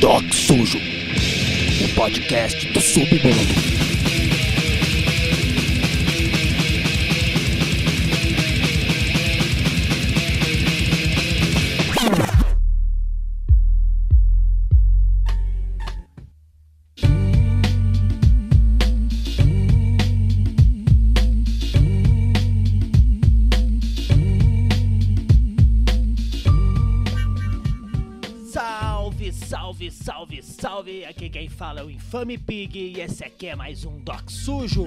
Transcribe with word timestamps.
Doc 0.00 0.32
Sujo, 0.32 0.78
o 0.78 1.94
podcast 1.94 2.68
do 2.68 2.80
submundo. 2.80 3.97
Fala 32.08 32.24
é 32.24 32.26
o 32.26 32.32
Infame 32.32 32.38
Pig 32.38 32.78
e 32.78 33.00
esse 33.00 33.24
aqui 33.24 33.48
é 33.48 33.54
mais 33.54 33.84
um 33.84 33.98
Doc 34.00 34.30
Sujo. 34.30 34.86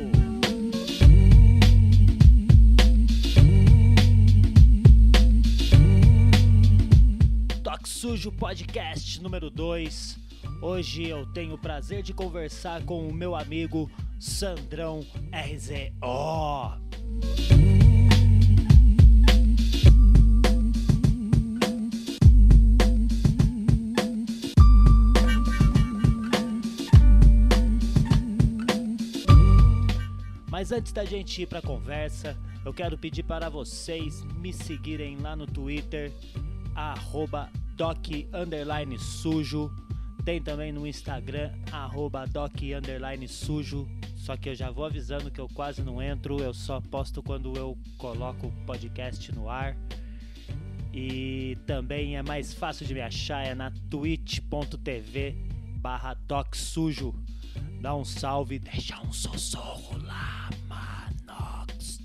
Doc 7.61 7.85
Sujo 7.85 8.31
Podcast 8.31 9.21
número 9.21 9.49
2. 9.49 10.17
Hoje 10.61 11.07
eu 11.07 11.25
tenho 11.27 11.53
o 11.53 11.57
prazer 11.57 12.01
de 12.01 12.13
conversar 12.13 12.83
com 12.83 13.07
o 13.07 13.13
meu 13.13 13.35
amigo 13.35 13.89
Sandrão 14.19 15.05
RZO. 15.31 16.90
Mas 30.61 30.71
antes 30.71 30.91
da 30.91 31.03
gente 31.03 31.41
ir 31.41 31.47
para 31.47 31.57
a 31.57 31.61
conversa, 31.63 32.37
eu 32.63 32.71
quero 32.71 32.95
pedir 32.95 33.23
para 33.23 33.49
vocês 33.49 34.23
me 34.35 34.53
seguirem 34.53 35.17
lá 35.17 35.35
no 35.35 35.47
Twitter, 35.47 36.11
arroba 36.75 37.49
doc 37.75 38.05
sujo. 38.99 39.71
Tem 40.23 40.39
também 40.39 40.71
no 40.71 40.85
Instagram, 40.85 41.51
arroba 41.71 42.27
doc 42.27 42.53
sujo. 43.27 43.89
Só 44.15 44.37
que 44.37 44.49
eu 44.49 44.53
já 44.53 44.69
vou 44.69 44.85
avisando 44.85 45.31
que 45.31 45.41
eu 45.41 45.49
quase 45.49 45.81
não 45.81 45.99
entro, 45.99 46.39
eu 46.39 46.53
só 46.53 46.79
posto 46.79 47.23
quando 47.23 47.57
eu 47.57 47.75
coloco 47.97 48.45
o 48.45 48.65
podcast 48.67 49.31
no 49.31 49.49
ar. 49.49 49.75
E 50.93 51.57
também 51.65 52.17
é 52.17 52.21
mais 52.21 52.53
fácil 52.53 52.85
de 52.85 52.93
me 52.93 53.01
achar, 53.01 53.43
é 53.43 53.55
na 53.55 53.71
twitch.tv 53.89 55.35
barra 55.77 56.13
doc 56.27 56.53
sujo. 56.53 57.15
Dá 57.81 57.95
um 57.95 58.05
salve, 58.05 58.59
deixa 58.59 59.01
um 59.01 59.11
sussurro 59.11 59.97
lá, 60.03 60.51
manox. 60.67 61.99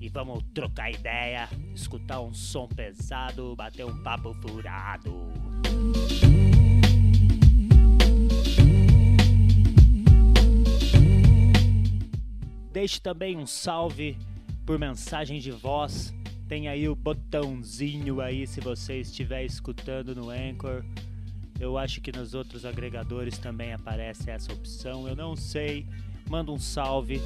E 0.00 0.08
vamos 0.08 0.44
trocar 0.54 0.92
ideia, 0.92 1.48
escutar 1.74 2.20
um 2.20 2.32
som 2.32 2.68
pesado, 2.68 3.56
bater 3.56 3.84
um 3.84 4.00
papo 4.00 4.32
furado. 4.34 5.12
Deixe 12.72 13.00
também 13.00 13.36
um 13.36 13.46
salve 13.46 14.16
por 14.64 14.78
mensagem 14.78 15.40
de 15.40 15.50
voz. 15.50 16.14
Tem 16.46 16.68
aí 16.68 16.88
o 16.88 16.94
botãozinho 16.94 18.20
aí 18.20 18.46
se 18.46 18.60
você 18.60 19.00
estiver 19.00 19.44
escutando 19.44 20.14
no 20.14 20.30
Anchor. 20.30 20.84
Eu 21.60 21.76
acho 21.76 22.00
que 22.00 22.10
nos 22.10 22.32
outros 22.32 22.64
agregadores 22.64 23.36
também 23.36 23.74
aparece 23.74 24.30
essa 24.30 24.50
opção. 24.50 25.06
Eu 25.06 25.14
não 25.14 25.36
sei. 25.36 25.86
Manda 26.28 26.50
um 26.50 26.58
salve. 26.58 27.20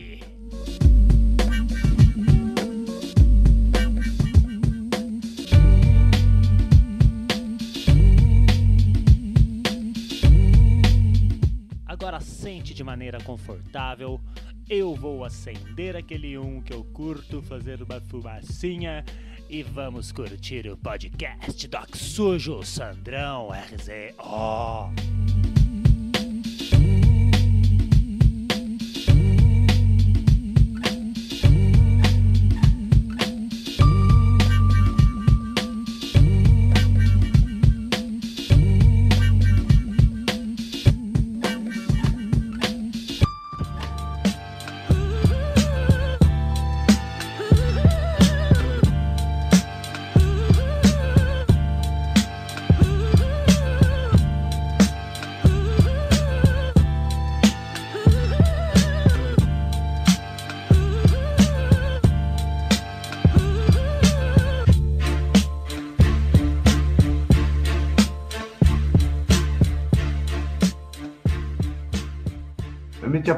Agora 12.12 12.24
sente 12.26 12.74
de 12.74 12.84
maneira 12.84 13.18
confortável. 13.22 14.20
Eu 14.68 14.94
vou 14.94 15.24
acender 15.24 15.96
aquele 15.96 16.36
um 16.36 16.60
que 16.60 16.70
eu 16.70 16.84
curto, 16.84 17.40
fazer 17.40 17.82
uma 17.82 18.02
fumacinha 18.02 19.02
e 19.48 19.62
vamos 19.62 20.12
curtir 20.12 20.68
o 20.68 20.76
podcast 20.76 21.66
Doc 21.68 21.96
Sujo 21.96 22.62
Sandrão 22.64 23.48
RZO. 23.48 25.11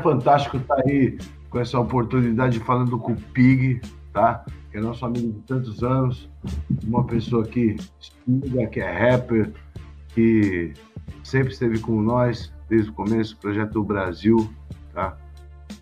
Fantástico 0.05 0.59
estar 0.59 0.79
aí 0.87 1.19
com 1.49 1.59
essa 1.59 1.81
oportunidade 1.81 2.61
falando 2.61 2.99
com 2.99 3.13
o 3.13 3.17
Pig, 3.17 3.81
tá? 4.13 4.45
Que 4.71 4.77
é 4.77 4.81
nosso 4.81 5.05
amigo 5.07 5.33
de 5.33 5.41
tantos 5.41 5.83
anos, 5.83 6.29
uma 6.85 7.05
pessoa 7.05 7.45
que 7.47 7.77
estuda, 7.99 8.67
que 8.67 8.81
é 8.81 9.11
rapper, 9.11 9.51
que 10.15 10.75
sempre 11.23 11.55
esteve 11.55 11.79
com 11.79 12.03
nós 12.03 12.53
desde 12.69 12.91
o 12.91 12.93
começo, 12.93 13.39
projeto 13.39 13.73
do 13.73 13.83
Brasil, 13.83 14.53
tá? 14.93 15.17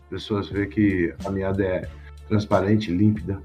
Pessoas 0.08 0.48
veem 0.48 0.68
que 0.68 1.12
a 1.24 1.30
meada 1.30 1.64
é 1.64 1.88
transparente, 2.28 2.92
límpida. 2.92 3.42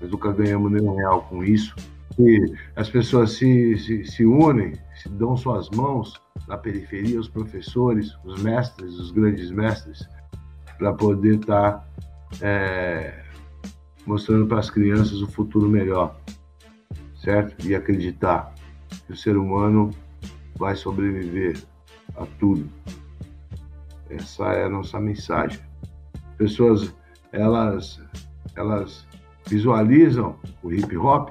Nós 0.00 0.10
nunca 0.10 0.32
ganhamos 0.32 0.72
nenhum 0.72 0.96
real 0.96 1.22
com 1.28 1.44
isso. 1.44 1.74
E 2.18 2.54
as 2.74 2.88
pessoas 2.88 3.32
se, 3.32 3.76
se, 3.78 4.04
se 4.04 4.24
unem, 4.24 4.72
dão 5.08 5.36
suas 5.36 5.68
mãos 5.70 6.20
na 6.46 6.56
periferia, 6.56 7.18
os 7.18 7.28
professores, 7.28 8.16
os 8.24 8.42
mestres, 8.42 8.94
os 8.94 9.10
grandes 9.10 9.50
mestres, 9.50 10.06
para 10.78 10.92
poder 10.92 11.36
estar 11.36 11.72
tá, 11.72 11.86
é, 12.40 13.24
mostrando 14.06 14.46
para 14.46 14.58
as 14.58 14.70
crianças 14.70 15.20
o 15.22 15.26
futuro 15.26 15.68
melhor, 15.68 16.16
certo? 17.16 17.66
E 17.66 17.74
acreditar 17.74 18.54
que 19.06 19.12
o 19.12 19.16
ser 19.16 19.36
humano 19.36 19.90
vai 20.56 20.76
sobreviver 20.76 21.62
a 22.16 22.26
tudo. 22.38 22.68
Essa 24.10 24.52
é 24.52 24.64
a 24.64 24.68
nossa 24.68 25.00
mensagem. 25.00 25.60
Pessoas, 26.36 26.94
elas, 27.32 28.00
elas 28.54 29.06
visualizam 29.46 30.36
o 30.62 30.72
hip 30.72 30.96
hop 30.96 31.30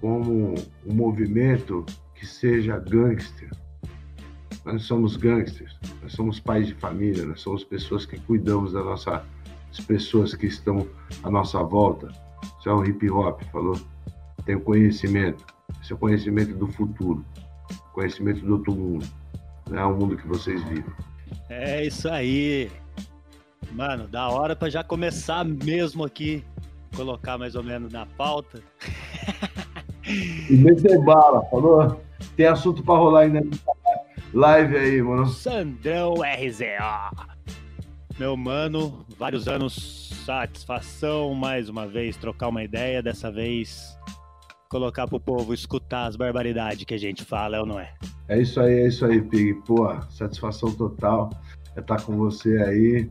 como 0.00 0.54
um 0.86 0.94
movimento 0.94 1.84
que 2.26 2.34
seja 2.34 2.78
gangster. 2.78 3.48
Nós 4.64 4.82
somos 4.82 5.16
gangsters, 5.16 5.78
nós 6.02 6.12
somos 6.12 6.40
pais 6.40 6.66
de 6.66 6.74
família, 6.74 7.24
nós 7.24 7.40
somos 7.40 7.62
pessoas 7.62 8.04
que 8.04 8.18
cuidamos 8.18 8.72
da 8.72 8.82
nossa, 8.82 9.24
das 9.68 9.80
pessoas 9.86 10.34
que 10.34 10.46
estão 10.46 10.88
à 11.22 11.30
nossa 11.30 11.62
volta. 11.62 12.08
Isso 12.58 12.68
é 12.68 12.74
um 12.74 12.84
hip 12.84 13.08
hop, 13.08 13.40
falou? 13.52 13.78
Tem 14.44 14.56
o 14.56 14.60
conhecimento, 14.60 15.44
esse 15.80 15.92
é 15.92 15.94
o 15.94 15.98
conhecimento 15.98 16.52
do 16.54 16.66
futuro, 16.66 17.24
conhecimento 17.92 18.44
do 18.44 18.54
outro 18.54 18.74
mundo, 18.74 19.06
não 19.70 19.78
é 19.78 19.86
o 19.86 19.96
mundo 19.96 20.16
que 20.16 20.26
vocês 20.26 20.62
vivem. 20.64 20.92
É 21.48 21.86
isso 21.86 22.08
aí. 22.08 22.70
Mano, 23.70 24.08
da 24.08 24.28
hora 24.28 24.56
pra 24.56 24.68
já 24.68 24.82
começar 24.82 25.44
mesmo 25.44 26.04
aqui, 26.04 26.44
colocar 26.96 27.38
mais 27.38 27.54
ou 27.54 27.62
menos 27.62 27.92
na 27.92 28.04
pauta. 28.04 28.60
e 30.04 30.56
meter 30.56 31.00
bala, 31.04 31.44
falou? 31.50 32.05
Tem 32.36 32.46
assunto 32.46 32.82
pra 32.82 32.94
rolar 32.96 33.20
ainda 33.22 33.42
live 34.34 34.76
aí, 34.76 35.02
mano. 35.02 35.26
Sandrão 35.26 36.14
RZO. 36.14 37.26
Meu 38.18 38.36
mano, 38.36 39.04
vários 39.18 39.48
anos, 39.48 40.10
satisfação 40.24 41.34
mais 41.34 41.68
uma 41.68 41.86
vez 41.86 42.16
trocar 42.16 42.48
uma 42.48 42.62
ideia, 42.62 43.02
dessa 43.02 43.30
vez 43.30 43.96
colocar 44.68 45.06
pro 45.06 45.20
povo 45.20 45.54
escutar 45.54 46.06
as 46.06 46.16
barbaridades 46.16 46.84
que 46.84 46.94
a 46.94 46.98
gente 46.98 47.24
fala, 47.24 47.56
é 47.56 47.60
ou 47.60 47.66
não 47.66 47.80
é? 47.80 47.94
É 48.28 48.40
isso 48.40 48.60
aí, 48.60 48.80
é 48.80 48.88
isso 48.88 49.06
aí, 49.06 49.22
Pig. 49.22 49.54
Pô, 49.66 49.88
satisfação 50.10 50.72
total 50.74 51.30
é 51.74 51.80
estar 51.80 52.02
com 52.02 52.16
você 52.16 52.58
aí 52.62 53.10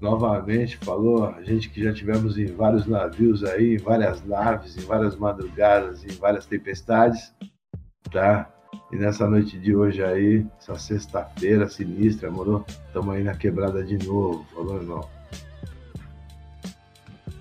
novamente. 0.00 0.76
Falou, 0.78 1.26
a 1.26 1.42
gente 1.42 1.68
que 1.68 1.82
já 1.82 1.92
tivemos 1.92 2.38
em 2.38 2.46
vários 2.46 2.86
navios 2.86 3.44
aí, 3.44 3.74
em 3.74 3.78
várias 3.78 4.24
naves, 4.24 4.76
em 4.76 4.86
várias 4.86 5.16
madrugadas, 5.16 6.04
em 6.04 6.14
várias 6.16 6.46
tempestades, 6.46 7.34
tá? 8.10 8.48
E 8.92 8.96
nessa 8.96 9.28
noite 9.28 9.58
de 9.58 9.74
hoje 9.74 10.02
aí, 10.02 10.46
essa 10.60 10.76
sexta-feira 10.76 11.68
sinistra, 11.68 12.30
moro? 12.30 12.64
Estamos 12.86 13.14
aí 13.14 13.24
na 13.24 13.34
quebrada 13.34 13.82
de 13.84 13.98
novo, 14.06 14.46
falou, 14.54 14.76
irmão? 14.76 15.08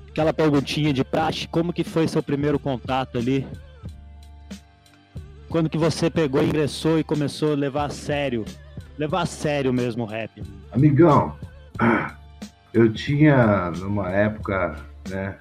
Aquela 0.09 0.33
perguntinha 0.33 0.93
de 0.93 1.03
praxe, 1.03 1.47
como 1.47 1.73
que 1.73 1.83
foi 1.83 2.07
seu 2.07 2.23
primeiro 2.23 2.57
contato 2.57 3.17
ali? 3.17 3.45
Quando 5.49 5.69
que 5.69 5.77
você 5.77 6.09
pegou, 6.09 6.43
ingressou 6.43 6.99
e 6.99 7.03
começou 7.03 7.51
a 7.51 7.55
levar 7.55 7.85
a 7.85 7.89
sério, 7.89 8.45
levar 8.97 9.21
a 9.21 9.25
sério 9.25 9.73
mesmo 9.73 10.03
o 10.03 10.05
rap? 10.05 10.41
Amigão, 10.71 11.37
eu 12.73 12.91
tinha 12.91 13.71
numa 13.71 14.09
época, 14.09 14.77
né, 15.09 15.37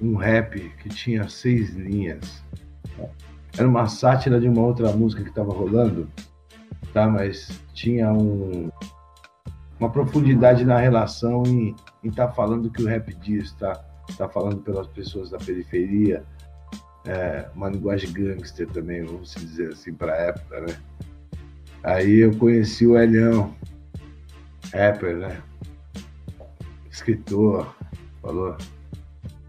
um 0.00 0.16
rap 0.16 0.60
que 0.82 0.88
tinha 0.88 1.28
seis 1.28 1.74
linhas 1.74 2.42
era 3.58 3.66
uma 3.66 3.86
sátira 3.86 4.40
de 4.40 4.48
uma 4.48 4.62
outra 4.62 4.92
música 4.92 5.22
que 5.22 5.30
estava 5.30 5.52
rolando, 5.52 6.08
tá? 6.92 7.08
Mas 7.08 7.60
tinha 7.72 8.12
um, 8.12 8.70
uma 9.80 9.90
profundidade 9.90 10.64
na 10.64 10.78
relação 10.78 11.42
em 11.46 11.74
estar 12.04 12.28
tá 12.28 12.32
falando 12.32 12.70
que 12.70 12.82
o 12.82 12.86
rap 12.86 13.14
diz, 13.14 13.52
tá? 13.52 13.72
Tá 14.16 14.28
falando 14.28 14.58
pelas 14.58 14.86
pessoas 14.88 15.30
da 15.30 15.38
periferia, 15.38 16.24
é, 17.06 17.48
uma 17.54 17.68
linguagem 17.68 18.12
gangster 18.12 18.68
também, 18.68 19.04
vamos 19.04 19.34
dizer 19.34 19.72
assim, 19.72 19.92
para 19.94 20.12
a 20.12 20.16
época, 20.16 20.60
né? 20.60 20.76
Aí 21.82 22.16
eu 22.16 22.36
conheci 22.36 22.86
o 22.86 22.98
Elião, 22.98 23.54
rapper, 24.72 25.16
né? 25.16 25.42
Escritor, 26.90 27.74
falou, 28.20 28.56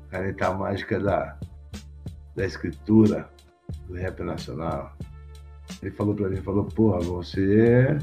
caneta 0.10 0.54
mágica 0.54 1.00
da, 1.00 1.38
da 2.36 2.46
escritura, 2.46 3.30
do 3.88 3.96
rap 3.96 4.22
nacional. 4.22 4.96
Ele 5.82 5.92
falou 5.92 6.16
pra 6.16 6.30
mim, 6.30 6.38
falou, 6.38 6.66
porra, 6.66 7.00
você 7.00 7.62
é 7.62 7.98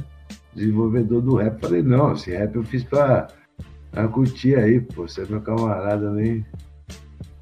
desenvolvedor 0.54 1.22
do 1.22 1.36
rap. 1.36 1.60
Falei, 1.60 1.82
não, 1.82 2.12
esse 2.12 2.30
rap 2.30 2.54
eu 2.56 2.62
fiz 2.62 2.84
pra, 2.84 3.28
pra 3.90 4.08
curtir 4.08 4.56
aí, 4.56 4.80
pô. 4.80 5.06
Você 5.08 5.22
é 5.22 5.26
meu 5.26 5.40
camarada, 5.40 6.10
nem. 6.10 6.44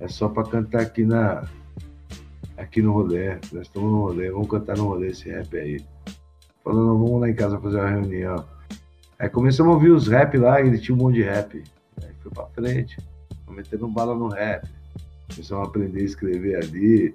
É 0.00 0.08
só 0.08 0.28
pra 0.28 0.44
cantar 0.44 0.82
aqui 0.82 1.04
na. 1.04 1.46
Aqui 2.56 2.80
no 2.80 2.92
rolê. 2.92 3.34
Nós 3.52 3.66
estamos 3.66 3.90
no 3.90 4.00
rolê, 4.00 4.30
vamos 4.30 4.48
cantar 4.48 4.76
no 4.76 4.88
rolê 4.88 5.08
esse 5.08 5.28
rap 5.28 5.56
aí. 5.56 5.84
Falou, 6.64 6.86
não, 6.86 6.98
vamos 6.98 7.20
lá 7.20 7.30
em 7.30 7.34
casa 7.34 7.58
fazer 7.58 7.78
uma 7.78 7.90
reunião. 7.90 8.44
Aí 9.18 9.28
começamos 9.28 9.72
a 9.72 9.74
ouvir 9.74 9.90
os 9.90 10.08
rap 10.08 10.36
lá, 10.36 10.60
ele 10.60 10.78
tinha 10.78 10.94
um 10.94 10.98
monte 10.98 11.16
de 11.16 11.22
rap. 11.22 11.62
Aí 12.02 12.10
foi 12.20 12.32
pra 12.32 12.46
frente, 12.46 12.96
metendo 13.48 13.88
bala 13.88 14.14
no 14.14 14.28
rap. 14.28 14.68
Começamos 15.30 15.64
a 15.64 15.68
aprender 15.68 16.00
a 16.00 16.04
escrever 16.04 16.56
ali 16.56 17.14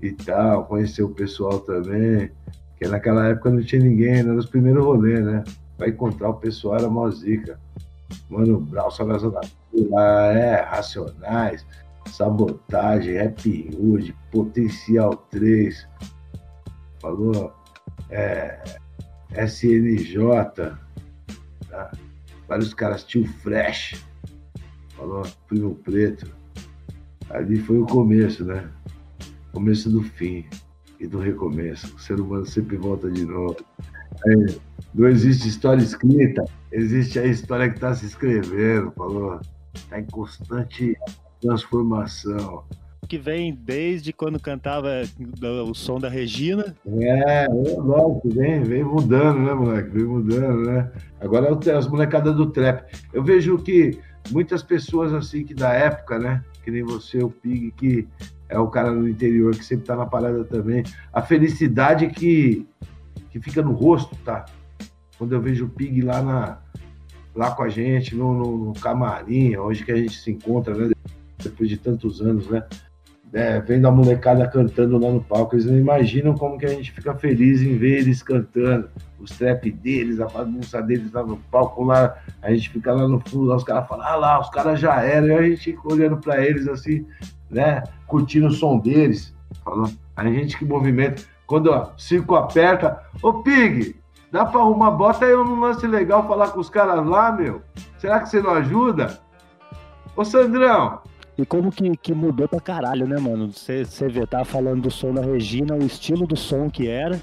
e 0.00 0.12
tal, 0.12 0.64
conhecer 0.66 1.02
o 1.02 1.08
pessoal 1.08 1.60
também, 1.60 2.30
que 2.76 2.86
naquela 2.86 3.26
época 3.26 3.50
não 3.50 3.62
tinha 3.62 3.82
ninguém, 3.82 4.18
era 4.18 4.34
os 4.34 4.46
primeiros 4.46 4.84
rolês, 4.84 5.24
né? 5.24 5.42
Vai 5.76 5.90
encontrar 5.90 6.30
o 6.30 6.34
pessoal, 6.34 6.76
era 6.76 6.88
mó 6.88 7.10
zica. 7.10 7.58
Mano 8.28 8.60
Brau, 8.60 8.90
Salvação 8.90 9.30
da 9.30 9.40
é, 10.32 10.62
Racionais, 10.62 11.66
Sabotagem, 12.06 13.14
Rap 13.14 13.76
Hood, 13.78 14.14
Potencial 14.30 15.14
3, 15.30 15.86
falou, 17.00 17.52
é, 18.10 18.62
SNJ, 19.32 20.16
tá? 21.68 21.92
vários 22.48 22.72
caras, 22.72 23.04
Tio 23.04 23.26
Fresh, 23.26 24.04
falou, 24.96 25.22
Primo 25.46 25.74
Preto. 25.76 26.26
Ali 27.30 27.58
foi 27.58 27.78
o 27.78 27.86
começo, 27.86 28.44
né? 28.44 28.68
Começo 29.52 29.90
do 29.90 30.02
fim 30.02 30.44
e 31.00 31.06
do 31.06 31.18
recomeço. 31.18 31.94
O 31.94 31.98
ser 31.98 32.20
humano 32.20 32.46
sempre 32.46 32.76
volta 32.76 33.10
de 33.10 33.24
novo. 33.24 33.56
É, 34.26 34.34
não 34.94 35.08
existe 35.08 35.48
história 35.48 35.82
escrita, 35.82 36.44
existe 36.72 37.18
a 37.18 37.26
história 37.26 37.68
que 37.68 37.76
está 37.76 37.94
se 37.94 38.06
escrevendo, 38.06 38.90
falou? 38.92 39.40
Está 39.74 40.00
em 40.00 40.06
constante 40.06 40.96
transformação. 41.40 42.64
Que 43.06 43.16
vem 43.16 43.54
desde 43.54 44.12
quando 44.12 44.38
cantava 44.38 45.02
o 45.66 45.74
som 45.74 45.98
da 45.98 46.08
Regina. 46.08 46.76
É, 46.86 47.46
lógico, 47.48 48.28
vem, 48.28 48.62
vem 48.62 48.84
mudando, 48.84 49.38
né, 49.40 49.54
moleque? 49.54 49.90
Vem 49.90 50.04
mudando, 50.04 50.66
né? 50.66 50.92
Agora 51.20 51.48
é 51.48 51.70
as 51.70 51.88
molecadas 51.88 52.36
do 52.36 52.50
trap. 52.50 52.84
Eu 53.12 53.22
vejo 53.22 53.56
que 53.58 53.98
muitas 54.30 54.62
pessoas 54.62 55.14
assim 55.14 55.44
que 55.44 55.54
da 55.54 55.72
época, 55.72 56.18
né? 56.18 56.44
Que 56.62 56.70
nem 56.70 56.82
você, 56.82 57.22
o 57.22 57.30
Pig, 57.30 57.70
que 57.70 58.06
é 58.48 58.58
o 58.58 58.68
cara 58.68 58.90
no 58.90 59.08
interior 59.08 59.54
que 59.54 59.64
sempre 59.64 59.86
tá 59.86 59.94
na 59.94 60.06
parada 60.06 60.44
também. 60.44 60.82
A 61.12 61.20
felicidade 61.20 62.08
que, 62.08 62.66
que 63.30 63.40
fica 63.40 63.62
no 63.62 63.72
rosto, 63.72 64.16
tá? 64.24 64.46
Quando 65.18 65.34
eu 65.34 65.40
vejo 65.40 65.66
o 65.66 65.68
Pig 65.68 66.00
lá, 66.00 66.22
na, 66.22 66.58
lá 67.34 67.50
com 67.50 67.62
a 67.62 67.68
gente, 67.68 68.14
no, 68.14 68.32
no, 68.32 68.64
no 68.66 68.72
camarim, 68.74 69.56
hoje 69.56 69.84
que 69.84 69.92
a 69.92 69.96
gente 69.96 70.18
se 70.18 70.30
encontra, 70.30 70.74
né? 70.74 70.90
Depois 71.42 71.68
de 71.68 71.76
tantos 71.76 72.20
anos, 72.20 72.48
né? 72.48 72.64
É, 73.32 73.60
vendo 73.60 73.86
a 73.86 73.90
molecada 73.90 74.48
cantando 74.48 74.98
lá 74.98 75.10
no 75.10 75.22
palco, 75.22 75.54
eles 75.54 75.66
não 75.66 75.76
imaginam 75.76 76.34
como 76.34 76.58
que 76.58 76.64
a 76.64 76.70
gente 76.70 76.90
fica 76.92 77.14
feliz 77.14 77.60
em 77.60 77.76
ver 77.76 77.98
eles 77.98 78.22
cantando, 78.22 78.88
os 79.20 79.30
trap 79.32 79.70
deles, 79.70 80.18
a 80.18 80.26
bagunça 80.26 80.80
deles 80.80 81.12
lá 81.12 81.22
no 81.22 81.36
palco, 81.36 81.84
lá, 81.84 82.16
a 82.40 82.50
gente 82.50 82.70
fica 82.70 82.92
lá 82.92 83.06
no 83.06 83.20
fundo, 83.20 83.44
lá 83.44 83.56
os 83.56 83.64
caras 83.64 83.86
falam, 83.86 84.06
ah 84.06 84.16
lá, 84.16 84.40
os 84.40 84.48
caras 84.48 84.80
já 84.80 85.02
eram, 85.02 85.28
e 85.28 85.32
a 85.32 85.42
gente 85.42 85.78
olhando 85.84 86.16
para 86.16 86.42
eles 86.42 86.66
assim, 86.66 87.04
né? 87.50 87.82
Curtindo 88.06 88.46
o 88.46 88.52
som 88.52 88.78
deles. 88.78 89.34
Falando. 89.64 89.98
A 90.16 90.24
gente 90.24 90.58
que 90.58 90.64
movimenta. 90.64 91.22
Quando 91.46 91.70
o 91.70 91.98
circo 91.98 92.34
aperta, 92.34 93.00
ô 93.22 93.42
Pig, 93.42 93.96
dá 94.30 94.44
pra 94.44 94.60
arrumar, 94.60 94.90
bota 94.90 95.24
aí 95.24 95.34
um 95.34 95.60
lance 95.60 95.86
legal 95.86 96.26
falar 96.26 96.48
com 96.48 96.60
os 96.60 96.68
caras 96.68 97.06
lá, 97.06 97.32
meu. 97.32 97.62
Será 97.98 98.20
que 98.20 98.28
você 98.28 98.42
não 98.42 98.50
ajuda? 98.50 99.18
Ô 100.14 100.24
Sandrão. 100.24 101.00
E 101.38 101.46
como 101.46 101.70
que, 101.70 101.96
que 101.96 102.12
mudou 102.12 102.48
pra 102.48 102.60
caralho, 102.60 103.06
né, 103.06 103.16
mano? 103.16 103.52
Você 103.52 103.84
vê, 104.08 104.26
tá 104.26 104.44
falando 104.44 104.82
do 104.82 104.90
som 104.90 105.14
da 105.14 105.22
Regina, 105.22 105.74
o 105.74 105.86
estilo 105.86 106.26
do 106.26 106.36
som 106.36 106.68
que 106.68 106.88
era. 106.88 107.20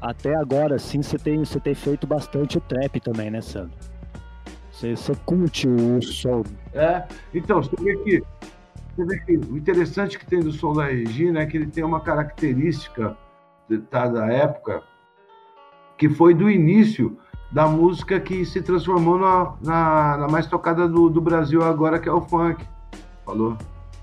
Até 0.00 0.34
agora, 0.34 0.78
sim, 0.78 1.02
você 1.02 1.18
tem, 1.18 1.42
tem 1.42 1.74
feito 1.74 2.06
bastante 2.06 2.56
o 2.56 2.60
trap 2.62 2.98
também, 3.00 3.30
né, 3.30 3.42
Sandro? 3.42 3.76
Você 4.72 4.96
curte 5.26 5.68
o 5.68 6.02
som. 6.02 6.42
É, 6.72 7.04
então, 7.34 7.62
você 7.62 7.76
vê 7.80 7.96
que 7.98 8.22
você 8.96 9.04
vê 9.04 9.18
que 9.20 9.36
o 9.36 9.56
interessante 9.56 10.18
que 10.18 10.26
tem 10.26 10.40
do 10.40 10.52
som 10.52 10.72
da 10.72 10.86
Regina 10.86 11.40
é 11.40 11.46
que 11.46 11.56
ele 11.56 11.66
tem 11.66 11.82
uma 11.84 12.00
característica 12.00 13.16
tá, 13.90 14.06
da 14.06 14.26
época 14.26 14.82
que 15.98 16.08
foi 16.08 16.32
do 16.32 16.48
início 16.48 17.18
da 17.50 17.66
música 17.66 18.18
que 18.20 18.44
se 18.44 18.62
transformou 18.62 19.18
na, 19.18 19.54
na, 19.62 20.16
na 20.18 20.28
mais 20.28 20.46
tocada 20.46 20.88
do, 20.88 21.08
do, 21.08 21.20
Brasil 21.20 21.62
agora, 21.62 21.98
que 21.98 22.08
é 22.08 22.12
o 22.12 22.20
funk. 22.20 22.64
Falou? 23.24 23.56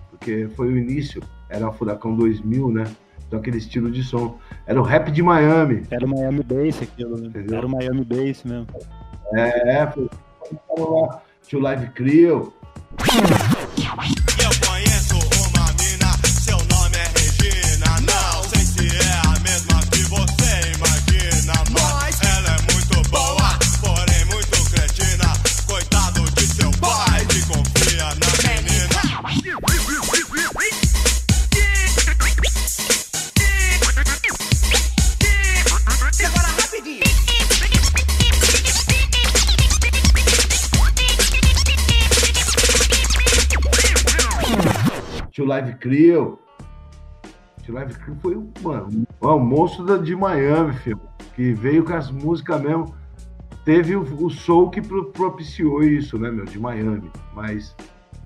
Porque 0.09 0.49
foi 0.55 0.67
o 0.67 0.77
início, 0.77 1.21
era 1.49 1.67
o 1.69 1.73
Furacão 1.73 2.15
2000, 2.15 2.69
né? 2.69 2.83
Então 3.27 3.39
aquele 3.39 3.57
estilo 3.57 3.89
de 3.89 4.03
som. 4.03 4.37
Era 4.65 4.79
o 4.79 4.83
rap 4.83 5.09
de 5.09 5.23
Miami. 5.23 5.83
Era 5.89 6.05
o 6.05 6.09
Miami 6.09 6.43
Bass 6.43 6.81
aquilo, 6.81 7.17
né? 7.17 7.27
Entendeu? 7.27 7.57
Era 7.57 7.65
o 7.65 7.69
Miami 7.69 8.03
Bass 8.03 8.43
mesmo. 8.43 8.67
É, 9.33 9.87
foi. 9.87 10.09
Lá, 10.77 11.21
tinha 11.47 11.59
o 11.59 11.63
Live 11.63 11.87
Crew. 11.91 12.53
Live 45.51 45.73
Crew. 45.75 46.39
Tio 47.61 47.73
Live 47.73 47.93
Crew 47.95 48.15
foi 48.21 48.37
um, 48.37 48.49
mano, 48.61 49.05
um 49.21 49.39
monstro 49.39 50.01
de 50.01 50.15
Miami, 50.15 50.73
filho. 50.75 51.01
Que 51.35 51.51
veio 51.53 51.83
com 51.83 51.93
as 51.93 52.09
músicas 52.09 52.61
mesmo. 52.61 52.95
Teve 53.65 53.97
o, 53.97 54.01
o 54.01 54.29
soul 54.29 54.69
que 54.69 54.81
propiciou 54.81 55.83
isso, 55.83 56.17
né, 56.17 56.31
meu, 56.31 56.45
de 56.45 56.57
Miami. 56.57 57.11
Mas, 57.33 57.75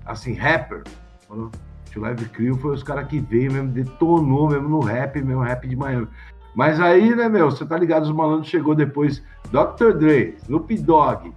assim, 0.04 0.34
rapper. 0.34 0.84
Mano, 1.28 1.50
Tio 1.90 2.00
Live 2.02 2.26
Crew 2.26 2.56
foi 2.58 2.74
os 2.74 2.84
caras 2.84 3.08
que 3.08 3.18
veio 3.18 3.52
mesmo, 3.52 3.68
detonou 3.70 4.48
mesmo 4.48 4.68
no 4.68 4.78
rap, 4.78 5.20
mesmo 5.20 5.42
rap 5.42 5.66
de 5.66 5.74
Miami. 5.74 6.06
Mas 6.54 6.78
aí, 6.78 7.12
né, 7.12 7.28
meu, 7.28 7.50
você 7.50 7.66
tá 7.66 7.76
ligado, 7.76 8.04
os 8.04 8.12
malandros 8.12 8.48
chegou 8.48 8.74
depois 8.74 9.20
Dr. 9.50 9.98
Dre, 9.98 10.36
Snoop 10.44 10.78
Dogg, 10.78 11.32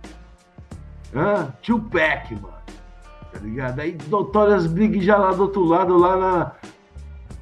Tupac, 1.64 2.36
mano. 2.36 2.59
Tá 3.32 3.40
ligado? 3.40 3.80
Aí 3.80 3.98
Notorious 4.10 4.68
Big 4.68 5.02
já 5.02 5.18
lá 5.18 5.32
do 5.32 5.44
outro 5.44 5.64
lado, 5.64 5.98
lá 5.98 6.18
na. 6.18 6.52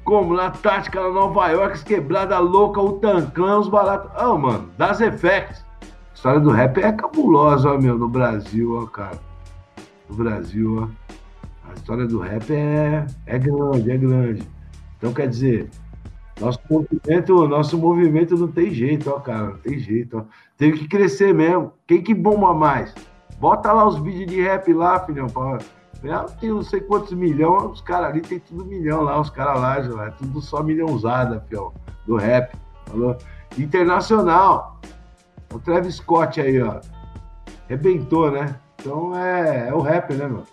Como? 0.04 0.34
Na 0.34 0.50
tática, 0.50 1.02
na 1.02 1.10
Nova 1.10 1.48
York, 1.48 1.84
quebrada 1.84 2.38
louca, 2.38 2.80
o 2.80 2.94
Tanclan, 2.94 3.58
os 3.58 3.68
baratos. 3.68 4.10
Ah, 4.14 4.32
oh, 4.32 4.38
mano, 4.38 4.70
das 4.78 5.00
effects. 5.00 5.64
A 5.82 6.14
história 6.14 6.40
do 6.40 6.50
rap 6.50 6.78
é 6.78 6.92
cabulosa, 6.92 7.70
ó, 7.70 7.78
meu, 7.78 7.98
no 7.98 8.08
Brasil, 8.08 8.74
ó, 8.74 8.86
cara. 8.86 9.18
No 10.08 10.16
Brasil, 10.16 10.82
ó. 10.82 11.08
A 11.70 11.74
história 11.74 12.06
do 12.06 12.18
rap 12.18 12.50
é, 12.50 13.06
é 13.26 13.38
grande, 13.38 13.90
é 13.90 13.96
grande. 13.96 14.48
Então, 14.96 15.12
quer 15.12 15.28
dizer, 15.28 15.70
nosso 16.40 16.60
movimento, 16.70 17.48
nosso 17.48 17.78
movimento 17.78 18.36
não 18.36 18.48
tem 18.48 18.70
jeito, 18.70 19.10
ó, 19.10 19.20
cara. 19.20 19.48
Não 19.48 19.58
tem 19.58 19.78
jeito, 19.78 20.18
ó. 20.18 20.22
Teve 20.56 20.78
que 20.78 20.88
crescer 20.88 21.34
mesmo. 21.34 21.72
Quem 21.86 22.02
que 22.02 22.14
bomba 22.14 22.54
mais? 22.54 22.94
Bota 23.38 23.72
lá 23.72 23.86
os 23.86 23.98
vídeos 23.98 24.30
de 24.30 24.40
rap 24.40 24.72
lá, 24.72 25.00
filhão. 25.00 25.26
Pra 25.26 25.58
ela 26.02 26.24
tem 26.24 26.50
não 26.50 26.62
sei 26.62 26.80
quantos 26.80 27.12
milhões, 27.12 27.72
os 27.72 27.80
caras 27.80 28.10
ali 28.10 28.20
tem 28.20 28.38
tudo 28.38 28.64
milhão 28.64 29.02
lá, 29.02 29.20
os 29.20 29.30
caras 29.30 29.60
lá, 29.60 29.82
já, 29.82 30.06
é 30.06 30.10
tudo 30.10 30.40
só 30.40 30.62
milhãozada, 30.62 31.44
fiel, 31.48 31.74
do 32.06 32.16
rap. 32.16 32.54
Falou? 32.86 33.16
Internacional. 33.56 34.80
O 35.52 35.58
Travis 35.58 35.96
Scott 35.96 36.40
aí, 36.40 36.60
ó. 36.62 36.80
Rebentou, 37.68 38.30
né? 38.30 38.54
Então 38.78 39.16
é, 39.16 39.68
é 39.68 39.74
o 39.74 39.80
rap, 39.80 40.14
né, 40.14 40.26
mano? 40.26 40.46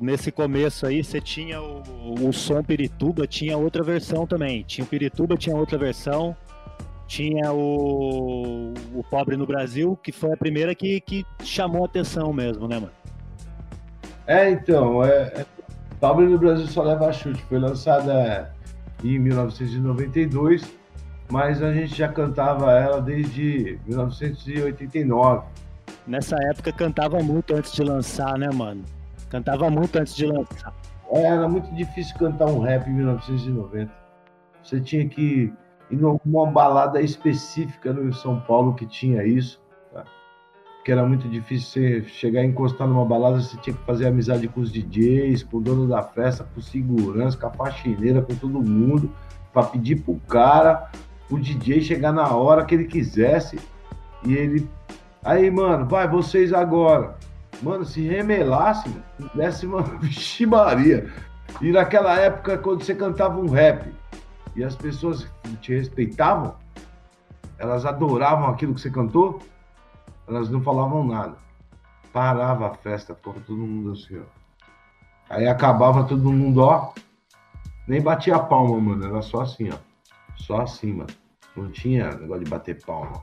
Nesse 0.00 0.32
começo 0.32 0.86
aí, 0.86 1.04
você 1.04 1.20
tinha 1.20 1.60
o, 1.62 1.82
o 2.26 2.32
som 2.32 2.62
Pirituba, 2.64 3.26
tinha 3.26 3.56
outra 3.56 3.84
versão 3.84 4.26
também. 4.26 4.62
Tinha 4.62 4.84
o 4.84 4.88
Pirituba, 4.88 5.36
tinha 5.36 5.54
outra 5.54 5.78
versão. 5.78 6.34
Tinha 7.06 7.52
o, 7.52 8.74
o 8.94 9.04
Pobre 9.08 9.36
no 9.36 9.46
Brasil, 9.46 9.98
que 10.02 10.12
foi 10.12 10.32
a 10.32 10.36
primeira 10.36 10.74
que, 10.74 11.00
que 11.00 11.24
chamou 11.42 11.84
atenção 11.84 12.32
mesmo, 12.32 12.66
né, 12.66 12.78
mano? 12.78 12.97
É, 14.28 14.50
então, 14.50 15.02
é, 15.02 15.22
é, 15.40 15.46
Pobre 15.98 16.26
no 16.26 16.38
Brasil 16.38 16.66
só 16.66 16.82
leva 16.82 17.10
chute. 17.10 17.42
Foi 17.44 17.58
lançada 17.58 18.52
em 19.02 19.18
1992, 19.18 20.70
mas 21.30 21.62
a 21.62 21.72
gente 21.72 21.96
já 21.96 22.08
cantava 22.08 22.70
ela 22.72 23.00
desde 23.00 23.80
1989. 23.86 25.46
Nessa 26.06 26.36
época 26.44 26.70
cantava 26.72 27.20
muito 27.20 27.54
antes 27.54 27.72
de 27.72 27.82
lançar, 27.82 28.38
né, 28.38 28.50
mano? 28.52 28.84
Cantava 29.30 29.70
muito 29.70 29.98
antes 29.98 30.14
de 30.14 30.26
lançar. 30.26 30.74
É, 31.10 31.22
era 31.22 31.48
muito 31.48 31.74
difícil 31.74 32.14
cantar 32.18 32.46
um 32.48 32.60
rap 32.60 32.86
em 32.86 32.92
1990. 32.92 33.90
Você 34.62 34.78
tinha 34.78 35.08
que 35.08 35.50
ir 35.90 35.96
numa 35.96 36.46
balada 36.50 37.00
específica 37.00 37.94
no 37.94 38.12
São 38.12 38.40
Paulo 38.40 38.74
que 38.74 38.84
tinha 38.84 39.24
isso 39.24 39.58
que 40.88 40.92
era 40.92 41.04
muito 41.04 41.28
difícil 41.28 41.68
você 41.68 42.02
chegar 42.08 42.42
e 42.42 42.46
encostar 42.46 42.88
numa 42.88 43.04
balada, 43.04 43.38
você 43.38 43.58
tinha 43.58 43.76
que 43.76 43.84
fazer 43.84 44.06
amizade 44.06 44.48
com 44.48 44.62
os 44.62 44.72
DJs, 44.72 45.42
com 45.42 45.58
o 45.58 45.60
dono 45.60 45.86
da 45.86 46.02
festa, 46.02 46.48
com 46.54 46.62
segurança, 46.62 47.36
com 47.36 47.46
a 47.46 47.50
faxineira, 47.50 48.22
com 48.22 48.34
todo 48.34 48.62
mundo, 48.62 49.12
para 49.52 49.64
pedir 49.64 49.96
pro 49.96 50.14
cara, 50.26 50.90
o 51.30 51.38
DJ 51.38 51.82
chegar 51.82 52.10
na 52.10 52.34
hora 52.34 52.64
que 52.64 52.74
ele 52.74 52.86
quisesse 52.86 53.60
e 54.24 54.32
ele. 54.32 54.66
Aí, 55.22 55.50
mano, 55.50 55.84
vai, 55.84 56.08
vocês 56.08 56.54
agora. 56.54 57.18
Mano, 57.60 57.84
se 57.84 58.00
remelasse, 58.00 58.88
desse 59.34 59.66
uma 59.66 59.84
Maria. 60.48 61.12
E 61.60 61.70
naquela 61.70 62.18
época, 62.18 62.56
quando 62.56 62.82
você 62.82 62.94
cantava 62.94 63.38
um 63.38 63.50
rap 63.50 63.92
e 64.56 64.64
as 64.64 64.74
pessoas 64.74 65.30
te 65.60 65.74
respeitavam, 65.74 66.54
elas 67.58 67.84
adoravam 67.84 68.48
aquilo 68.48 68.72
que 68.72 68.80
você 68.80 68.90
cantou, 68.90 69.38
elas 70.28 70.50
não 70.50 70.62
falavam 70.62 71.04
nada. 71.06 71.38
Parava 72.12 72.68
a 72.68 72.74
festa, 72.74 73.14
porra, 73.14 73.40
todo 73.40 73.58
mundo 73.58 73.92
assim, 73.92 74.18
ó. 74.18 74.24
Aí 75.30 75.46
acabava 75.46 76.04
todo 76.04 76.32
mundo, 76.32 76.60
ó. 76.60 76.92
Nem 77.86 78.00
batia 78.02 78.36
a 78.36 78.40
palma, 78.40 78.80
mano. 78.80 79.06
Era 79.06 79.22
só 79.22 79.42
assim, 79.42 79.70
ó. 79.70 79.78
Só 80.36 80.60
assim, 80.60 80.92
mano. 80.92 81.10
Não 81.56 81.70
tinha 81.70 82.10
negócio 82.14 82.44
de 82.44 82.50
bater 82.50 82.84
palma. 82.84 83.22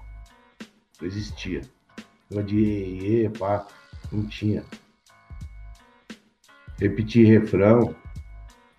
Não 1.00 1.08
existia. 1.08 1.62
Negócio 2.30 2.50
de 2.50 3.26
e, 3.26 3.30
pá. 3.30 3.66
Não 4.12 4.26
tinha. 4.28 4.64
Repetir 6.80 7.28
refrão. 7.28 7.96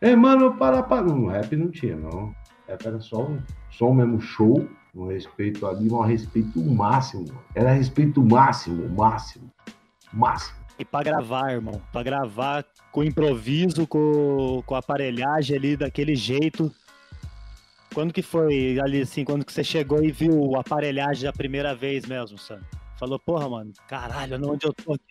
É, 0.01 0.15
mano, 0.15 0.55
para, 0.57 0.83
para. 0.83 1.03
No 1.07 1.29
rap 1.29 1.55
não 1.57 1.71
tinha, 1.71 1.97
não. 1.97 2.35
Rap 2.69 2.87
era 2.87 3.01
só 3.01 3.25
um, 3.25 3.41
só 3.71 3.93
mesmo 3.93 4.21
show 4.21 4.69
um 4.97 5.09
respeito 5.09 5.67
ali, 5.67 5.91
um 5.91 6.01
respeito 6.01 6.59
máximo. 6.59 7.27
Era 7.55 7.73
respeito 7.73 8.25
máximo, 8.25 8.89
máximo, 8.89 9.51
máximo. 10.13 10.57
E 10.79 10.85
para 10.85 11.05
gravar, 11.05 11.53
irmão, 11.53 11.81
para 11.93 12.03
gravar 12.03 12.65
com 12.91 13.05
improviso, 13.05 13.87
com, 13.87 14.63
com 14.65 14.75
aparelhagem 14.75 15.57
ali 15.57 15.77
daquele 15.77 16.15
jeito. 16.15 16.73
Quando 17.95 18.13
que 18.13 18.23
foi 18.23 18.79
ali 18.81 19.03
assim, 19.03 19.25
quando 19.25 19.45
que 19.45 19.53
você 19.53 19.65
chegou 19.65 20.03
e 20.03 20.11
viu 20.11 20.55
a 20.57 20.61
aparelhagem 20.61 21.29
a 21.29 21.33
primeira 21.33 21.75
vez 21.75 22.05
mesmo, 22.07 22.37
Sam? 22.37 22.61
Falou, 22.99 23.19
porra, 23.19 23.49
mano, 23.49 23.73
caralho, 23.89 24.37
onde 24.51 24.67
eu 24.67 24.73
tô 24.73 24.95
aqui? 24.95 25.05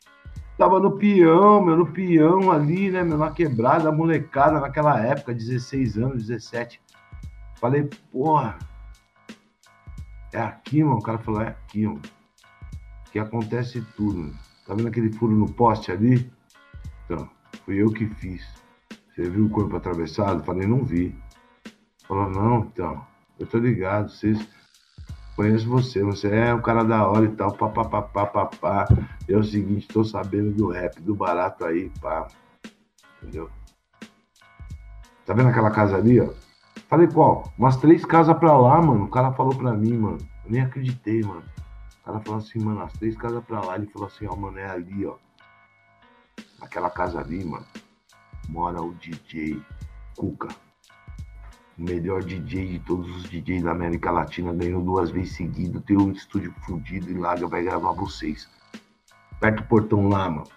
Tava 0.57 0.79
no 0.79 0.97
peão, 0.97 1.61
meu, 1.61 1.75
no 1.75 1.87
peão 1.87 2.51
ali, 2.51 2.89
né, 2.89 3.03
meu, 3.03 3.17
na 3.17 3.31
quebrada, 3.31 3.91
molecada 3.91 4.59
naquela 4.59 4.99
época, 4.99 5.33
16 5.33 5.97
anos, 5.97 6.27
17. 6.27 6.79
Falei, 7.55 7.89
porra, 8.11 8.57
é 10.35 10.41
aqui, 10.41 10.83
mano. 10.83 10.97
O 10.97 11.01
cara 11.01 11.17
falou, 11.17 11.41
é 11.41 11.47
aqui, 11.47 11.87
mano. 11.87 12.01
Que 13.11 13.19
acontece 13.19 13.81
tudo. 13.95 14.33
Tá 14.67 14.73
vendo 14.73 14.87
aquele 14.87 15.11
furo 15.13 15.33
no 15.33 15.51
poste 15.51 15.91
ali? 15.91 16.29
Então, 17.05 17.29
fui 17.63 17.81
eu 17.81 17.91
que 17.91 18.07
fiz. 18.07 18.45
Você 19.15 19.29
viu 19.29 19.45
o 19.45 19.49
corpo 19.49 19.77
atravessado? 19.77 20.43
Falei, 20.43 20.67
não 20.67 20.83
vi. 20.83 21.15
Falou, 22.07 22.29
não, 22.29 22.59
então, 22.59 23.05
eu 23.39 23.47
tô 23.47 23.57
ligado, 23.57 24.11
vocês. 24.11 24.45
Conheço 25.35 25.67
você, 25.67 26.01
você 26.01 26.29
é 26.29 26.53
um 26.53 26.61
cara 26.61 26.83
da 26.83 27.07
hora 27.07 27.25
e 27.25 27.31
tal, 27.35 27.51
papapá. 27.53 28.87
É 29.27 29.35
o 29.35 29.43
seguinte, 29.43 29.87
tô 29.87 30.03
sabendo 30.03 30.51
do 30.51 30.69
rap, 30.69 31.01
do 31.01 31.15
barato 31.15 31.65
aí, 31.65 31.91
pá. 32.01 32.27
Entendeu? 33.21 33.49
Tá 35.25 35.33
vendo 35.33 35.49
aquela 35.49 35.71
casa 35.71 35.97
ali, 35.97 36.19
ó? 36.19 36.29
Falei, 36.87 37.07
qual? 37.07 37.51
Umas 37.57 37.77
três 37.77 38.05
casas 38.05 38.37
pra 38.37 38.55
lá, 38.57 38.81
mano. 38.81 39.05
O 39.05 39.09
cara 39.09 39.33
falou 39.33 39.55
pra 39.55 39.73
mim, 39.73 39.97
mano. 39.97 40.17
Eu 40.45 40.51
nem 40.51 40.61
acreditei, 40.61 41.21
mano. 41.23 41.43
O 42.01 42.05
cara 42.05 42.19
falou 42.19 42.39
assim, 42.39 42.59
mano, 42.59 42.81
as 42.81 42.93
três 42.93 43.15
casas 43.17 43.43
pra 43.43 43.61
lá. 43.61 43.75
Ele 43.75 43.87
falou 43.87 44.07
assim, 44.07 44.27
ó, 44.27 44.35
mano, 44.35 44.59
é 44.59 44.69
ali, 44.69 45.05
ó. 45.05 45.15
Naquela 46.59 46.89
casa 46.89 47.19
ali, 47.19 47.43
mano, 47.43 47.65
mora 48.47 48.81
o 48.81 48.93
DJ 48.95 49.61
Cuca. 50.15 50.49
O 51.77 51.83
melhor 51.83 52.23
DJ 52.23 52.67
de 52.67 52.79
todos 52.79 53.09
os 53.15 53.23
DJs 53.23 53.63
da 53.63 53.71
América 53.71 54.11
Latina. 54.11 54.53
Ganhou 54.53 54.81
duas 54.81 55.09
vezes 55.09 55.35
seguido. 55.35 55.81
Tem 55.81 55.97
um 55.97 56.11
estúdio 56.11 56.53
fudido 56.65 57.09
e 57.09 57.15
lá 57.15 57.35
vai 57.35 57.63
gravar 57.63 57.91
vocês. 57.93 58.47
Perto 59.39 59.63
do 59.63 59.67
portão 59.67 60.07
lá, 60.07 60.29
mano. 60.29 60.47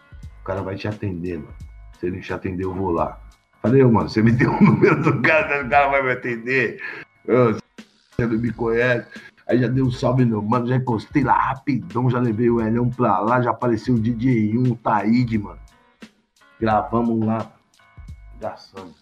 O 0.41 0.45
cara 0.45 0.63
vai 0.63 0.77
te 0.77 0.87
atender, 0.87 1.39
mano. 1.39 1.55
Se 1.99 2.07
ele 2.07 2.21
te 2.21 2.33
atender, 2.33 2.65
eu 2.65 2.75
vou 2.75 2.91
lá. 2.91 3.19
Falei, 3.63 3.85
mano, 3.85 4.09
você 4.09 4.23
me 4.23 4.31
deu 4.33 4.53
o 4.53 4.63
número 4.63 5.03
do 5.03 5.21
cara, 5.23 5.65
o 5.65 5.69
cara 5.69 5.89
vai 5.89 6.03
me 6.03 6.13
atender. 6.13 6.81
Você 7.25 8.27
não 8.27 8.39
me 8.39 8.53
conhece. 8.53 9.07
Aí 9.49 9.59
já 9.59 9.67
deu 9.67 9.87
um 9.87 9.91
salve 9.91 10.27
no 10.27 10.43
mano, 10.43 10.67
já 10.67 10.77
encostei 10.77 11.25
lá 11.25 11.33
rapidão, 11.33 12.11
já 12.11 12.19
levei 12.19 12.51
o 12.51 12.61
Elhão 12.61 12.91
pra 12.91 13.19
lá, 13.21 13.41
já 13.41 13.51
apareceu 13.51 13.95
o 13.95 13.99
DJ1, 13.99 14.73
o 14.73 14.77
Taíde, 14.77 15.39
mano. 15.39 15.59
Gravamos 16.61 17.25
lá, 17.25 17.51
gastando. 18.39 18.93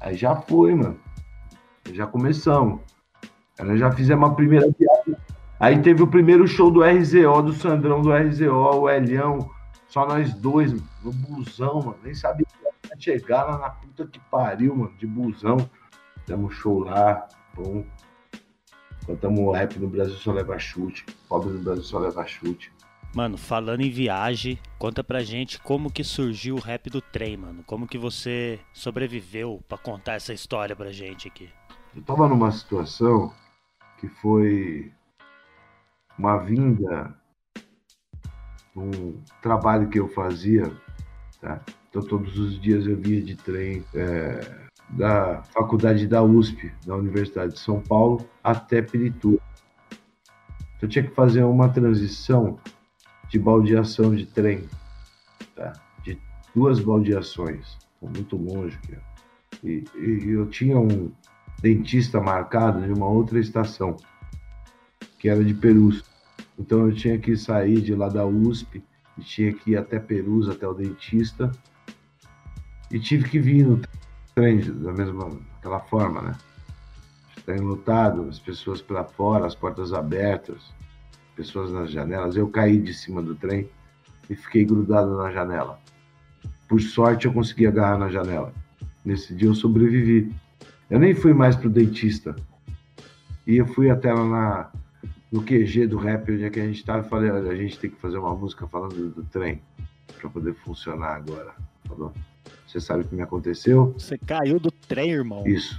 Aí 0.00 0.16
já 0.16 0.36
foi, 0.36 0.74
mano. 0.74 0.96
Já 1.92 2.06
começamos. 2.06 2.80
Aí 3.58 3.66
nós 3.66 3.80
já 3.80 3.90
fizemos 3.90 4.30
a 4.30 4.34
primeira 4.34 4.66
viagem. 4.78 5.16
Aí 5.58 5.80
teve 5.80 6.02
o 6.02 6.06
primeiro 6.06 6.46
show 6.46 6.70
do 6.70 6.82
RZO, 6.82 7.42
do 7.42 7.52
Sandrão 7.52 8.02
do 8.02 8.12
RZO, 8.12 8.52
o 8.52 8.90
Elhão, 8.90 9.50
só 9.88 10.06
nós 10.06 10.32
dois, 10.34 10.72
no 10.72 11.12
busão, 11.12 11.82
mano. 11.82 11.98
Nem 12.04 12.14
sabia 12.14 12.46
chegar 13.02 13.44
lá 13.44 13.58
na 13.58 13.70
puta 13.70 14.06
que 14.06 14.20
pariu, 14.30 14.74
mano, 14.76 14.94
de 14.96 15.06
busão. 15.06 15.56
Damos 16.26 16.54
show 16.54 16.78
lá, 16.80 17.26
bom. 17.54 17.84
Cantamos 19.06 19.56
rap 19.56 19.78
no 19.78 19.88
Brasil 19.88 20.14
só 20.14 20.32
leva 20.32 20.58
chute. 20.58 21.04
Pobre 21.28 21.50
no 21.50 21.60
Brasil 21.60 21.82
só 21.82 21.98
leva 21.98 22.24
chute. 22.26 22.72
Mano, 23.14 23.36
falando 23.36 23.82
em 23.82 23.90
viagem, 23.90 24.58
conta 24.78 25.04
pra 25.04 25.22
gente 25.22 25.60
como 25.60 25.92
que 25.92 26.02
surgiu 26.02 26.54
o 26.54 26.60
rap 26.60 26.88
do 26.88 27.02
trem, 27.02 27.36
mano. 27.36 27.62
Como 27.66 27.86
que 27.86 27.98
você 27.98 28.58
sobreviveu 28.72 29.62
para 29.68 29.76
contar 29.76 30.14
essa 30.14 30.32
história 30.32 30.74
pra 30.74 30.92
gente 30.92 31.28
aqui. 31.28 31.50
Eu 31.94 32.02
tava 32.02 32.26
numa 32.26 32.50
situação 32.50 33.34
que 33.98 34.08
foi 34.08 34.90
uma 36.16 36.38
vinda, 36.38 37.14
um 38.74 39.20
trabalho 39.42 39.90
que 39.90 40.00
eu 40.00 40.08
fazia, 40.08 40.72
tá? 41.40 41.60
Então 41.92 42.00
todos 42.00 42.38
os 42.38 42.58
dias 42.58 42.86
eu 42.86 42.96
via 42.96 43.20
de 43.20 43.36
trem 43.36 43.84
é, 43.94 44.40
da 44.88 45.42
faculdade 45.42 46.06
da 46.06 46.22
USP, 46.22 46.72
da 46.86 46.96
Universidade 46.96 47.52
de 47.52 47.58
São 47.58 47.82
Paulo, 47.82 48.26
até 48.42 48.80
Pirituba. 48.80 49.38
Então, 49.90 50.80
eu 50.80 50.88
tinha 50.88 51.06
que 51.06 51.14
fazer 51.14 51.44
uma 51.44 51.68
transição 51.68 52.58
de 53.28 53.38
baldeação 53.38 54.14
de 54.14 54.24
trem, 54.24 54.66
tá? 55.54 55.74
de 56.02 56.18
duas 56.54 56.80
baldeações, 56.80 57.76
muito 58.00 58.36
longe. 58.36 58.78
E, 59.62 59.84
e 59.94 60.30
eu 60.30 60.46
tinha 60.46 60.78
um 60.78 61.12
dentista 61.60 62.22
marcado 62.22 62.80
de 62.80 62.90
uma 62.90 63.06
outra 63.06 63.38
estação, 63.38 63.98
que 65.18 65.28
era 65.28 65.44
de 65.44 65.52
Perus. 65.52 66.02
Então 66.58 66.86
eu 66.86 66.94
tinha 66.94 67.18
que 67.18 67.36
sair 67.36 67.82
de 67.82 67.94
lá 67.94 68.08
da 68.08 68.24
USP 68.24 68.82
e 69.18 69.20
tinha 69.20 69.52
que 69.52 69.72
ir 69.72 69.76
até 69.76 69.98
Perus, 69.98 70.48
até 70.48 70.66
o 70.66 70.72
dentista. 70.72 71.52
E 72.92 73.00
tive 73.00 73.28
que 73.28 73.40
vir 73.40 73.66
no 73.66 73.80
trem 74.34 74.60
da 74.60 74.92
mesma 74.92 75.36
aquela 75.58 75.80
forma, 75.80 76.22
né? 76.22 76.36
Trem 77.44 77.58
lotado, 77.58 78.28
as 78.28 78.38
pessoas 78.38 78.80
para 78.80 79.02
fora, 79.02 79.46
as 79.46 79.54
portas 79.56 79.92
abertas 79.92 80.72
pessoas 81.36 81.72
nas 81.72 81.90
janelas. 81.90 82.36
Eu 82.36 82.48
caí 82.48 82.78
de 82.78 82.94
cima 82.94 83.22
do 83.22 83.34
trem 83.34 83.68
e 84.28 84.34
fiquei 84.34 84.64
grudado 84.64 85.16
na 85.16 85.30
janela. 85.30 85.78
Por 86.68 86.80
sorte, 86.80 87.26
eu 87.26 87.32
consegui 87.32 87.66
agarrar 87.66 87.98
na 87.98 88.08
janela. 88.08 88.52
Nesse 89.04 89.34
dia, 89.34 89.48
eu 89.48 89.54
sobrevivi. 89.54 90.34
Eu 90.88 90.98
nem 90.98 91.14
fui 91.14 91.32
mais 91.32 91.56
pro 91.56 91.68
dentista. 91.68 92.34
E 93.46 93.56
eu 93.56 93.66
fui 93.66 93.90
até 93.90 94.12
lá 94.12 94.24
na, 94.24 94.70
no 95.30 95.42
QG 95.42 95.86
do 95.86 95.96
rap, 95.96 96.30
onde 96.30 96.44
é 96.44 96.50
que 96.50 96.60
a 96.60 96.64
gente 96.64 96.76
estava, 96.76 97.04
e 97.04 97.08
falei: 97.08 97.30
olha, 97.30 97.50
a 97.50 97.56
gente 97.56 97.78
tem 97.78 97.90
que 97.90 98.00
fazer 98.00 98.18
uma 98.18 98.34
música 98.34 98.66
falando 98.68 98.94
do, 98.94 99.10
do 99.10 99.24
trem, 99.24 99.60
para 100.20 100.30
poder 100.30 100.54
funcionar 100.54 101.16
agora. 101.16 101.52
Falou. 101.88 102.12
Você 102.72 102.80
sabe 102.80 103.02
o 103.02 103.04
que 103.04 103.14
me 103.14 103.20
aconteceu? 103.20 103.92
Você 103.98 104.16
caiu 104.16 104.58
do 104.58 104.70
trem, 104.70 105.10
irmão. 105.10 105.46
Isso. 105.46 105.78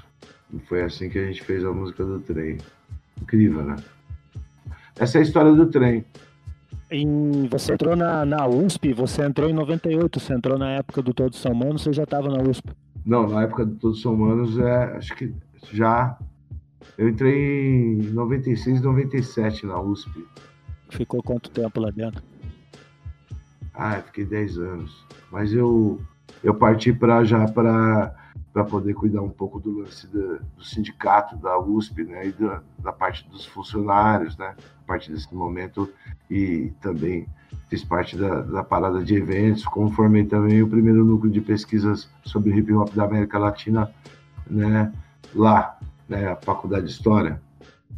Foi 0.67 0.83
assim 0.83 1.09
que 1.09 1.17
a 1.17 1.25
gente 1.25 1.41
fez 1.41 1.65
a 1.65 1.73
música 1.73 2.05
do 2.05 2.19
trem. 2.19 2.59
Incrível, 3.19 3.63
né? 3.63 3.77
Essa 4.95 5.17
é 5.17 5.21
a 5.21 5.23
história 5.23 5.51
do 5.53 5.65
trem. 5.65 6.05
E 6.91 7.47
você 7.49 7.73
entrou 7.73 7.95
na, 7.95 8.23
na 8.23 8.47
USP, 8.47 8.93
você 8.93 9.23
entrou 9.23 9.49
em 9.49 9.53
98, 9.53 10.19
você 10.19 10.35
entrou 10.35 10.59
na 10.59 10.73
época 10.73 11.01
do 11.01 11.15
Todos 11.15 11.39
São 11.39 11.55
Manos, 11.55 11.81
você 11.81 11.91
já 11.91 12.03
estava 12.03 12.29
na 12.29 12.43
USP? 12.43 12.69
Não, 13.03 13.27
na 13.27 13.41
época 13.41 13.65
do 13.65 13.73
Todos 13.77 13.99
São 13.99 14.15
Manos, 14.15 14.59
é, 14.59 14.95
acho 14.95 15.15
que 15.15 15.33
já. 15.71 16.15
Eu 16.95 17.09
entrei 17.09 17.35
em 17.35 18.11
96, 18.11 18.83
97 18.83 19.65
na 19.65 19.81
USP. 19.81 20.27
Ficou 20.91 21.23
quanto 21.23 21.49
tempo 21.49 21.79
lá 21.79 21.89
dentro? 21.89 22.21
Ah, 23.73 23.99
fiquei 23.99 24.25
10 24.25 24.59
anos. 24.59 25.03
Mas 25.31 25.51
eu, 25.51 25.99
eu 26.43 26.53
parti 26.53 26.91
para 26.91 27.23
já 27.23 27.45
para 27.47 28.13
para 28.53 28.63
poder 28.63 28.93
cuidar 28.93 29.23
um 29.23 29.31
pouco 29.31 29.59
do 29.59 29.79
lance 29.79 30.05
do, 30.05 30.39
sindicato 30.61 31.35
da 31.37 31.59
USP, 31.59 32.03
né, 32.03 32.27
e 32.27 32.31
da, 32.31 32.61
da, 32.77 32.93
parte 32.93 33.27
dos 33.27 33.45
funcionários, 33.47 34.37
né, 34.37 34.55
a 34.83 34.87
partir 34.87 35.11
desse 35.11 35.33
momento, 35.33 35.91
e 36.29 36.71
também 36.79 37.25
fiz 37.67 37.83
parte 37.83 38.15
da, 38.15 38.41
da 38.41 38.63
parada 38.63 39.03
de 39.03 39.15
eventos, 39.15 39.65
como 39.65 39.89
formei 39.89 40.23
também 40.23 40.61
o 40.61 40.69
primeiro 40.69 41.03
núcleo 41.03 41.31
de 41.31 41.41
pesquisas 41.41 42.07
sobre 42.23 42.55
hip 42.55 42.71
hop 42.73 42.93
da 42.93 43.05
América 43.05 43.39
Latina, 43.39 43.91
né, 44.47 44.93
lá, 45.33 45.79
né, 46.07 46.27
a 46.27 46.35
Faculdade 46.35 46.85
de 46.85 46.91
História. 46.91 47.41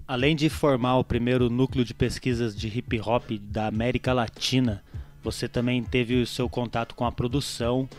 Além 0.08 0.38
de 0.38 0.50
formar 0.50 0.98
o 0.98 1.04
primeiro 1.04 1.50
núcleo 1.50 1.84
de 1.84 1.93
pesquisas 1.93 2.56
de 2.56 2.69
hip 2.69 2.98
hop 3.02 3.32
da 3.41 3.67
América 3.67 4.13
Latina, 4.13 4.82
você 5.22 5.50
também 5.50 5.84
teve 5.84 6.22
o 6.22 6.28
seu 6.28 6.48
contato 6.48 6.96
com 6.96 7.04
a 7.04 7.12
produção 7.12 7.89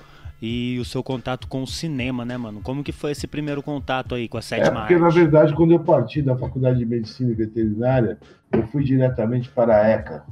e 0.40 0.78
o 0.78 0.84
seu 0.84 1.02
contato 1.02 1.48
com 1.48 1.62
o 1.62 1.66
cinema, 1.66 2.24
né, 2.24 2.36
mano? 2.36 2.60
Como 2.60 2.84
que 2.84 2.92
foi 2.92 3.12
esse 3.12 3.26
primeiro 3.26 3.62
contato 3.62 4.14
aí 4.14 4.28
com 4.28 4.36
a 4.36 4.42
sétima 4.42 4.78
é 4.78 4.80
porque, 4.80 4.94
arte? 4.94 5.02
na 5.02 5.08
verdade, 5.08 5.54
quando 5.54 5.72
eu 5.72 5.80
parti 5.80 6.20
da 6.20 6.36
Faculdade 6.36 6.78
de 6.78 6.86
Medicina 6.86 7.30
e 7.30 7.34
Veterinária, 7.34 8.18
eu 8.52 8.66
fui 8.66 8.84
diretamente 8.84 9.48
para 9.48 9.76
a 9.76 9.88
ECA 9.88 10.24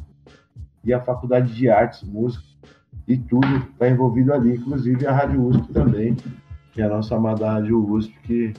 e 0.85 0.93
a 0.93 1.01
Faculdade 1.01 1.55
de 1.55 1.71
Artes, 1.71 2.03
Música 2.03 2.45
e 3.07 3.17
tudo 3.17 3.47
está 3.57 3.89
envolvido 3.89 4.33
ali, 4.33 4.57
inclusive 4.57 5.07
a 5.07 5.13
Rádio 5.13 5.47
USP 5.47 5.73
também, 5.73 6.17
que 6.73 6.81
é 6.81 6.85
a 6.85 6.89
nossa 6.89 7.17
amada 7.17 7.51
Rádio 7.51 7.85
USP, 7.91 8.15
que 8.23 8.55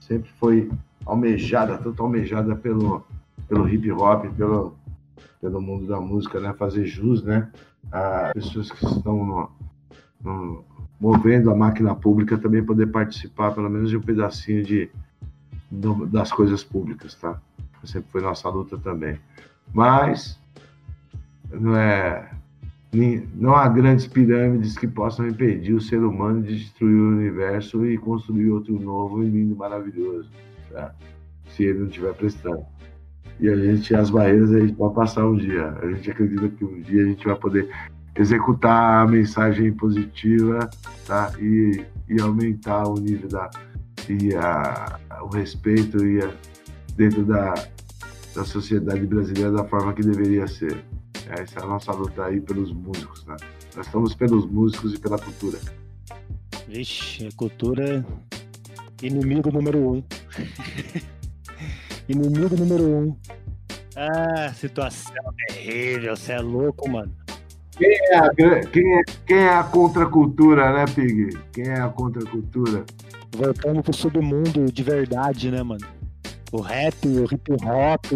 sempre 0.00 0.30
foi 0.38 0.70
almejada, 1.04 1.78
tanto 1.78 2.02
almejada 2.02 2.54
pelo, 2.54 3.04
pelo 3.48 3.68
hip 3.68 3.90
hop, 3.90 4.26
pelo, 4.36 4.76
pelo 5.40 5.60
mundo 5.60 5.86
da 5.86 6.00
música, 6.00 6.40
né? 6.40 6.52
Fazer 6.54 6.86
jus, 6.86 7.22
né? 7.22 7.48
A 7.90 8.30
pessoas 8.34 8.70
que 8.70 8.84
estão 8.86 9.24
no, 9.24 9.50
movendo 11.00 11.50
a 11.50 11.54
máquina 11.54 11.94
pública 11.94 12.38
também 12.38 12.64
poder 12.64 12.86
participar 12.86 13.52
pelo 13.52 13.68
menos 13.68 13.90
de 13.90 13.96
um 13.96 14.00
pedacinho 14.00 14.64
de, 14.64 14.90
das 16.10 16.32
coisas 16.32 16.64
públicas, 16.64 17.14
tá? 17.14 17.40
Sempre 17.84 18.10
foi 18.10 18.22
nossa 18.22 18.48
luta 18.48 18.78
também. 18.78 19.18
Mas 19.72 20.40
não 21.52 21.76
é 21.76 22.30
não 23.34 23.56
há 23.56 23.68
grandes 23.68 24.06
pirâmides 24.06 24.78
que 24.78 24.86
possam 24.86 25.26
impedir 25.26 25.74
o 25.74 25.80
ser 25.80 25.98
humano 25.98 26.42
de 26.42 26.56
destruir 26.56 26.94
o 26.94 27.08
universo 27.08 27.84
e 27.84 27.98
construir 27.98 28.50
outro 28.50 28.78
novo 28.78 29.24
e 29.24 29.28
lindo, 29.28 29.56
maravilhoso, 29.56 30.30
tá? 30.70 30.94
Se 31.48 31.64
ele 31.64 31.80
não 31.80 31.86
estiver 31.86 32.14
prestando. 32.14 32.64
E 33.40 33.48
a 33.48 33.56
gente, 33.56 33.94
as 33.96 34.10
barreiras, 34.10 34.52
a 34.52 34.60
gente 34.60 34.74
pode 34.74 34.94
passar 34.94 35.26
um 35.26 35.36
dia. 35.36 35.76
A 35.82 35.90
gente 35.90 36.08
acredita 36.08 36.48
que 36.48 36.64
um 36.64 36.80
dia 36.82 37.02
a 37.02 37.06
gente 37.06 37.26
vai 37.26 37.34
poder 37.36 37.68
executar 38.16 39.04
a 39.04 39.06
mensagem 39.06 39.72
positiva 39.72 40.70
tá? 41.06 41.32
e, 41.38 41.84
e 42.08 42.20
aumentar 42.20 42.86
o 42.88 42.94
nível 42.94 43.28
da 43.28 43.50
e 44.08 44.34
a, 44.34 44.98
o 45.22 45.28
respeito 45.28 46.04
e 46.06 46.22
a, 46.22 46.30
dentro 46.94 47.24
da, 47.24 47.54
da 48.34 48.44
sociedade 48.44 49.06
brasileira 49.06 49.50
da 49.50 49.64
forma 49.64 49.92
que 49.92 50.02
deveria 50.02 50.46
ser. 50.46 50.84
Essa 51.28 51.60
é 51.60 51.62
a 51.62 51.66
nossa 51.66 51.92
luta 51.92 52.26
aí 52.26 52.40
pelos 52.40 52.70
músicos, 52.72 53.24
né? 53.24 53.36
Nós 53.74 53.86
estamos 53.86 54.14
pelos 54.14 54.46
músicos 54.46 54.94
e 54.94 54.98
pela 54.98 55.18
cultura. 55.18 55.58
Vixe, 56.68 57.26
a 57.26 57.32
cultura 57.36 58.04
é 59.00 59.06
inimigo 59.06 59.50
número 59.50 59.78
um. 59.78 60.02
inimigo 62.08 62.56
número 62.56 62.84
um. 62.84 63.16
Ah, 63.96 64.52
situação 64.52 65.14
terrível, 65.48 66.14
você 66.14 66.32
é 66.32 66.40
louco, 66.40 66.88
mano. 66.90 67.23
Quem 67.76 67.90
é, 67.90 68.16
a, 68.16 68.30
quem, 68.30 68.98
é, 68.98 69.02
quem 69.26 69.38
é 69.38 69.48
a 69.48 69.64
contracultura, 69.64 70.72
né, 70.72 70.84
Pig? 70.94 71.36
Quem 71.52 71.68
é 71.68 71.80
a 71.80 71.88
contracultura? 71.88 72.84
Voltando 73.36 73.82
pro 73.82 73.92
submundo 73.92 74.66
de 74.72 74.82
verdade, 74.82 75.50
né, 75.50 75.62
mano? 75.62 75.84
O 76.52 76.60
rap, 76.60 76.94
o 77.08 77.24
hip 77.24 77.52
hop, 77.64 78.12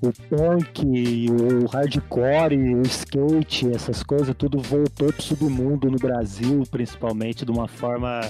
o 0.00 0.12
punk, 0.28 1.26
o 1.30 1.66
hardcore, 1.66 2.74
o 2.74 2.82
skate, 2.82 3.70
essas 3.74 4.02
coisas, 4.02 4.34
tudo 4.34 4.60
voltou 4.62 5.12
pro 5.12 5.22
submundo 5.22 5.90
no 5.90 5.98
Brasil, 5.98 6.62
principalmente, 6.70 7.44
de 7.44 7.50
uma 7.50 7.68
forma. 7.68 8.20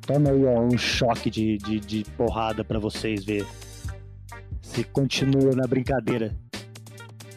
Toma 0.00 0.30
aí 0.30 0.44
ó, 0.44 0.60
um 0.60 0.76
choque 0.76 1.30
de, 1.30 1.56
de, 1.58 1.78
de 1.78 2.04
porrada 2.16 2.64
para 2.64 2.80
vocês 2.80 3.24
ver. 3.24 3.46
Se 4.60 4.82
continua 4.82 5.54
na 5.54 5.68
brincadeira. 5.68 6.34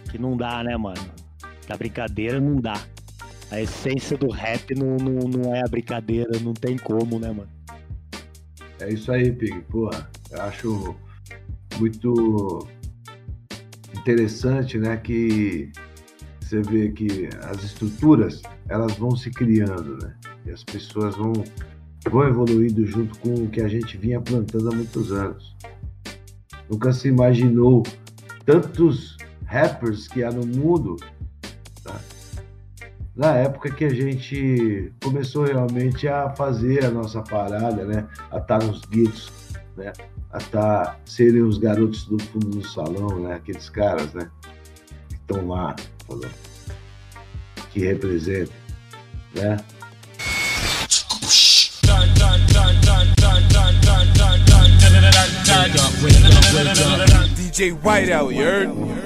Que 0.09 0.17
não 0.17 0.35
dá, 0.35 0.63
né, 0.63 0.75
mano? 0.75 1.22
Da 1.67 1.77
brincadeira 1.77 2.39
não 2.39 2.55
dá. 2.55 2.81
A 3.51 3.61
essência 3.61 4.17
do 4.17 4.31
rap 4.31 4.73
não, 4.75 4.97
não, 4.97 5.27
não 5.27 5.55
é 5.55 5.61
a 5.61 5.69
brincadeira, 5.69 6.39
não 6.41 6.53
tem 6.53 6.77
como, 6.77 7.19
né, 7.19 7.27
mano? 7.27 7.49
É 8.79 8.91
isso 8.91 9.11
aí, 9.11 9.31
Pig. 9.31 9.61
Porra, 9.69 10.09
eu 10.31 10.41
acho 10.41 10.95
muito 11.79 12.67
interessante, 13.95 14.77
né, 14.77 14.97
que 14.97 15.71
você 16.41 16.61
vê 16.61 16.89
que 16.89 17.29
as 17.43 17.63
estruturas, 17.63 18.41
elas 18.67 18.95
vão 18.97 19.15
se 19.15 19.31
criando, 19.31 19.97
né? 20.03 20.13
E 20.45 20.51
as 20.51 20.63
pessoas 20.63 21.15
vão, 21.15 21.33
vão 22.09 22.27
evoluindo 22.27 22.85
junto 22.85 23.17
com 23.19 23.33
o 23.33 23.49
que 23.49 23.61
a 23.61 23.67
gente 23.67 23.97
vinha 23.97 24.19
plantando 24.19 24.69
há 24.69 24.75
muitos 24.75 25.11
anos. 25.11 25.55
Nunca 26.69 26.91
se 26.91 27.07
imaginou 27.07 27.83
tantos 28.45 29.17
rappers 29.45 30.07
que 30.07 30.23
há 30.23 30.31
no 30.31 30.45
mundo 30.45 30.95
na 33.15 33.35
época 33.35 33.69
que 33.69 33.85
a 33.85 33.89
gente 33.89 34.91
começou 35.01 35.45
realmente 35.45 36.07
a 36.07 36.31
fazer 36.31 36.85
a 36.85 36.89
nossa 36.89 37.21
parada, 37.21 37.85
né? 37.85 38.07
A 38.31 38.37
estar 38.37 38.59
tá 38.59 38.65
nos 38.65 38.81
guetos, 38.85 39.31
né? 39.77 39.93
A 40.31 40.37
estar, 40.39 40.85
tá, 40.85 40.99
serem 41.05 41.43
os 41.43 41.57
garotos 41.57 42.05
do 42.05 42.17
fundo 42.19 42.49
do 42.49 42.67
salão, 42.67 43.19
né? 43.19 43.35
Aqueles 43.35 43.69
caras, 43.69 44.13
né? 44.13 44.29
Que 45.09 45.15
estão 45.15 45.47
lá, 45.47 45.75
falando. 46.07 46.31
que 47.71 47.85
representa, 47.85 48.53
né? 49.35 49.57
DJ 57.35 57.71
Whiteout, 57.73 58.33
you 58.33 58.41
heard? 58.41 59.02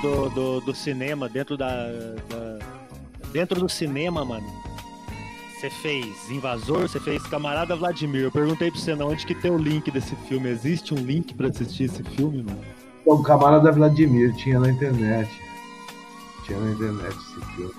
Do, 0.00 0.28
do, 0.30 0.60
do, 0.60 0.74
cinema, 0.74 1.28
dentro 1.28 1.56
da, 1.56 1.86
da, 2.28 2.58
Dentro 3.32 3.60
do 3.60 3.68
cinema, 3.68 4.24
mano. 4.24 4.46
Você 5.54 5.68
fez 5.68 6.30
Invasor, 6.30 6.82
você 6.82 7.00
fez 7.00 7.22
Camarada 7.24 7.74
Vladimir. 7.74 8.22
Eu 8.22 8.30
perguntei 8.30 8.70
pra 8.70 8.80
você 8.80 8.94
não, 8.94 9.08
onde 9.08 9.26
que 9.26 9.34
tem 9.34 9.50
o 9.50 9.58
link 9.58 9.90
desse 9.90 10.14
filme? 10.28 10.48
Existe 10.48 10.94
um 10.94 10.98
link 10.98 11.34
pra 11.34 11.48
assistir 11.48 11.84
esse 11.84 12.02
filme, 12.02 12.42
mano? 12.42 12.60
O 13.04 13.22
Camarada 13.22 13.70
Vladimir 13.72 14.34
tinha 14.36 14.60
na 14.60 14.70
internet. 14.70 15.30
Tinha 16.44 16.58
na 16.58 16.70
internet 16.70 17.16
esse 17.16 17.56
filme. 17.56 17.74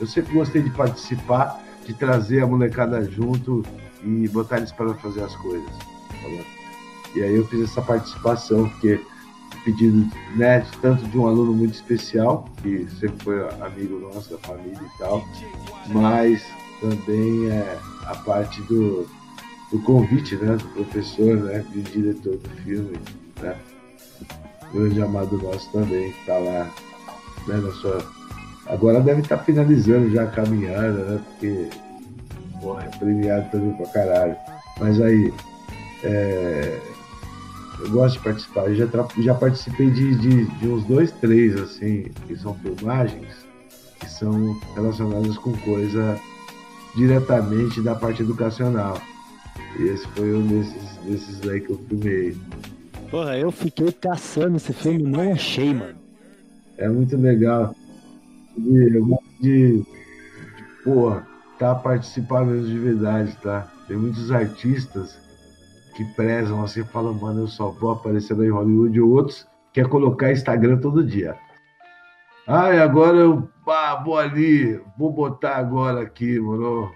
Eu 0.00 0.06
sempre 0.06 0.32
gostei 0.32 0.62
de 0.62 0.70
participar, 0.70 1.62
de 1.84 1.92
trazer 1.92 2.42
a 2.42 2.46
molecada 2.46 3.04
junto 3.04 3.64
e 4.02 4.26
botar 4.28 4.58
eles 4.58 4.72
para 4.72 4.94
fazer 4.94 5.22
as 5.22 5.36
coisas. 5.36 5.70
E 7.14 7.22
aí 7.22 7.34
eu 7.34 7.46
fiz 7.46 7.64
essa 7.64 7.82
participação, 7.82 8.68
porque 8.68 9.00
pedido 9.68 10.08
né, 10.34 10.64
tanto 10.80 11.04
de 11.04 11.18
um 11.18 11.26
aluno 11.26 11.52
muito 11.52 11.74
especial, 11.74 12.48
que 12.62 12.86
sempre 12.98 13.22
foi 13.22 13.48
amigo 13.60 13.98
nosso, 13.98 14.30
da 14.30 14.38
família 14.38 14.80
e 14.80 14.98
tal, 14.98 15.22
mas 15.88 16.42
também 16.80 17.50
é, 17.50 17.78
a 18.06 18.14
parte 18.16 18.62
do, 18.62 19.06
do 19.70 19.78
convite 19.82 20.36
né, 20.36 20.56
do 20.56 20.64
professor, 20.68 21.36
né, 21.36 21.64
do 21.70 21.82
diretor 21.82 22.36
do 22.36 22.48
filme, 22.62 22.98
né, 23.42 23.54
grande 24.72 25.02
amado 25.02 25.36
nosso 25.36 25.70
também, 25.70 26.12
que 26.12 26.20
está 26.20 26.38
lá 26.38 26.70
né, 27.46 27.56
na 27.56 27.72
sua. 27.72 27.98
Agora 28.66 29.00
deve 29.00 29.20
estar 29.20 29.38
tá 29.38 29.44
finalizando 29.44 30.10
já 30.10 30.24
a 30.24 30.26
caminhada, 30.26 31.04
né? 31.04 31.20
Porque 31.26 31.70
porra, 32.60 32.84
é 32.84 32.98
premiado 32.98 33.50
também 33.50 33.72
pra 33.74 33.86
caralho. 33.86 34.36
Mas 34.78 35.00
aí, 35.00 35.32
é, 36.04 36.78
eu 37.80 37.90
gosto 37.90 38.18
de 38.18 38.24
participar. 38.24 38.66
Eu 38.68 38.74
já, 38.74 38.88
já 39.18 39.34
participei 39.34 39.90
de, 39.90 40.16
de, 40.16 40.44
de, 40.46 40.68
uns 40.68 40.84
dois, 40.84 41.10
três, 41.12 41.56
assim, 41.60 42.10
que 42.26 42.36
são 42.36 42.54
filmagens, 42.54 43.46
que 44.00 44.10
são 44.10 44.58
relacionadas 44.74 45.36
com 45.38 45.52
coisa 45.58 46.18
diretamente 46.96 47.80
da 47.80 47.94
parte 47.94 48.22
educacional. 48.22 49.00
E 49.78 49.82
esse 49.84 50.06
foi 50.08 50.34
um 50.34 50.46
desses, 50.46 50.96
desses 51.04 51.48
aí 51.48 51.60
que 51.60 51.70
eu 51.70 51.78
filmei. 51.88 52.36
Porra, 53.10 53.38
eu 53.38 53.50
fiquei 53.50 53.92
caçando 53.92 54.56
esse 54.56 54.72
filme 54.72 55.00
e 55.00 55.06
não 55.06 55.32
achei, 55.32 55.72
mano. 55.72 55.96
É 56.76 56.88
muito 56.88 57.16
legal. 57.16 57.74
Eu 58.56 59.06
gosto 59.06 59.24
de, 59.40 59.78
de 59.78 59.84
porra, 60.84 61.26
tá 61.58 61.74
participando 61.74 62.48
mesmo 62.48 62.66
de 62.66 62.78
verdade, 62.78 63.36
tá? 63.42 63.70
Tem 63.86 63.96
muitos 63.96 64.30
artistas 64.30 65.18
que 65.98 66.04
prezam 66.04 66.62
assim, 66.62 66.84
falam, 66.84 67.12
mano, 67.12 67.40
eu 67.40 67.48
só 67.48 67.70
vou 67.70 67.90
aparecer 67.90 68.38
em 68.38 68.50
Hollywood, 68.50 68.96
e 68.96 69.00
outros 69.00 69.48
quer 69.72 69.88
colocar 69.88 70.30
Instagram 70.30 70.78
todo 70.78 71.04
dia. 71.04 71.36
Ah, 72.46 72.72
e 72.72 72.78
agora 72.78 73.16
eu 73.16 73.50
ah, 73.66 74.00
vou 74.04 74.16
ali, 74.16 74.80
vou 74.96 75.12
botar 75.12 75.56
agora 75.56 76.02
aqui, 76.02 76.38
mano. 76.38 76.92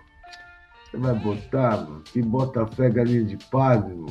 Você 0.84 0.96
vai 0.98 1.14
botar, 1.16 1.78
mano? 1.78 2.04
Quem 2.12 2.22
bota 2.22 2.64
fé 2.64 2.88
galinha 2.90 3.24
de 3.24 3.36
padre, 3.48 4.06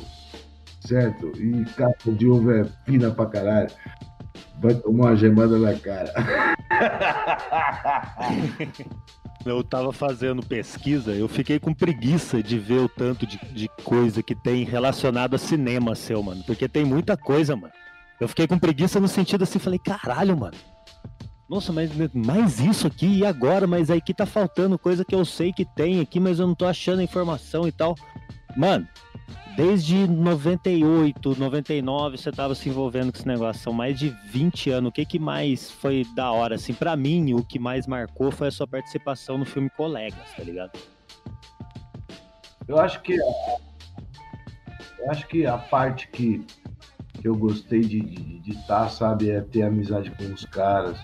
certo? 0.86 1.32
E 1.40 1.64
capa 1.74 2.12
de 2.12 2.28
ovo 2.28 2.52
é 2.52 2.66
fina 2.84 3.10
pra 3.10 3.24
caralho. 3.24 3.70
Vai 4.60 4.74
tomar 4.74 5.04
uma 5.04 5.16
gemada 5.16 5.58
na 5.58 5.72
cara. 5.74 6.12
eu 9.44 9.62
tava 9.64 9.92
fazendo 9.92 10.42
pesquisa, 10.42 11.12
eu 11.12 11.28
fiquei 11.28 11.58
com 11.58 11.74
preguiça 11.74 12.42
de 12.42 12.58
ver 12.58 12.80
o 12.80 12.88
tanto 12.88 13.26
de, 13.26 13.38
de 13.52 13.68
coisa 13.84 14.22
que 14.22 14.34
tem 14.34 14.64
relacionado 14.64 15.34
a 15.34 15.38
cinema 15.38 15.94
seu, 15.94 16.22
mano. 16.22 16.42
Porque 16.44 16.68
tem 16.68 16.84
muita 16.84 17.16
coisa, 17.16 17.56
mano. 17.56 17.72
Eu 18.20 18.28
fiquei 18.28 18.46
com 18.46 18.58
preguiça 18.58 19.00
no 19.00 19.08
sentido 19.08 19.42
assim, 19.42 19.58
falei, 19.58 19.78
caralho, 19.78 20.36
mano. 20.36 20.56
Nossa, 21.48 21.72
mas 21.72 21.90
mais 22.14 22.60
isso 22.60 22.86
aqui 22.86 23.18
e 23.18 23.26
agora? 23.26 23.66
Mas 23.66 23.90
aí 23.90 24.00
que 24.00 24.14
tá 24.14 24.24
faltando 24.24 24.78
coisa 24.78 25.04
que 25.04 25.14
eu 25.14 25.24
sei 25.24 25.52
que 25.52 25.64
tem 25.64 26.00
aqui, 26.00 26.18
mas 26.18 26.38
eu 26.38 26.46
não 26.46 26.54
tô 26.54 26.64
achando 26.64 27.02
informação 27.02 27.68
e 27.68 27.72
tal. 27.72 27.94
Mano, 28.56 28.88
Desde 29.56 30.06
98, 30.06 31.38
99 31.38 32.16
você 32.16 32.32
tava 32.32 32.54
se 32.54 32.68
envolvendo 32.68 33.12
com 33.12 33.18
esse 33.18 33.28
negócio, 33.28 33.62
são 33.62 33.72
mais 33.72 33.98
de 33.98 34.08
20 34.26 34.70
anos. 34.70 34.88
O 34.88 34.92
que 34.92 35.04
que 35.04 35.18
mais 35.18 35.70
foi 35.70 36.06
da 36.14 36.30
hora 36.30 36.54
assim? 36.54 36.72
Para 36.72 36.96
mim, 36.96 37.34
o 37.34 37.44
que 37.44 37.58
mais 37.58 37.86
marcou 37.86 38.30
foi 38.30 38.48
a 38.48 38.50
sua 38.50 38.66
participação 38.66 39.36
no 39.36 39.44
filme 39.44 39.68
Colegas, 39.70 40.32
tá 40.36 40.42
ligado? 40.42 40.72
Eu 42.66 42.78
acho 42.78 43.02
que 43.02 43.14
eu 43.14 45.10
acho 45.10 45.26
que 45.26 45.44
a 45.44 45.58
parte 45.58 46.08
que, 46.08 46.46
que 47.20 47.26
eu 47.26 47.34
gostei 47.34 47.80
de 47.80 48.40
estar, 48.46 48.84
tá, 48.84 48.88
sabe, 48.88 49.30
é 49.30 49.40
ter 49.40 49.62
amizade 49.62 50.10
com 50.12 50.24
os 50.32 50.44
caras, 50.46 50.96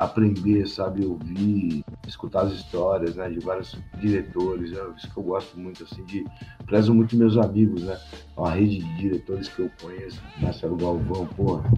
aprender, 0.00 0.66
sabe, 0.66 1.04
ouvir, 1.04 1.84
escutar 2.08 2.46
as 2.46 2.54
histórias, 2.54 3.16
né, 3.16 3.28
de 3.28 3.38
vários 3.38 3.76
diretores, 3.98 4.72
é 4.72 4.82
isso 4.96 5.12
que 5.12 5.18
eu 5.18 5.22
gosto 5.22 5.60
muito, 5.60 5.84
assim, 5.84 6.02
de, 6.06 6.24
prezo 6.64 6.94
muito 6.94 7.14
meus 7.14 7.36
amigos, 7.36 7.82
né, 7.82 8.00
uma 8.34 8.50
rede 8.50 8.78
de 8.78 8.96
diretores 8.96 9.48
que 9.48 9.60
eu 9.60 9.70
conheço, 9.78 10.18
Marcelo 10.40 10.74
Galvão, 10.78 11.26
porra, 11.26 11.70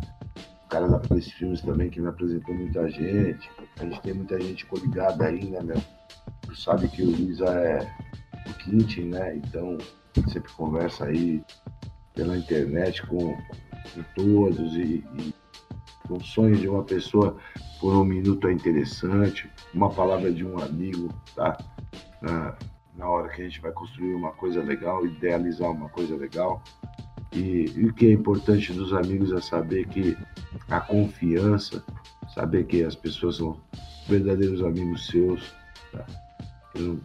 o 0.65 0.69
cara 0.69 0.87
da 0.87 1.01
Filmes 1.21 1.63
também, 1.63 1.91
que 1.91 2.01
me 2.01 2.07
apresentou 2.07 2.55
muita 2.55 2.89
gente, 2.89 3.51
a 3.81 3.85
gente 3.85 4.01
tem 4.03 4.15
muita 4.15 4.41
gente 4.41 4.67
coligada 4.67 5.27
aí, 5.27 5.51
né, 5.51 5.75
tu 6.43 6.55
sabe 6.55 6.87
que 6.87 7.03
o 7.03 7.11
Luiz 7.11 7.41
é 7.41 7.93
o 8.49 8.55
Quintin, 8.55 9.09
né, 9.09 9.37
então, 9.37 9.79
sempre 10.29 10.53
conversa 10.53 11.07
aí 11.07 11.43
pela 12.15 12.37
internet 12.37 13.05
com, 13.09 13.37
com 13.37 14.03
todos 14.15 14.77
e, 14.77 15.05
e 15.19 15.32
um 16.11 16.21
sonho 16.21 16.57
de 16.57 16.69
uma 16.69 16.83
pessoa 16.83 17.37
por 17.81 17.95
um 17.95 18.05
minuto 18.05 18.49
é 18.49 18.53
interessante, 18.53 19.51
uma 19.75 19.91
palavra 19.91 20.33
de 20.33 20.45
um 20.45 20.59
amigo, 20.59 21.09
tá? 21.35 21.59
Na, 22.21 23.09
hora 23.09 23.29
que 23.31 23.43
a 23.43 23.45
gente 23.45 23.61
vai 23.61 23.73
construir 23.73 24.15
uma 24.15 24.31
coisa 24.33 24.63
legal, 24.63 25.05
idealizar 25.05 25.71
uma 25.71 25.89
coisa 25.89 26.17
legal. 26.17 26.63
E, 27.33 27.73
e, 27.75 27.87
o 27.87 27.95
que 27.95 28.07
é 28.07 28.13
importante 28.13 28.73
dos 28.73 28.93
amigos 28.93 29.33
é 29.33 29.41
saber 29.41 29.89
que 29.89 30.17
a 30.69 30.81
confiança, 30.81 31.83
saber 32.35 32.65
que 32.67 32.85
as 32.85 32.95
pessoas 32.95 33.37
são 33.37 33.59
verdadeiros 34.07 34.63
amigos 34.63 35.07
seus, 35.07 35.53
tá? 35.91 36.07
não 36.79 37.01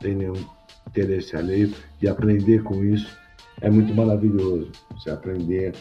tem 0.00 0.14
nenhum 0.14 0.34
interesse 0.86 1.36
alheio, 1.36 1.74
e 2.00 2.08
aprender 2.08 2.62
com 2.62 2.84
isso 2.84 3.16
é 3.60 3.70
muito 3.70 3.94
maravilhoso. 3.94 4.70
Você 4.92 5.10
aprender 5.10 5.74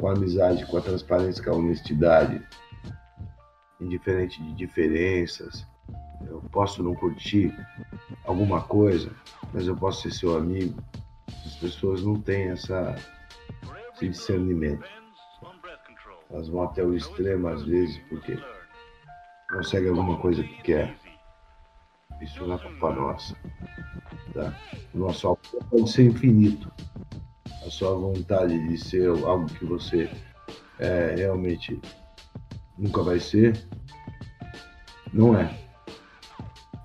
com 0.00 0.08
a 0.08 0.12
amizade, 0.12 0.64
com 0.66 0.78
a 0.78 0.80
transparência, 0.80 1.44
com 1.44 1.50
a 1.50 1.56
honestidade, 1.56 2.42
indiferente 3.78 4.42
de 4.42 4.54
diferenças. 4.54 5.66
Eu 6.26 6.42
posso 6.50 6.82
não 6.82 6.94
curtir 6.94 7.54
alguma 8.24 8.62
coisa, 8.62 9.10
mas 9.52 9.66
eu 9.66 9.76
posso 9.76 10.02
ser 10.02 10.12
seu 10.12 10.36
amigo. 10.36 10.82
As 11.28 11.56
pessoas 11.56 12.02
não 12.02 12.18
têm 12.18 12.48
essa, 12.48 12.96
esse 13.94 14.08
discernimento. 14.08 14.88
Elas 16.30 16.48
vão 16.48 16.62
até 16.62 16.82
o 16.82 16.94
extremo 16.94 17.48
às 17.48 17.62
vezes 17.64 17.98
porque 18.08 18.38
conseguem 19.50 19.90
alguma 19.90 20.16
coisa 20.18 20.42
que 20.42 20.62
quer. 20.62 20.96
Isso 22.22 22.46
não 22.46 22.54
é 22.54 22.58
culpa 22.58 22.92
nossa. 22.92 23.36
Tá? 24.32 24.54
Nosso 24.94 25.26
amor 25.26 25.38
pode 25.70 25.90
ser 25.90 26.06
infinito. 26.06 26.70
A 27.66 27.70
sua 27.70 27.94
vontade 27.94 28.58
de 28.68 28.78
ser 28.78 29.08
algo 29.08 29.46
que 29.46 29.64
você 29.64 30.10
é, 30.78 31.14
realmente 31.16 31.80
nunca 32.78 33.02
vai 33.02 33.20
ser, 33.20 33.60
não 35.12 35.36
é. 35.36 35.54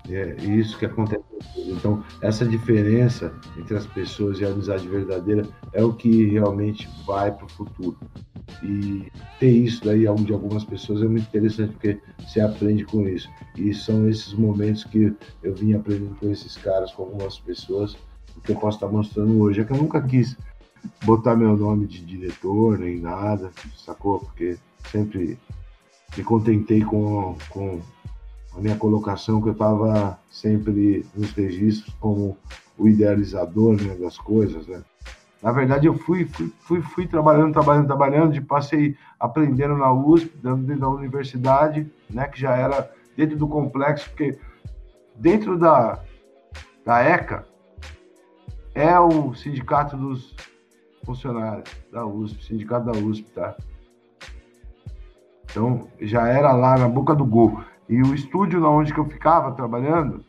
É 0.08 0.36
isso 0.44 0.78
que 0.78 0.86
acontece. 0.86 1.24
Então, 1.56 2.04
essa 2.22 2.46
diferença 2.46 3.34
entre 3.58 3.76
as 3.76 3.86
pessoas 3.86 4.38
e 4.38 4.44
a 4.44 4.48
amizade 4.48 4.86
verdadeira 4.86 5.44
é 5.72 5.82
o 5.82 5.92
que 5.92 6.26
realmente 6.26 6.88
vai 7.04 7.32
para 7.32 7.46
o 7.46 7.48
futuro. 7.48 7.98
E 8.62 9.10
ter 9.40 9.50
isso 9.50 9.84
daí 9.84 10.02
de 10.02 10.32
algumas 10.32 10.64
pessoas 10.64 11.02
é 11.02 11.06
muito 11.06 11.26
interessante, 11.26 11.72
porque 11.72 11.98
você 12.20 12.40
aprende 12.40 12.84
com 12.84 13.06
isso. 13.08 13.28
E 13.56 13.74
são 13.74 14.08
esses 14.08 14.32
momentos 14.32 14.84
que 14.84 15.14
eu 15.42 15.54
vim 15.54 15.74
aprendendo 15.74 16.14
com 16.16 16.30
esses 16.30 16.56
caras, 16.56 16.92
com 16.92 17.02
algumas 17.02 17.38
pessoas, 17.38 17.96
o 18.36 18.40
que 18.40 18.52
eu 18.52 18.56
posso 18.56 18.76
estar 18.76 18.88
mostrando 18.88 19.40
hoje. 19.40 19.60
É 19.60 19.64
que 19.64 19.72
eu 19.72 19.76
nunca 19.76 20.00
quis 20.00 20.36
botar 21.04 21.36
meu 21.36 21.56
nome 21.56 21.86
de 21.86 22.04
diretor 22.04 22.78
nem 22.78 23.00
nada, 23.00 23.50
sacou? 23.76 24.20
Porque 24.20 24.56
sempre 24.90 25.38
me 26.16 26.24
contentei 26.24 26.82
com, 26.82 27.36
com 27.50 27.80
a 28.56 28.60
minha 28.60 28.76
colocação, 28.76 29.40
que 29.42 29.48
eu 29.48 29.52
estava 29.52 30.18
sempre 30.30 31.04
nos 31.14 31.30
registros 31.32 31.94
como 32.00 32.36
o 32.78 32.88
idealizador 32.88 33.80
né, 33.80 33.94
das 33.94 34.18
coisas, 34.18 34.66
né? 34.66 34.82
Na 35.42 35.52
verdade, 35.52 35.86
eu 35.86 35.94
fui, 35.94 36.24
fui, 36.24 36.52
fui, 36.60 36.82
fui 36.82 37.06
trabalhando, 37.06 37.52
trabalhando, 37.52 37.86
trabalhando, 37.86 38.32
de 38.32 38.40
passei 38.40 38.96
aprendendo 39.20 39.76
na 39.76 39.92
USP, 39.92 40.32
dentro 40.42 40.80
da 40.80 40.88
universidade, 40.88 41.86
né, 42.10 42.26
que 42.26 42.40
já 42.40 42.56
era 42.56 42.90
dentro 43.16 43.36
do 43.36 43.46
complexo, 43.46 44.08
porque 44.10 44.38
dentro 45.14 45.58
da, 45.58 46.00
da 46.84 47.02
ECA 47.02 47.46
é 48.74 48.98
o 48.98 49.34
sindicato 49.34 49.96
dos 49.96 50.34
funcionários 51.06 51.70
da 51.90 52.04
USP, 52.04 52.44
sindicato 52.44 52.86
da 52.86 52.98
USP, 52.98 53.30
tá? 53.30 53.56
Então, 55.44 55.88
já 56.00 56.26
era 56.26 56.52
lá 56.52 56.76
na 56.76 56.88
boca 56.88 57.14
do 57.14 57.24
gol. 57.24 57.62
E 57.88 58.02
o 58.02 58.14
estúdio 58.14 58.62
onde 58.68 58.92
que 58.92 58.98
eu 58.98 59.06
ficava 59.06 59.52
trabalhando, 59.52 60.22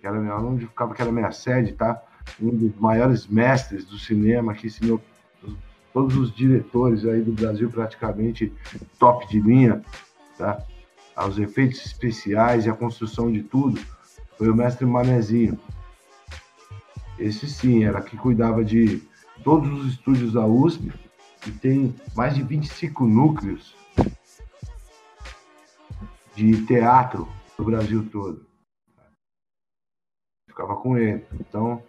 que 0.00 0.06
era 0.06 0.18
onde 0.44 0.64
eu 0.64 0.68
ficava, 0.68 0.94
que 0.94 1.00
era 1.00 1.12
minha 1.12 1.30
sede, 1.30 1.72
tá? 1.72 2.02
Um 2.38 2.50
dos 2.50 2.76
maiores 2.78 3.26
mestres 3.26 3.84
do 3.86 3.98
cinema 3.98 4.52
que 4.52 4.66
ensinou 4.66 5.00
todos 5.94 6.16
os 6.16 6.34
diretores 6.34 7.04
aí 7.06 7.22
do 7.22 7.32
Brasil 7.32 7.70
praticamente 7.70 8.52
top 8.98 9.26
de 9.28 9.40
linha, 9.40 9.82
tá? 10.36 10.62
Aos 11.16 11.38
efeitos 11.38 11.84
especiais 11.86 12.66
e 12.66 12.70
a 12.70 12.74
construção 12.74 13.32
de 13.32 13.42
tudo, 13.42 13.80
foi 14.36 14.50
o 14.50 14.54
mestre 14.54 14.84
Manezinho. 14.84 15.58
Esse 17.18 17.48
sim, 17.48 17.84
era 17.84 18.00
que 18.00 18.16
cuidava 18.16 18.64
de 18.64 19.02
todos 19.42 19.70
os 19.80 19.92
estúdios 19.92 20.32
da 20.32 20.46
USP, 20.46 20.92
e 21.46 21.50
tem 21.50 21.94
mais 22.16 22.34
de 22.34 22.42
25 22.42 23.06
núcleos 23.06 23.74
de 26.34 26.64
teatro 26.66 27.28
no 27.58 27.64
Brasil 27.64 28.08
todo. 28.10 28.46
Ficava 30.48 30.76
com 30.76 30.96
ele. 30.96 31.24
Então, 31.40 31.82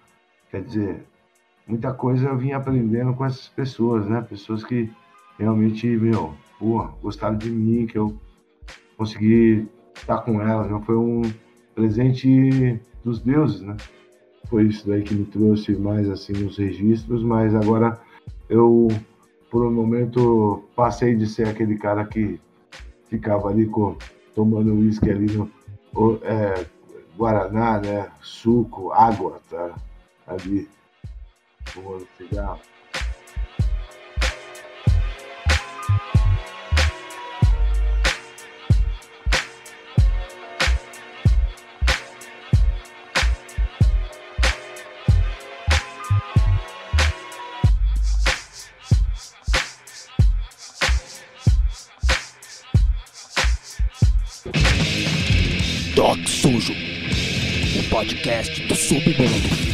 quer 0.50 0.64
dizer, 0.64 1.06
muita 1.68 1.94
coisa 1.94 2.28
eu 2.28 2.38
vim 2.38 2.52
aprendendo 2.52 3.14
com 3.14 3.26
essas 3.26 3.48
pessoas, 3.48 4.08
né? 4.08 4.22
Pessoas 4.22 4.64
que 4.64 4.92
realmente, 5.38 5.88
meu, 5.88 6.36
pô, 6.58 6.84
gostaram 7.02 7.38
de 7.38 7.50
mim, 7.50 7.86
que 7.86 7.98
eu 7.98 8.20
consegui 8.98 9.68
estar 9.96 10.22
com 10.22 10.42
elas. 10.42 10.86
Foi 10.86 10.98
um 10.98 11.22
presente 11.76 12.80
dos 13.04 13.20
deuses, 13.20 13.62
né? 13.62 13.78
Foi 14.50 14.64
isso 14.66 14.88
daí 14.88 15.04
que 15.04 15.14
me 15.14 15.26
trouxe 15.26 15.74
mais 15.74 16.10
assim 16.10 16.34
nos 16.34 16.58
registros, 16.58 17.22
mas 17.22 17.54
agora 17.54 18.00
eu, 18.50 18.88
por 19.52 19.64
um 19.64 19.72
momento, 19.72 20.64
passei 20.76 21.16
de 21.16 21.28
ser 21.28 21.48
aquele 21.48 21.78
cara 21.78 22.04
que 22.06 22.40
ficava 23.08 23.50
ali 23.50 23.68
com 23.68 23.96
tomando 24.34 24.74
uísque 24.74 25.10
ali 25.10 25.28
no 25.34 25.50
é, 26.24 26.66
Guaraná, 27.16 27.80
né? 27.80 28.12
Suco, 28.22 28.92
água, 28.92 29.40
tá? 29.50 29.76
Ali, 30.26 30.68
fumando 31.66 32.08
cigarro. 32.18 32.60
Podcast 58.00 58.62
do 58.66 58.76
Submundo. 58.78 59.69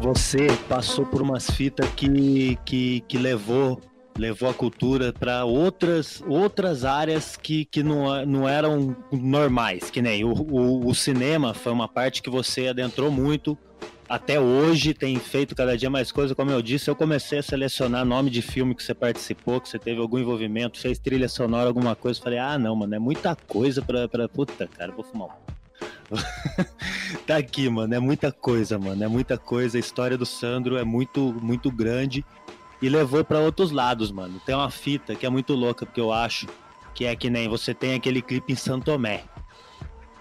Você 0.00 0.46
passou 0.66 1.04
por 1.04 1.20
umas 1.20 1.50
fitas 1.50 1.86
que, 1.90 2.58
que, 2.64 3.00
que 3.06 3.18
levou 3.18 3.80
levou 4.18 4.50
a 4.50 4.54
cultura 4.54 5.12
para 5.12 5.44
outras, 5.44 6.22
outras 6.26 6.84
áreas 6.84 7.36
que, 7.36 7.64
que 7.64 7.82
não, 7.82 8.26
não 8.26 8.48
eram 8.48 8.94
normais, 9.10 9.90
que 9.90 10.02
nem 10.02 10.24
o, 10.24 10.32
o, 10.32 10.86
o, 10.86 10.94
cinema 10.94 11.54
foi 11.54 11.72
uma 11.72 11.88
parte 11.88 12.20
que 12.20 12.28
você 12.28 12.68
adentrou 12.68 13.10
muito. 13.10 13.56
Até 14.08 14.38
hoje 14.38 14.92
tem 14.92 15.16
feito 15.16 15.54
cada 15.54 15.78
dia 15.78 15.88
mais 15.88 16.10
coisa, 16.10 16.34
como 16.34 16.50
eu 16.50 16.60
disse, 16.60 16.90
eu 16.90 16.96
comecei 16.96 17.38
a 17.38 17.42
selecionar 17.42 18.04
nome 18.04 18.28
de 18.28 18.42
filme 18.42 18.74
que 18.74 18.82
você 18.82 18.92
participou, 18.92 19.60
que 19.60 19.68
você 19.68 19.78
teve 19.78 20.00
algum 20.00 20.18
envolvimento, 20.18 20.80
fez 20.80 20.98
trilha 20.98 21.28
sonora, 21.28 21.68
alguma 21.68 21.94
coisa. 21.94 22.20
Falei, 22.20 22.38
ah, 22.38 22.58
não, 22.58 22.74
mano, 22.74 22.94
é 22.94 22.98
muita 22.98 23.36
coisa 23.36 23.80
pra... 23.80 24.28
Puta, 24.28 24.66
cara, 24.66 24.90
vou 24.92 25.04
fumar 25.04 25.28
um. 25.28 25.49
tá 27.26 27.36
aqui, 27.36 27.68
mano. 27.68 27.94
É 27.94 28.00
muita 28.00 28.32
coisa, 28.32 28.78
mano. 28.78 29.02
É 29.02 29.08
muita 29.08 29.38
coisa. 29.38 29.78
A 29.78 29.80
história 29.80 30.18
do 30.18 30.26
Sandro 30.26 30.76
é 30.76 30.84
muito, 30.84 31.32
muito 31.40 31.70
grande 31.70 32.24
e 32.82 32.88
levou 32.88 33.24
para 33.24 33.38
outros 33.38 33.70
lados, 33.70 34.10
mano. 34.10 34.40
Tem 34.44 34.54
uma 34.54 34.70
fita 34.70 35.14
que 35.14 35.26
é 35.26 35.30
muito 35.30 35.54
louca, 35.54 35.84
porque 35.84 36.00
eu 36.00 36.12
acho 36.12 36.46
que 36.94 37.04
é 37.04 37.14
que 37.14 37.30
nem 37.30 37.48
você 37.48 37.72
tem 37.74 37.94
aquele 37.94 38.22
clipe 38.22 38.52
em 38.52 38.56
Santo 38.56 38.86
Tomé. 38.86 39.24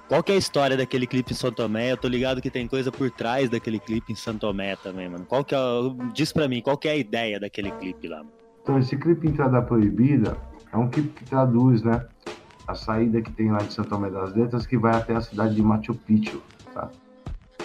Qual 0.07 0.23
que 0.23 0.31
é 0.31 0.35
a 0.35 0.37
história 0.39 0.75
daquele 0.75 1.05
clipe 1.05 1.33
em 1.33 1.35
Santo 1.35 1.57
Tomé? 1.57 1.91
Eu 1.91 1.97
tô 1.97 2.07
ligado 2.07 2.41
que 2.41 2.49
tem 2.49 2.67
coisa 2.67 2.91
por 2.91 3.11
trás 3.11 3.49
daquele 3.49 3.79
clipe 3.79 4.11
em 4.11 4.15
Santo 4.15 4.39
Tomé 4.39 4.75
também, 4.75 5.07
mano. 5.07 5.25
Qual 5.25 5.43
que 5.43 5.53
é, 5.53 5.59
diz 6.13 6.33
pra 6.33 6.47
mim, 6.47 6.61
qual 6.61 6.77
que 6.77 6.87
é 6.87 6.91
a 6.91 6.97
ideia 6.97 7.39
daquele 7.39 7.71
clipe 7.71 8.07
lá? 8.07 8.23
Então, 8.63 8.79
esse 8.79 8.97
clipe 8.97 9.27
Entrada 9.27 9.61
Proibida 9.61 10.35
é 10.71 10.77
um 10.77 10.89
clipe 10.89 11.09
que 11.09 11.25
traduz, 11.25 11.83
né? 11.83 12.05
A 12.69 12.75
saída 12.75 13.19
que 13.19 13.31
tem 13.31 13.51
lá 13.51 13.57
de 13.57 13.73
São 13.73 13.83
Tomé 13.83 14.11
das 14.11 14.35
Letras, 14.35 14.67
que 14.67 14.77
vai 14.77 14.95
até 14.95 15.15
a 15.15 15.21
cidade 15.21 15.55
de 15.55 15.61
Machu 15.61 15.95
Picchu, 15.95 16.39
tá? 16.71 16.87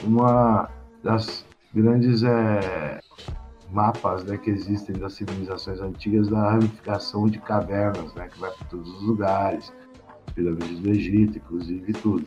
Uma 0.02 0.70
das 1.02 1.44
grandes 1.74 2.22
é, 2.22 3.00
mapas 3.70 4.24
né, 4.24 4.38
que 4.38 4.48
existem 4.48 4.96
das 4.96 5.12
civilizações 5.12 5.78
antigas 5.80 6.28
da 6.28 6.52
ramificação 6.52 7.26
de 7.26 7.38
cavernas, 7.38 8.14
né, 8.14 8.28
que 8.28 8.40
vai 8.40 8.50
para 8.50 8.66
todos 8.68 8.88
os 8.94 9.02
lugares, 9.02 9.70
pirâmides 10.34 10.80
do 10.80 10.88
Egito, 10.88 11.36
inclusive, 11.36 11.92
tudo. 11.92 12.24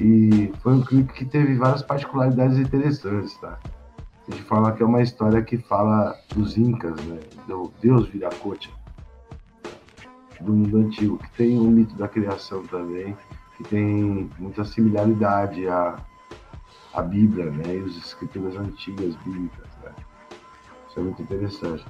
E 0.00 0.50
foi 0.62 0.74
um 0.74 0.80
clipe 0.80 1.12
que 1.12 1.26
teve 1.26 1.56
várias 1.56 1.82
particularidades 1.82 2.56
interessantes, 2.56 3.36
tá? 3.38 3.58
A 4.26 4.30
gente 4.30 4.44
fala 4.44 4.72
que 4.72 4.82
é 4.82 4.86
uma 4.86 5.02
história 5.02 5.42
que 5.42 5.58
fala 5.58 6.14
dos 6.34 6.56
Incas, 6.56 6.96
né, 7.04 7.18
do 7.46 7.70
Deus 7.82 8.08
Viracocha, 8.08 8.70
do 10.40 10.52
mundo 10.52 10.78
antigo, 10.78 11.18
que 11.18 11.30
tem 11.36 11.58
o 11.58 11.64
mito 11.64 11.94
da 11.96 12.08
criação 12.08 12.62
também, 12.64 13.16
que 13.56 13.64
tem 13.64 14.30
muita 14.38 14.64
similaridade 14.64 15.68
à, 15.68 15.96
à 16.94 17.02
Bíblia, 17.02 17.50
né? 17.50 17.76
E 17.76 17.84
as 17.84 17.96
escrituras 17.96 18.56
antigas 18.56 19.14
bíblicas, 19.16 19.66
né? 19.82 19.92
Isso 20.88 21.00
é 21.00 21.02
muito 21.02 21.22
interessante. 21.22 21.84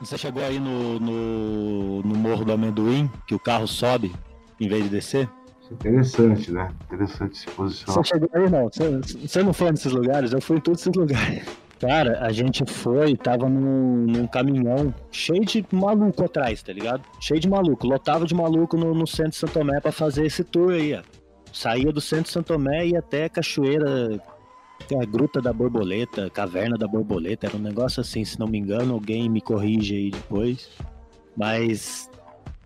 Você 0.00 0.16
chegou 0.16 0.42
aí 0.44 0.60
no, 0.60 1.00
no, 1.00 2.02
no 2.02 2.14
Morro 2.16 2.44
do 2.44 2.52
Amendoim, 2.52 3.10
que 3.26 3.34
o 3.34 3.38
carro 3.38 3.66
sobe 3.66 4.14
em 4.60 4.68
vez 4.68 4.84
de 4.84 4.90
descer? 4.90 5.28
É 5.70 5.74
interessante, 5.74 6.50
né? 6.50 6.72
Interessante 6.84 7.36
se 7.36 7.46
posicionar. 7.50 8.02
Você 8.02 8.08
chegou 8.08 8.30
aí, 8.32 8.48
não. 8.48 8.64
Você, 8.64 9.18
você 9.26 9.42
não 9.42 9.52
foi 9.52 9.70
nesses 9.70 9.92
lugares? 9.92 10.32
Eu 10.32 10.40
fui 10.40 10.56
em 10.56 10.60
todos 10.60 10.80
esses 10.80 10.94
lugares. 10.94 11.44
Cara, 11.80 12.24
a 12.24 12.32
gente 12.32 12.64
foi, 12.66 13.16
tava 13.16 13.48
num, 13.48 14.04
num, 14.04 14.26
caminhão 14.26 14.92
cheio 15.12 15.44
de 15.44 15.64
maluco 15.70 16.24
atrás, 16.24 16.60
tá 16.60 16.72
ligado? 16.72 17.02
Cheio 17.20 17.38
de 17.38 17.48
maluco, 17.48 17.86
lotava 17.86 18.26
de 18.26 18.34
maluco 18.34 18.76
no, 18.76 18.92
no 18.92 19.06
centro 19.06 19.30
de 19.30 19.36
Santo 19.36 19.60
pra 19.80 19.92
fazer 19.92 20.26
esse 20.26 20.42
tour 20.42 20.72
aí, 20.72 20.94
ó. 20.94 21.02
Saía 21.52 21.92
do 21.92 22.00
centro 22.00 22.24
de 22.24 22.30
Santo 22.30 22.52
e 22.52 22.90
ia 22.90 22.98
até 22.98 23.28
Cachoeira, 23.28 24.20
a 25.00 25.04
Gruta 25.04 25.40
da 25.40 25.52
Borboleta, 25.52 26.28
Caverna 26.30 26.76
da 26.76 26.88
Borboleta, 26.88 27.46
era 27.46 27.56
um 27.56 27.60
negócio 27.60 28.00
assim, 28.00 28.24
se 28.24 28.38
não 28.38 28.48
me 28.48 28.58
engano, 28.58 28.94
alguém 28.94 29.28
me 29.28 29.40
corrige 29.40 29.94
aí 29.94 30.10
depois. 30.10 30.68
Mas 31.36 32.10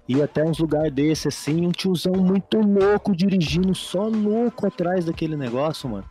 ia 0.08 0.24
até 0.24 0.42
uns 0.42 0.58
lugares 0.58 0.92
desse 0.92 1.28
assim, 1.28 1.66
um 1.66 1.70
tiozão 1.70 2.14
muito 2.14 2.58
louco 2.58 3.14
dirigindo, 3.14 3.74
só 3.74 4.08
louco 4.08 4.66
atrás 4.66 5.04
daquele 5.04 5.36
negócio, 5.36 5.88
mano. 5.88 6.04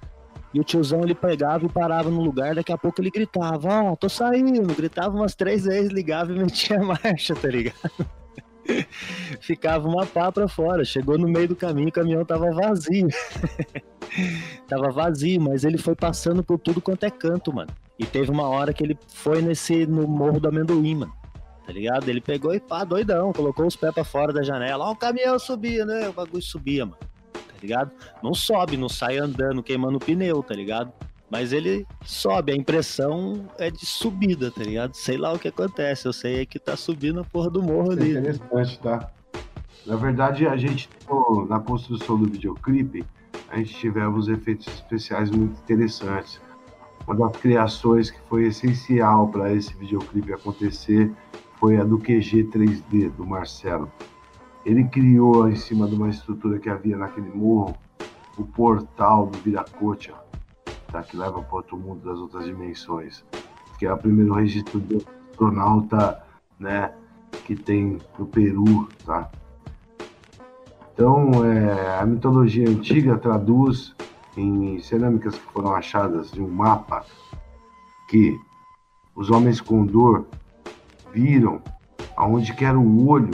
E 0.53 0.59
o 0.59 0.63
tiozão 0.63 1.01
ele 1.01 1.15
pegava 1.15 1.65
e 1.65 1.69
parava 1.69 2.09
no 2.09 2.21
lugar, 2.21 2.55
daqui 2.55 2.73
a 2.73 2.77
pouco 2.77 3.01
ele 3.01 3.09
gritava, 3.09 3.69
ó, 3.69 3.91
oh, 3.91 3.95
tô 3.95 4.09
saindo, 4.09 4.75
gritava 4.75 5.15
umas 5.15 5.33
três 5.33 5.63
vezes, 5.63 5.91
ligava 5.91 6.33
e 6.33 6.35
metia 6.39 6.77
a 6.77 6.83
marcha, 6.83 7.33
tá 7.35 7.47
ligado? 7.47 8.05
Ficava 9.39 9.87
uma 9.87 10.05
pá 10.05 10.31
pra 10.31 10.47
fora. 10.47 10.83
Chegou 10.85 11.17
no 11.17 11.27
meio 11.27 11.47
do 11.47 11.55
caminho, 11.55 11.89
o 11.89 11.91
caminhão 11.91 12.25
tava 12.25 12.51
vazio. 12.51 13.07
tava 14.67 14.91
vazio, 14.91 15.41
mas 15.41 15.63
ele 15.63 15.77
foi 15.77 15.95
passando 15.95 16.43
por 16.43 16.59
tudo 16.59 16.81
quanto 16.81 17.05
é 17.05 17.09
canto, 17.09 17.53
mano. 17.53 17.71
E 17.97 18.05
teve 18.05 18.29
uma 18.29 18.47
hora 18.47 18.73
que 18.73 18.83
ele 18.83 18.97
foi 19.07 19.41
nesse 19.41 19.85
no 19.85 20.07
Morro 20.07 20.39
do 20.39 20.47
Amendoim, 20.47 20.95
mano. 20.95 21.13
Tá 21.65 21.71
ligado? 21.71 22.07
Ele 22.09 22.21
pegou 22.21 22.53
e 22.53 22.59
pá, 22.59 22.83
doidão, 22.83 23.31
colocou 23.31 23.65
os 23.65 23.75
pés 23.75 23.93
pra 23.93 24.03
fora 24.03 24.33
da 24.33 24.43
janela. 24.43 24.85
Ó, 24.85 24.91
o 24.91 24.95
caminhão 24.95 25.37
subia, 25.39 25.85
né? 25.85 26.09
O 26.09 26.13
bagulho 26.13 26.41
subia, 26.41 26.85
mano 26.85 27.10
ligado? 27.61 27.91
Não 28.21 28.33
sobe, 28.33 28.77
não 28.77 28.89
sai 28.89 29.17
andando, 29.17 29.63
queimando 29.63 29.97
o 29.97 29.99
pneu, 29.99 30.41
tá 30.43 30.53
ligado? 30.53 30.91
Mas 31.29 31.53
ele 31.53 31.87
sobe, 32.03 32.51
a 32.51 32.55
impressão 32.55 33.45
é 33.57 33.71
de 33.71 33.85
subida, 33.85 34.51
tá 34.51 34.63
ligado? 34.63 34.93
Sei 34.95 35.17
lá 35.17 35.31
o 35.31 35.39
que 35.39 35.47
acontece, 35.47 36.05
eu 36.05 36.11
sei 36.11 36.41
é 36.41 36.45
que 36.45 36.59
tá 36.59 36.75
subindo 36.75 37.21
a 37.21 37.23
porra 37.23 37.49
do 37.49 37.63
morro 37.63 37.91
ali. 37.91 38.11
interessante, 38.11 38.79
tá? 38.79 39.09
Na 39.85 39.95
verdade, 39.95 40.45
a 40.45 40.57
gente, 40.57 40.89
na 41.47 41.59
construção 41.59 42.17
do 42.19 42.29
videoclipe, 42.29 43.05
a 43.49 43.57
gente 43.57 43.73
tivemos 43.75 44.27
efeitos 44.27 44.67
especiais 44.67 45.31
muito 45.31 45.59
interessantes. 45.61 46.39
Uma 47.07 47.15
das 47.15 47.41
criações 47.41 48.11
que 48.11 48.19
foi 48.29 48.47
essencial 48.47 49.27
para 49.29 49.53
esse 49.53 49.73
videoclipe 49.75 50.33
acontecer 50.33 51.11
foi 51.59 51.77
a 51.77 51.83
do 51.83 51.97
QG 51.97 52.49
3D, 52.51 53.09
do 53.11 53.25
Marcelo. 53.25 53.91
Ele 54.65 54.83
criou, 54.85 55.49
em 55.49 55.55
cima 55.55 55.87
de 55.87 55.95
uma 55.95 56.09
estrutura 56.09 56.59
que 56.59 56.69
havia 56.69 56.97
naquele 56.97 57.29
morro, 57.29 57.75
o 58.37 58.45
portal 58.45 59.27
do 59.27 59.37
Viracocha, 59.39 60.13
tá? 60.91 61.01
que 61.01 61.17
leva 61.17 61.41
para 61.41 61.55
outro 61.55 61.77
mundo 61.77 62.03
das 62.07 62.19
outras 62.19 62.45
dimensões, 62.45 63.25
que 63.79 63.85
é 63.85 63.93
o 63.93 63.97
primeiro 63.97 64.33
registro 64.33 64.79
de 64.79 64.97
astronauta 65.31 66.23
né, 66.59 66.93
que 67.45 67.55
tem 67.55 67.97
no 68.19 68.25
Peru. 68.27 68.87
Tá? 69.03 69.29
Então, 70.93 71.43
é, 71.43 71.99
a 71.99 72.05
mitologia 72.05 72.69
antiga 72.69 73.17
traduz 73.17 73.95
em 74.37 74.79
cerâmicas 74.79 75.35
que 75.35 75.51
foram 75.51 75.73
achadas 75.73 76.31
de 76.31 76.41
um 76.41 76.47
mapa 76.47 77.03
que 78.07 78.37
os 79.15 79.29
homens 79.31 79.59
com 79.59 79.85
dor 79.85 80.27
viram 81.11 81.61
aonde 82.15 82.53
que 82.53 82.63
era 82.63 82.79
o 82.79 83.07
olho 83.07 83.31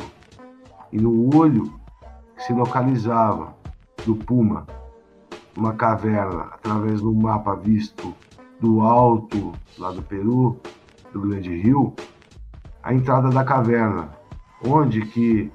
e 0.92 1.00
no 1.00 1.36
olho 1.36 1.74
que 2.36 2.44
se 2.44 2.54
localizava 2.54 3.56
do 4.06 4.16
Puma, 4.16 4.66
uma 5.56 5.74
caverna, 5.74 6.50
através 6.54 7.02
do 7.02 7.14
mapa 7.14 7.56
visto 7.56 8.14
do 8.60 8.82
alto, 8.82 9.54
lá 9.78 9.92
do 9.92 10.02
Peru, 10.02 10.60
do 11.12 11.22
Grande 11.22 11.56
Rio, 11.62 11.94
a 12.84 12.94
entrada 12.94 13.30
da 13.30 13.44
caverna, 13.44 14.10
onde 14.66 15.02
que 15.02 15.52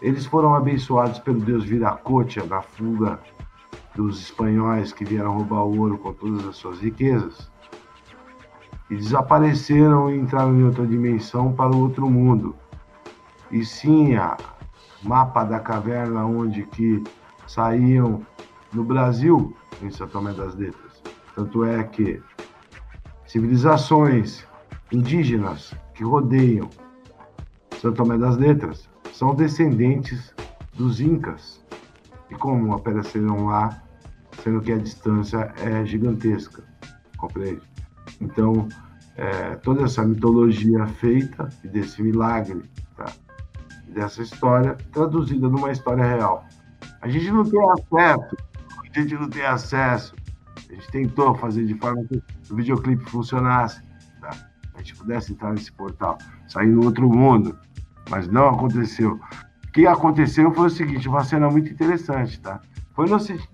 eles 0.00 0.26
foram 0.26 0.54
abençoados 0.54 1.18
pelo 1.20 1.40
deus 1.40 1.64
Viracocha 1.64 2.44
na 2.44 2.60
fuga 2.60 3.20
dos 3.94 4.20
espanhóis 4.20 4.92
que 4.92 5.04
vieram 5.04 5.34
roubar 5.36 5.64
o 5.64 5.78
ouro 5.78 5.98
com 5.98 6.12
todas 6.12 6.46
as 6.46 6.56
suas 6.56 6.80
riquezas. 6.80 7.50
E 8.90 8.96
desapareceram 8.96 10.10
e 10.10 10.18
entraram 10.18 10.54
em 10.54 10.64
outra 10.64 10.86
dimensão 10.86 11.52
para 11.52 11.74
o 11.74 11.80
outro 11.80 12.10
mundo. 12.10 12.54
E 13.50 13.64
sim, 13.64 14.16
a, 14.16 14.36
mapa 15.02 15.44
da 15.44 15.58
caverna 15.60 16.24
onde 16.24 16.64
que 16.64 17.02
saíam 17.46 18.24
no 18.72 18.84
Brasil, 18.84 19.56
em 19.82 19.90
São 19.90 20.08
Tomé 20.08 20.32
das 20.32 20.54
Letras. 20.54 21.02
Tanto 21.34 21.64
é 21.64 21.82
que 21.84 22.22
civilizações 23.26 24.46
indígenas 24.90 25.74
que 25.94 26.04
rodeiam 26.04 26.68
São 27.80 27.92
Tomé 27.92 28.16
das 28.16 28.36
Letras 28.36 28.88
são 29.12 29.34
descendentes 29.34 30.34
dos 30.74 31.00
Incas. 31.00 31.64
E 32.30 32.34
como 32.34 32.74
apareceram 32.74 33.46
lá, 33.46 33.82
sendo 34.42 34.60
que 34.60 34.72
a 34.72 34.78
distância 34.78 35.52
é 35.58 35.84
gigantesca, 35.84 36.64
compreende? 37.18 37.62
Então, 38.20 38.68
é, 39.16 39.56
toda 39.56 39.84
essa 39.84 40.02
mitologia 40.02 40.86
feita 40.86 41.48
desse 41.64 42.02
milagre 42.02 42.62
dessa 43.92 44.22
história 44.22 44.76
traduzida 44.92 45.48
numa 45.48 45.70
história 45.70 46.04
real. 46.04 46.46
A 47.00 47.08
gente 47.08 47.30
não 47.30 47.44
tem 47.44 47.60
acesso, 47.70 48.36
a 48.80 49.00
gente 49.00 49.14
não 49.14 49.28
tem 49.28 49.44
acesso. 49.44 50.14
A 50.72 50.74
gente 50.74 50.90
tentou 50.90 51.34
fazer 51.34 51.66
de 51.66 51.74
forma 51.74 52.02
que 52.04 52.22
o 52.50 52.56
videoclipe 52.56 53.04
funcionasse, 53.10 53.82
tá? 54.20 54.30
a 54.74 54.78
gente 54.78 54.96
pudesse 54.96 55.32
entrar 55.32 55.52
nesse 55.52 55.70
portal, 55.72 56.16
sair 56.48 56.68
no 56.68 56.84
outro 56.84 57.08
mundo, 57.08 57.58
mas 58.08 58.26
não 58.28 58.48
aconteceu. 58.48 59.20
O 59.66 59.72
que 59.72 59.86
aconteceu 59.86 60.52
foi 60.52 60.66
o 60.66 60.70
seguinte, 60.70 61.08
uma 61.08 61.24
cena 61.24 61.50
muito 61.50 61.70
interessante, 61.70 62.40
tá? 62.40 62.60
Foi, 62.94 63.06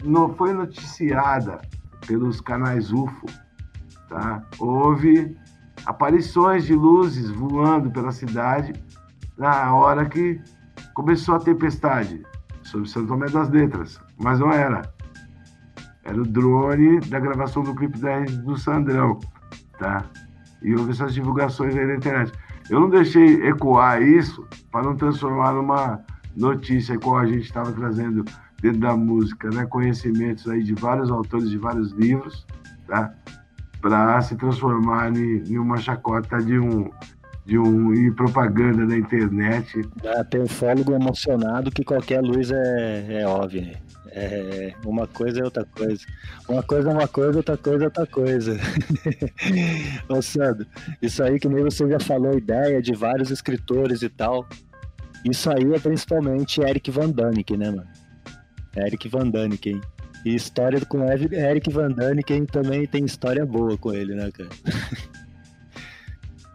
no, 0.05 0.35
foi 0.35 0.53
noticiada 0.53 1.61
pelos 2.07 2.41
canais 2.41 2.93
UFO, 2.93 3.27
tá? 4.09 4.43
Houve 4.59 5.37
aparições 5.87 6.65
de 6.65 6.75
luzes 6.75 7.31
voando 7.31 7.91
pela 7.91 8.13
cidade 8.13 8.73
na 9.39 9.73
hora 9.73 10.05
que 10.07 10.41
começou 10.95 11.37
a 11.37 11.39
tempestade 11.39 12.23
sobre 12.65 12.89
Santo 12.89 13.09
Tomé 13.09 13.29
das 13.29 13.49
Letras, 13.49 14.01
mas 14.19 14.41
não 14.41 14.53
era. 14.53 14.83
Era 16.05 16.21
o 16.21 16.27
drone 16.27 17.01
da 17.01 17.21
gravação 17.21 17.63
do 17.63 17.75
clipe 17.75 17.99
da 17.99 18.21
do 18.21 18.57
Sandrão, 18.57 19.19
tá? 19.79 20.05
E 20.63 20.75
houve 20.75 20.91
essas 20.91 21.15
divulgações 21.15 21.77
aí 21.77 21.87
na 21.87 21.95
internet. 21.95 22.33
Eu 22.69 22.81
não 22.81 22.91
deixei 22.91 23.47
ecoar 23.47 24.03
isso 24.03 24.47
para 24.73 24.83
não 24.83 24.97
transformar 24.97 25.53
numa 25.53 26.01
notícia 26.37 26.95
igual 26.95 27.19
a 27.19 27.27
gente 27.27 27.45
estava 27.45 27.73
trazendo 27.73 28.25
dentro 28.61 28.81
da 28.81 28.97
música, 28.97 29.51
né? 29.51 29.67
Conhecimentos 29.67 30.49
aí 30.49 30.63
de 30.63 30.75
vários 30.75 31.11
autores 31.11 31.49
de 31.49 31.59
vários 31.59 31.93
livros, 31.93 32.47
tá? 32.87 33.15
Para 33.81 34.21
se 34.23 34.35
transformar 34.37 35.17
em, 35.17 35.45
em 35.45 35.59
uma 35.59 35.77
chacota 35.77 36.39
de 36.39 36.59
um 36.59 36.91
de 37.49 37.59
um 37.59 37.95
e 37.95 38.11
propaganda 38.11 38.85
na 38.85 38.99
internet. 38.99 39.81
Dá 40.03 40.23
tem 40.23 40.43
um 40.43 40.47
fólogo 40.47 40.93
emocionado 40.93 41.71
que 41.71 41.83
qualquer 41.83 42.21
luz 42.21 42.51
é, 42.51 43.23
é 43.23 43.27
óbvia. 43.27 43.81
É, 44.11 44.75
uma 44.85 45.07
coisa 45.07 45.41
é 45.41 45.45
outra 45.45 45.65
coisa. 45.65 46.05
Uma 46.47 46.63
coisa 46.63 46.91
é 46.91 46.93
uma 46.93 47.09
coisa, 47.09 47.39
outra 47.39 47.57
coisa 47.57 47.85
é 47.85 47.87
outra 47.87 48.07
coisa. 48.07 48.61
Ô 50.11 50.21
Sandro, 50.21 50.67
isso 51.01 51.23
aí 51.23 51.41
que 51.41 51.49
nem 51.49 51.65
você 51.65 51.89
já 51.89 51.99
falou, 51.99 52.37
ideia 52.37 52.83
de 52.83 52.95
vários 52.95 53.31
escritores 53.31 54.03
e 54.03 54.11
tal. 54.11 54.47
Isso 55.25 55.51
aí 55.51 55.73
é 55.73 55.79
principalmente 55.79 56.61
Eric 56.61 56.91
Van 56.91 57.09
Daniken, 57.09 57.57
né, 57.57 57.71
mano? 57.71 57.89
Eric 58.77 59.09
Van 59.09 59.31
Daniken. 59.31 59.81
E 60.23 60.35
história 60.35 60.85
com 60.85 61.03
Eric 61.03 61.71
Van 61.71 61.91
Daniken 61.93 62.45
também 62.45 62.87
tem 62.87 63.07
história 63.07 63.47
boa 63.47 63.79
com 63.79 63.95
ele, 63.95 64.15
né, 64.15 64.31
cara? 64.31 64.51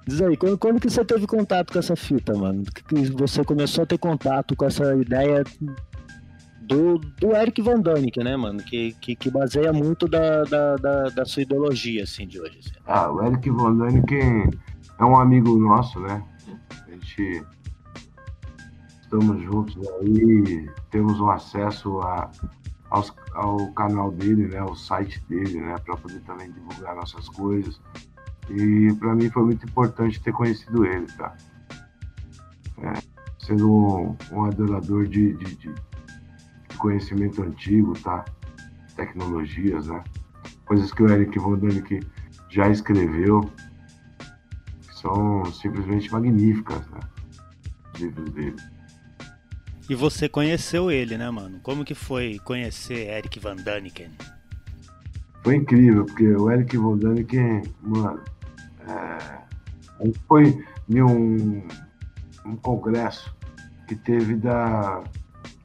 Diz 0.06 0.22
aí, 0.22 0.36
quando, 0.36 0.58
quando 0.58 0.80
que 0.80 0.90
você 0.90 1.04
teve 1.06 1.26
contato 1.26 1.72
com 1.72 1.80
essa 1.80 1.96
fita, 1.96 2.34
mano? 2.34 2.64
Que 2.64 3.10
você 3.12 3.44
começou 3.44 3.84
a 3.84 3.88
ter 3.88 3.98
contato 3.98 4.56
com 4.56 4.66
essa 4.66 4.96
ideia 4.96 5.44
do, 6.62 6.98
do 6.98 7.36
Eric 7.36 7.62
Van 7.62 7.80
Daniken, 7.80 8.24
né, 8.24 8.36
mano? 8.36 8.62
Que, 8.64 8.94
que, 9.00 9.16
que 9.16 9.30
baseia 9.30 9.72
muito 9.72 10.08
da, 10.08 10.44
da, 10.44 10.76
da, 10.76 11.04
da, 11.10 11.26
sua 11.26 11.44
ideologia, 11.44 12.04
assim, 12.04 12.28
de 12.28 12.40
hoje. 12.40 12.60
Assim. 12.60 12.72
Ah, 12.86 13.12
o 13.12 13.24
Eric 13.24 13.50
Van 13.50 13.76
Daniken 13.76 14.50
é 15.00 15.06
um 15.06 15.18
amigo 15.18 15.58
nosso, 15.58 16.00
né? 16.00 16.24
A 16.86 16.92
gente 16.92 17.46
estamos 19.02 19.44
juntos 19.44 19.78
aí, 20.00 20.70
temos 20.90 21.20
um 21.20 21.30
acesso 21.30 22.00
a, 22.00 22.32
aos, 22.90 23.14
ao 23.34 23.72
canal 23.74 24.12
dele, 24.12 24.48
né? 24.48 24.64
O 24.64 24.76
site 24.76 25.24
dele, 25.30 25.62
né? 25.62 25.76
Para 25.86 25.96
poder 25.98 26.20
também 26.22 26.52
divulgar 26.52 26.96
nossas 26.96 27.30
coisas. 27.30 27.80
E 28.50 28.94
para 28.96 29.16
mim 29.16 29.30
foi 29.30 29.44
muito 29.44 29.66
importante 29.66 30.22
ter 30.22 30.34
conhecido 30.34 30.86
ele, 30.86 31.08
tá? 31.18 31.36
É, 32.80 32.94
sendo 33.40 33.72
um, 33.72 34.18
um 34.32 34.46
adorador 34.46 35.08
de, 35.08 35.34
de, 35.34 35.56
de, 35.56 35.74
conhecimento 36.78 37.42
antigo, 37.42 37.94
tá? 38.00 38.26
Tecnologias, 38.96 39.88
né? 39.88 40.04
Coisas 40.66 40.92
que 40.92 41.04
o 41.04 41.10
Eric 41.10 41.40
Vodanic 41.40 42.02
já 42.50 42.70
escreveu, 42.70 43.50
que 44.82 45.00
são 45.00 45.46
simplesmente 45.46 46.12
magníficas, 46.12 46.86
né? 46.90 47.00
Os 47.94 48.02
livros 48.02 48.30
dele. 48.32 48.56
E 49.90 49.96
você 49.96 50.28
conheceu 50.28 50.90
ele, 50.90 51.18
né, 51.18 51.30
mano? 51.30 51.60
Como 51.62 51.84
que 51.84 51.94
foi 51.94 52.40
conhecer 52.44 53.10
Eric 53.10 53.40
Van 53.40 53.56
Daniken? 53.56 54.12
Foi 55.44 55.56
incrível, 55.56 56.06
porque 56.06 56.28
o 56.28 56.50
Eric 56.50 56.78
Van 56.78 56.98
Daniken, 56.98 57.64
mano, 57.82 58.22
é, 58.88 60.12
foi 60.28 60.64
em 60.90 61.02
um, 61.02 61.68
um, 62.46 62.56
congresso 62.58 63.36
que 63.88 63.96
teve 63.96 64.36
da, 64.36 65.02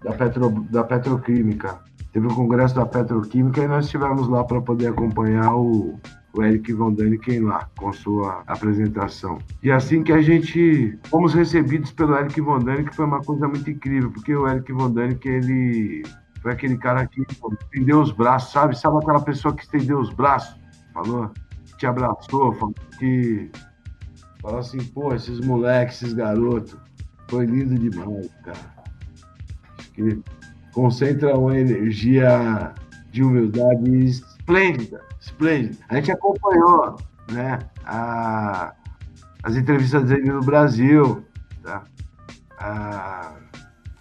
da, 0.02 0.12
Petro, 0.12 0.50
da 0.70 0.84
Petroquímica 0.84 1.80
teve 2.12 2.26
o 2.26 2.34
congresso 2.34 2.74
da 2.74 2.86
Petroquímica 2.86 3.62
e 3.62 3.68
nós 3.68 3.84
estivemos 3.84 4.28
lá 4.28 4.42
para 4.44 4.60
poder 4.60 4.88
acompanhar 4.88 5.54
o, 5.54 5.98
o 6.34 6.42
Eric 6.42 6.72
Von 6.72 6.92
Däniken 6.92 7.40
lá, 7.40 7.68
com 7.78 7.92
sua 7.92 8.42
apresentação. 8.46 9.38
E 9.62 9.70
assim 9.70 10.02
que 10.02 10.12
a 10.12 10.20
gente 10.20 10.98
fomos 11.08 11.34
recebidos 11.34 11.92
pelo 11.92 12.16
Eric 12.16 12.40
Von 12.40 12.58
Däniken, 12.58 12.92
foi 12.92 13.04
uma 13.04 13.20
coisa 13.20 13.46
muito 13.46 13.70
incrível, 13.70 14.10
porque 14.10 14.34
o 14.34 14.48
Eric 14.48 14.72
Von 14.72 14.90
Däniken, 14.90 15.32
ele 15.32 16.02
foi 16.42 16.52
aquele 16.52 16.76
cara 16.76 17.06
que 17.06 17.22
estendeu 17.62 18.00
os 18.00 18.12
braços, 18.12 18.52
sabe? 18.52 18.78
Sabe 18.78 18.98
aquela 18.98 19.20
pessoa 19.20 19.54
que 19.54 19.62
estendeu 19.62 19.98
os 19.98 20.12
braços? 20.12 20.58
Falou? 20.92 21.30
Te 21.78 21.86
abraçou, 21.86 22.74
que... 22.98 23.50
Falou 24.40 24.60
assim, 24.60 24.78
pô, 24.78 25.14
esses 25.14 25.40
moleques, 25.40 26.02
esses 26.02 26.14
garotos, 26.14 26.76
foi 27.28 27.46
lindo 27.46 27.76
demais, 27.76 28.30
cara. 28.44 28.58
Acho 29.78 29.90
que 29.92 30.22
concentra 30.72 31.36
uma 31.36 31.58
energia 31.58 32.72
de 33.10 33.24
humildade 33.24 34.04
esplêndida 34.04 35.08
esplêndido. 35.20 35.78
A 35.88 35.96
gente 35.96 36.10
acompanhou 36.10 36.96
né, 37.30 37.58
a, 37.84 38.74
as 39.42 39.56
entrevistas 39.56 40.04
dele 40.04 40.30
no 40.30 40.40
Brasil, 40.40 41.24
tá? 41.62 41.84
a, 42.58 43.32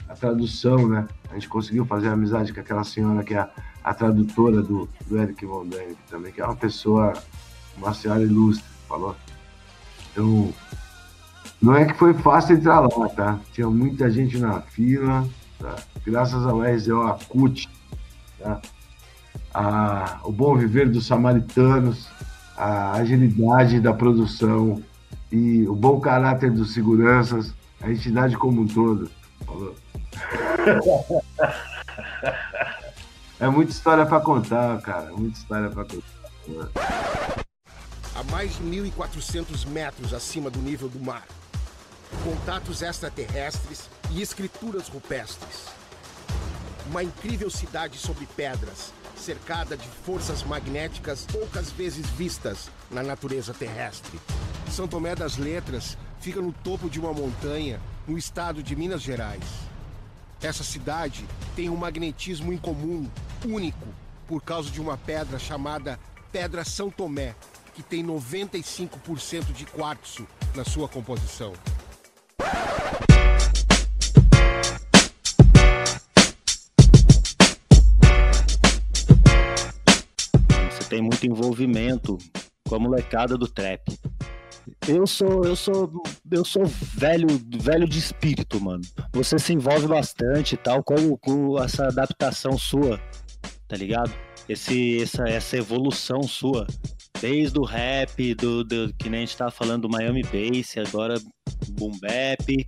a, 0.09 0.13
tradução, 0.15 0.87
né? 0.87 1.07
A 1.29 1.33
gente 1.33 1.49
conseguiu 1.49 1.85
fazer 1.85 2.09
amizade 2.09 2.53
com 2.53 2.59
aquela 2.59 2.83
senhora 2.83 3.23
que 3.23 3.33
é 3.33 3.39
a, 3.39 3.49
a 3.83 3.93
tradutora 3.93 4.61
do, 4.61 4.89
do 5.07 5.17
Eric 5.21 5.45
Von 5.45 5.67
Däniken 5.67 5.97
também, 6.09 6.31
que 6.31 6.41
é 6.41 6.45
uma 6.45 6.55
pessoa, 6.55 7.13
uma 7.77 7.93
senhora 7.93 8.21
ilustre, 8.21 8.65
falou. 8.87 9.15
Então, 10.11 10.53
não 11.61 11.75
é 11.75 11.85
que 11.85 11.93
foi 11.93 12.13
fácil 12.13 12.55
entrar 12.55 12.81
lá, 12.81 13.09
tá? 13.09 13.39
Tinha 13.53 13.69
muita 13.69 14.09
gente 14.09 14.37
na 14.37 14.61
fila, 14.61 15.27
tá? 15.59 15.75
Graças 16.05 16.45
ao 16.45 16.61
RZO 16.61 17.01
Acute, 17.01 17.69
tá? 18.39 18.61
a, 19.53 20.19
o 20.23 20.31
bom 20.31 20.55
viver 20.55 20.89
dos 20.89 21.07
samaritanos, 21.07 22.07
a 22.55 22.93
agilidade 22.93 23.79
da 23.79 23.93
produção 23.93 24.81
e 25.31 25.67
o 25.67 25.75
bom 25.75 25.99
caráter 25.99 26.51
dos 26.51 26.73
seguranças, 26.73 27.53
a 27.81 27.91
entidade 27.91 28.37
como 28.37 28.61
um 28.61 28.67
todo. 28.67 29.09
Falou. 29.45 29.75
É 33.39 33.47
muita 33.47 33.71
história 33.71 34.03
para 34.03 34.19
contar, 34.19 34.81
cara. 34.81 35.11
Muita 35.11 35.37
história 35.37 35.69
para 35.69 35.85
contar. 35.85 37.45
A 38.17 38.23
mais 38.31 38.55
de 38.55 38.63
1.400 38.63 39.67
metros 39.67 40.11
acima 40.11 40.49
do 40.49 40.57
nível 40.57 40.89
do 40.89 40.99
mar. 40.99 41.23
Contatos 42.23 42.81
extraterrestres 42.81 43.87
e 44.09 44.23
escrituras 44.23 44.87
rupestres. 44.87 45.65
Uma 46.87 47.03
incrível 47.03 47.47
cidade 47.51 47.99
sobre 47.99 48.25
pedras, 48.25 48.91
cercada 49.15 49.77
de 49.77 49.87
forças 50.03 50.41
magnéticas 50.41 51.27
poucas 51.31 51.69
vezes 51.69 52.07
vistas 52.07 52.71
na 52.89 53.03
natureza 53.03 53.53
terrestre. 53.53 54.19
São 54.71 54.87
Tomé 54.87 55.13
das 55.13 55.37
Letras 55.37 55.95
fica 56.19 56.41
no 56.41 56.51
topo 56.51 56.89
de 56.89 56.99
uma 56.99 57.13
montanha 57.13 57.79
no 58.07 58.17
estado 58.17 58.63
de 58.63 58.75
Minas 58.75 59.03
Gerais. 59.03 59.43
Essa 60.41 60.63
cidade 60.63 61.23
tem 61.55 61.69
um 61.69 61.75
magnetismo 61.75 62.51
incomum, 62.51 63.07
único, 63.45 63.87
por 64.27 64.41
causa 64.41 64.71
de 64.71 64.81
uma 64.81 64.97
pedra 64.97 65.37
chamada 65.37 65.99
Pedra 66.31 66.65
São 66.65 66.89
Tomé, 66.89 67.35
que 67.77 67.83
tem 67.83 68.03
95% 68.03 69.53
de 69.53 69.63
quartzo 69.67 70.27
na 70.55 70.65
sua 70.65 70.89
composição. 70.89 71.53
tem 80.89 81.01
muito 81.01 81.27
envolvimento 81.27 82.17
com 82.65 82.75
a 82.75 82.79
molecada 82.79 83.37
do 83.37 83.45
trap. 83.45 83.81
Eu 84.87 85.05
sou, 85.05 85.43
eu 85.43 85.53
sou, 85.53 85.91
eu 86.31 86.45
sou 86.45 86.65
velho, 86.65 87.27
velho 87.59 87.85
de 87.85 87.99
espírito, 87.99 88.59
mano. 88.61 88.81
Você 89.11 89.37
se 89.37 89.53
envolve 89.53 89.85
bastante 89.85 90.55
e 90.55 90.57
tal, 90.57 90.81
com, 90.81 91.17
com 91.17 91.61
essa 91.61 91.87
adaptação 91.87 92.57
sua, 92.57 92.97
tá 93.67 93.75
ligado? 93.75 94.13
Esse, 94.47 95.03
essa, 95.03 95.27
essa 95.27 95.57
evolução 95.57 96.23
sua, 96.23 96.65
desde 97.19 97.59
o 97.59 97.63
rap, 97.63 98.33
do, 98.35 98.63
do 98.63 98.93
que 98.93 99.09
nem 99.09 99.23
a 99.23 99.25
gente 99.25 99.37
tava 99.37 99.51
falando 99.51 99.83
do 99.83 99.89
Miami 99.89 100.23
Bass, 100.23 100.75
agora 100.77 101.19
boom 101.69 101.91
bap, 101.99 102.67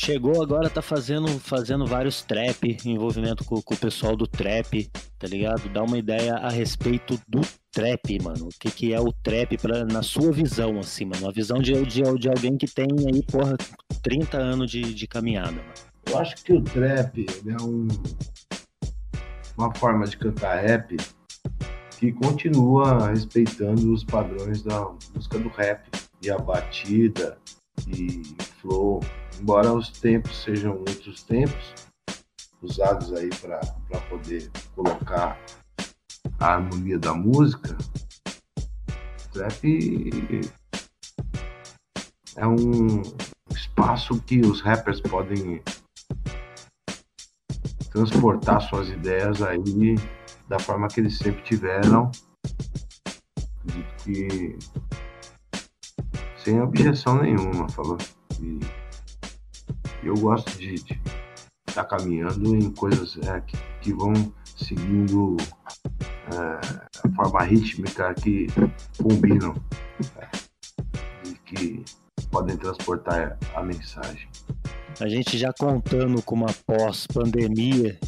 Chegou 0.00 0.40
agora, 0.40 0.70
tá 0.70 0.80
fazendo, 0.80 1.26
fazendo 1.40 1.84
vários 1.84 2.22
trap, 2.22 2.78
envolvimento 2.84 3.44
com, 3.44 3.60
com, 3.60 3.74
o 3.74 3.76
pessoal 3.76 4.14
do 4.14 4.28
trap, 4.28 4.88
tá 5.18 5.26
ligado? 5.26 5.68
Dá 5.70 5.82
uma 5.82 5.98
ideia 5.98 6.34
a 6.34 6.48
respeito 6.50 7.20
do 7.26 7.40
trap, 7.72 8.22
mano. 8.22 8.44
O 8.44 8.48
que, 8.60 8.70
que 8.70 8.94
é 8.94 9.00
o 9.00 9.12
trap 9.12 9.58
pra, 9.58 9.84
na 9.84 10.00
sua 10.04 10.30
visão, 10.30 10.78
assim, 10.78 11.04
mano. 11.04 11.28
A 11.28 11.32
visão 11.32 11.58
de, 11.58 11.72
de, 11.84 12.00
de 12.16 12.28
alguém 12.28 12.56
que 12.56 12.68
tem 12.68 12.86
aí, 13.12 13.24
porra, 13.24 13.56
30 14.00 14.38
anos 14.38 14.70
de, 14.70 14.94
de 14.94 15.06
caminhada, 15.08 15.50
mano. 15.50 15.74
Eu 16.06 16.18
acho 16.18 16.36
que 16.44 16.52
o 16.52 16.62
trap 16.62 17.26
é 17.48 17.62
um, 17.62 17.88
uma 19.58 19.74
forma 19.74 20.06
de 20.06 20.16
cantar 20.16 20.62
rap 20.62 20.96
que 21.98 22.12
continua 22.12 23.08
respeitando 23.08 23.92
os 23.92 24.04
padrões 24.04 24.62
da 24.62 24.88
música 25.14 25.38
do 25.38 25.48
rap. 25.48 25.84
E 26.22 26.30
a 26.30 26.38
batida, 26.38 27.38
e 27.86 28.22
flow, 28.60 29.00
embora 29.40 29.72
os 29.72 29.88
tempos 29.90 30.42
sejam 30.42 30.72
outros 30.78 31.22
tempos 31.22 31.74
usados 32.60 33.12
aí 33.12 33.30
para 33.40 33.60
poder 34.08 34.50
colocar 34.74 35.38
a 36.40 36.54
harmonia 36.54 36.98
da 36.98 37.14
música, 37.14 37.76
trap 39.32 40.50
é 42.36 42.46
um 42.46 43.02
espaço 43.52 44.20
que 44.22 44.40
os 44.40 44.60
rappers 44.60 45.00
podem 45.00 45.62
transportar 47.90 48.60
suas 48.62 48.88
ideias 48.88 49.40
aí 49.40 49.96
da 50.48 50.58
forma 50.58 50.88
que 50.88 51.00
eles 51.00 51.18
sempre 51.18 51.42
tiveram, 51.42 52.10
que 53.98 54.56
sem 56.42 56.60
objeção 56.60 57.22
nenhuma, 57.22 57.68
falou. 57.68 57.98
E 58.40 58.58
eu 60.02 60.14
gosto 60.14 60.50
de 60.58 60.74
estar 60.74 60.94
tá 61.74 61.84
caminhando 61.84 62.56
em 62.56 62.70
coisas 62.70 63.18
é, 63.28 63.40
que, 63.42 63.56
que, 63.82 63.92
vão 63.92 64.12
seguindo 64.56 65.36
é, 66.32 66.78
a 67.04 67.14
forma 67.14 67.42
rítmica 67.42 68.14
que 68.14 68.46
combinam 69.02 69.54
é, 70.16 70.28
e 71.28 71.34
que 71.44 71.84
podem 72.30 72.56
transportar 72.56 73.36
a 73.54 73.62
mensagem. 73.62 74.28
A 75.00 75.08
gente 75.08 75.36
já 75.36 75.52
contando 75.52 76.22
com 76.22 76.34
uma 76.34 76.52
pós-pandemia, 76.66 77.98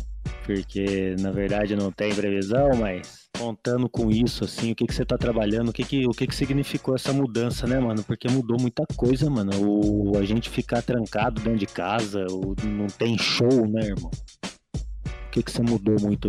porque 0.55 1.15
na 1.21 1.31
verdade 1.31 1.77
não 1.77 1.93
tem 1.93 2.13
previsão, 2.13 2.71
mas 2.77 3.29
contando 3.39 3.89
com 3.89 4.11
isso, 4.11 4.43
assim, 4.43 4.73
o 4.73 4.75
que 4.75 4.85
que 4.85 4.93
você 4.93 5.05
tá 5.05 5.17
trabalhando, 5.17 5.69
o 5.69 5.73
que 5.73 5.85
que, 5.85 6.07
o 6.09 6.11
que 6.11 6.27
que 6.27 6.35
significou 6.35 6.97
essa 6.97 7.13
mudança, 7.13 7.69
né, 7.69 7.79
mano? 7.79 8.03
Porque 8.03 8.29
mudou 8.29 8.61
muita 8.61 8.85
coisa, 8.97 9.31
mano. 9.31 9.53
O, 9.63 10.19
a 10.19 10.25
gente 10.25 10.51
ficar 10.51 10.83
trancado 10.83 11.41
dentro 11.41 11.61
de 11.61 11.67
casa, 11.67 12.27
o, 12.29 12.57
não 12.67 12.89
tem 12.89 13.17
show, 13.17 13.65
né, 13.69 13.87
irmão? 13.87 14.11
O 14.45 15.31
que 15.31 15.41
que 15.41 15.53
você 15.53 15.63
mudou 15.63 15.95
muito 16.01 16.29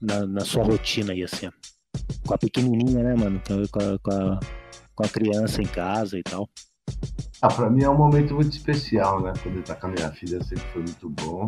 na, 0.00 0.26
na 0.26 0.40
sua 0.40 0.64
rotina 0.64 1.12
aí, 1.12 1.22
assim? 1.22 1.50
Com 2.26 2.32
a 2.32 2.38
pequenininha, 2.38 3.02
né, 3.04 3.14
mano? 3.14 3.38
Com 3.46 3.80
a, 3.80 3.98
com 3.98 4.10
a, 4.10 4.40
com 4.94 5.04
a 5.04 5.08
criança 5.10 5.60
em 5.60 5.66
casa 5.66 6.18
e 6.18 6.22
tal. 6.22 6.48
Ah, 7.42 7.48
pra 7.48 7.68
mim 7.68 7.82
é 7.82 7.90
um 7.90 7.98
momento 7.98 8.34
muito 8.34 8.56
especial, 8.56 9.22
né? 9.22 9.34
Poder 9.42 9.60
estar 9.60 9.74
com 9.74 9.88
a 9.88 9.90
minha 9.90 10.10
filha 10.12 10.42
sempre 10.42 10.64
foi 10.72 10.82
muito 10.82 11.10
bom. 11.10 11.46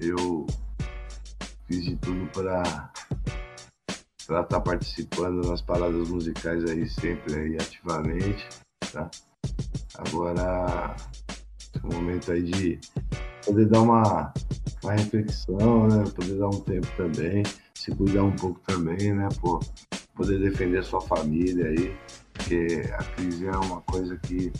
Eu 0.00 0.46
fiz 1.66 1.84
de 1.84 1.96
tudo 1.96 2.26
para 2.32 2.90
para 4.26 4.40
estar 4.40 4.44
tá 4.44 4.60
participando 4.60 5.46
nas 5.48 5.60
paradas 5.60 6.08
musicais 6.08 6.64
aí 6.64 6.88
sempre 6.88 7.34
aí 7.34 7.56
ativamente, 7.56 8.48
tá? 8.92 9.10
Agora 9.98 10.96
é 11.74 11.86
um 11.86 11.94
momento 11.94 12.32
aí 12.32 12.42
de 12.42 12.80
poder 13.44 13.66
dar 13.66 13.82
uma, 13.82 14.32
uma 14.82 14.92
reflexão, 14.92 15.86
né? 15.88 16.04
Poder 16.14 16.38
dar 16.38 16.48
um 16.48 16.60
tempo 16.60 16.86
também, 16.96 17.42
se 17.74 17.94
cuidar 17.94 18.24
um 18.24 18.32
pouco 18.32 18.60
também, 18.66 19.12
né? 19.12 19.28
Pô, 19.40 19.60
poder 20.14 20.40
defender 20.40 20.78
a 20.78 20.82
sua 20.82 21.00
família 21.02 21.66
aí, 21.66 21.94
porque 22.32 22.82
a 22.94 23.04
crise 23.04 23.46
é 23.46 23.56
uma 23.56 23.82
coisa 23.82 24.16
que 24.16 24.50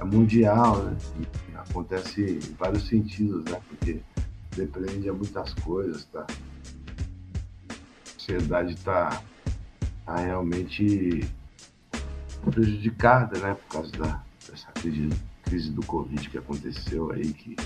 é 0.00 0.04
mundial, 0.04 0.82
né? 0.82 0.96
E 1.20 1.56
acontece 1.56 2.22
em 2.22 2.54
vários 2.54 2.88
sentidos, 2.88 3.44
né? 3.44 3.60
Porque 3.68 4.00
depende 4.58 5.00
de 5.00 5.10
muitas 5.10 5.54
coisas, 5.54 6.04
tá? 6.06 6.26
sociedade 8.28 8.74
está 8.74 9.22
tá 10.04 10.16
realmente 10.16 11.26
prejudicada, 12.50 13.38
né, 13.38 13.54
por 13.54 13.74
causa 13.74 13.92
da, 13.92 14.22
dessa 14.48 14.70
crise, 14.72 15.08
crise 15.42 15.70
do 15.70 15.84
Covid 15.86 16.28
que 16.28 16.38
aconteceu 16.38 17.10
aí. 17.10 17.32
Que... 17.32 17.56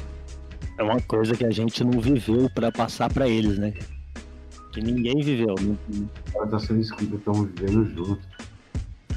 É 0.79 0.83
uma 0.83 1.01
coisa 1.01 1.35
que 1.35 1.45
a 1.45 1.51
gente 1.51 1.83
não 1.83 2.01
viveu 2.01 2.49
para 2.55 2.71
passar 2.71 3.13
para 3.13 3.29
eles, 3.29 3.59
né? 3.59 3.75
que 4.73 4.81
ninguém 4.81 5.21
viveu. 5.23 5.55
Ela 6.35 6.45
está 6.47 6.59
sendo 6.59 6.81
escrita, 6.81 7.17
estamos 7.17 7.51
vivendo 7.51 7.85
juntos. 7.95 8.27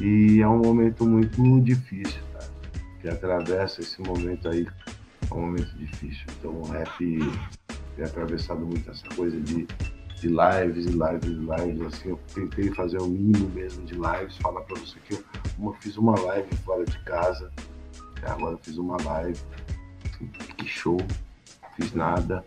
E 0.01 0.41
é 0.41 0.47
um 0.47 0.59
momento 0.59 1.05
muito 1.05 1.61
difícil, 1.61 2.21
tá? 2.33 2.45
que 3.01 3.07
atravessa 3.07 3.79
esse 3.79 4.01
momento 4.01 4.49
aí, 4.49 4.67
é 5.31 5.33
um 5.33 5.41
momento 5.41 5.73
difícil. 5.77 6.25
Então 6.37 6.51
o 6.51 6.67
rap 6.67 7.17
tem 7.95 8.05
atravessado 8.05 8.65
muito 8.65 8.89
essa 8.89 9.07
coisa 9.15 9.39
de, 9.39 9.67
de 10.19 10.27
lives 10.27 10.85
e 10.85 10.89
lives 10.89 11.25
e 11.25 11.65
lives. 11.65 11.93
Assim, 11.93 12.09
eu 12.09 12.19
tentei 12.33 12.73
fazer 12.73 13.01
o 13.01 13.07
mínimo 13.07 13.49
mesmo 13.49 13.85
de 13.85 13.93
lives, 13.93 14.37
falar 14.37 14.61
para 14.61 14.79
você 14.79 14.97
que 15.07 15.15
eu, 15.15 15.23
eu 15.61 15.73
fiz 15.81 15.97
uma 15.97 16.19
live 16.19 16.55
fora 16.57 16.85
de 16.85 16.97
casa, 16.99 17.51
agora 18.23 18.53
eu 18.53 18.59
fiz 18.59 18.77
uma 18.77 18.97
live, 19.03 19.39
que 20.57 20.67
show, 20.67 20.97
fiz 21.75 21.93
nada, 21.93 22.43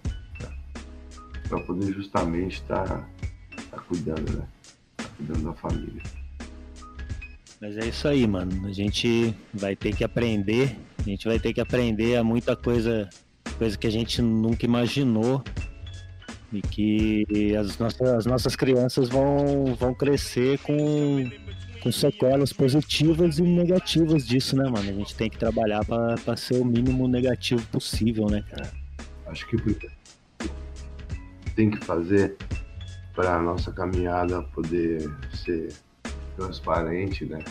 para 1.49 1.61
poder 1.61 1.93
justamente 1.93 2.55
estar 2.55 2.85
tá, 2.85 3.09
tá 3.71 3.81
cuidando, 3.81 4.33
né? 4.33 4.47
Tá 4.97 5.05
cuidando 5.17 5.45
da 5.45 5.53
família. 5.55 6.03
Mas 7.61 7.77
é 7.77 7.87
isso 7.87 8.07
aí, 8.07 8.27
mano. 8.27 8.67
A 8.67 8.73
gente 8.73 9.35
vai 9.53 9.75
ter 9.75 9.95
que 9.97 10.05
aprender. 10.05 10.77
A 10.99 11.03
gente 11.03 11.27
vai 11.27 11.39
ter 11.41 11.53
que 11.53 11.61
aprender 11.61 12.17
a 12.17 12.23
muita 12.23 12.55
coisa, 12.55 13.09
coisa 13.59 13.77
que 13.77 13.87
a 13.87 13.91
gente 13.91 14.23
nunca 14.23 14.65
imaginou. 14.65 15.43
E 16.51 16.63
que 16.63 17.55
as 17.57 17.79
nossas, 17.79 18.01
as 18.01 18.25
nossas 18.25 18.57
crianças 18.57 19.11
vão, 19.11 19.75
vão 19.79 19.93
crescer 19.93 20.59
com, 20.61 21.31
com 21.83 21.93
sequelas 21.93 22.55
positivas 22.55 23.39
e 23.39 23.43
negativas 23.43 24.27
disso, 24.27 24.57
né, 24.57 24.65
mano? 24.65 24.89
A 24.89 24.95
gente 24.95 25.15
tem 25.15 25.29
que 25.29 25.37
trabalhar 25.37 25.85
para 25.85 26.37
ser 26.37 26.59
o 26.59 26.65
mínimo 26.65 27.07
negativo 27.07 27.63
possível, 27.67 28.27
né, 28.31 28.43
cara? 28.51 28.71
Acho 29.27 29.47
que 29.47 29.59
tem 31.55 31.71
que 31.71 31.85
fazer 31.85 32.37
para 33.15 33.35
a 33.35 33.43
nossa 33.43 33.71
caminhada 33.73 34.43
poder 34.43 35.11
ser 35.35 35.75
transparente, 36.37 37.27
né? 37.27 37.45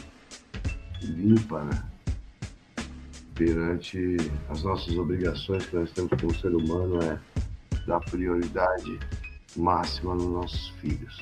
Limpa, 1.03 1.65
né? 1.65 1.83
Perante 3.37 4.17
as 4.49 4.63
nossas 4.63 4.97
obrigações 4.97 5.65
que 5.67 5.75
nós 5.75 5.91
temos 5.91 6.09
como 6.19 6.35
ser 6.35 6.55
humano 6.55 6.99
é 7.03 7.19
dar 7.85 7.99
prioridade 7.99 8.99
máxima 9.55 10.15
nos 10.15 10.25
nossos 10.25 10.69
filhos. 10.81 11.21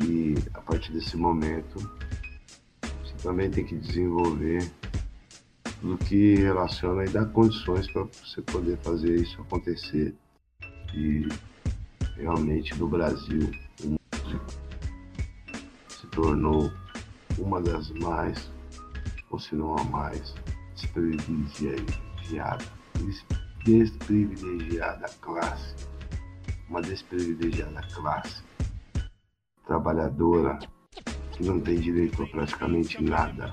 E 0.00 0.34
a 0.54 0.60
partir 0.60 0.92
desse 0.92 1.16
momento, 1.16 1.78
você 3.02 3.14
também 3.22 3.50
tem 3.50 3.64
que 3.64 3.76
desenvolver 3.76 4.70
tudo 5.80 5.98
que 5.98 6.36
relaciona 6.36 7.04
e 7.04 7.08
dar 7.08 7.26
condições 7.26 7.90
para 7.92 8.04
você 8.04 8.40
poder 8.40 8.78
fazer 8.78 9.16
isso 9.16 9.40
acontecer. 9.42 10.14
E 10.94 11.28
realmente 12.16 12.74
no 12.78 12.88
Brasil, 12.88 13.50
o 13.84 13.98
músico 14.24 14.62
tornou 16.12 16.72
uma 17.38 17.60
das 17.60 17.90
mais, 17.90 18.50
ou 19.30 19.38
se 19.38 19.54
não 19.54 19.76
a 19.76 19.84
mais, 19.84 20.34
desprivilegiada, 20.82 22.64
desprivilegiada 23.64 25.08
classe, 25.20 25.74
uma 26.68 26.82
desprivilegiada 26.82 27.80
classe 27.94 28.42
trabalhadora 29.66 30.58
que 31.32 31.44
não 31.44 31.60
tem 31.60 31.78
direito 31.78 32.22
a 32.22 32.26
praticamente 32.26 33.02
nada. 33.02 33.52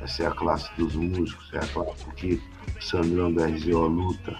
Essa 0.00 0.24
é 0.24 0.26
a 0.26 0.30
classe 0.32 0.70
dos 0.76 0.94
músicos, 0.94 1.52
é 1.54 1.58
a 1.58 1.66
classe 1.68 2.04
que 2.16 2.42
o 2.76 2.82
Sandrão 2.82 3.32
da 3.32 3.46
RZO 3.46 3.86
luta, 3.86 4.38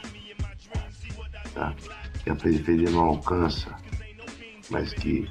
tá? 1.54 1.74
que 2.22 2.30
a 2.30 2.36
periferia 2.36 2.90
não 2.90 3.00
alcança, 3.00 3.74
mas 4.70 4.92
que 4.92 5.28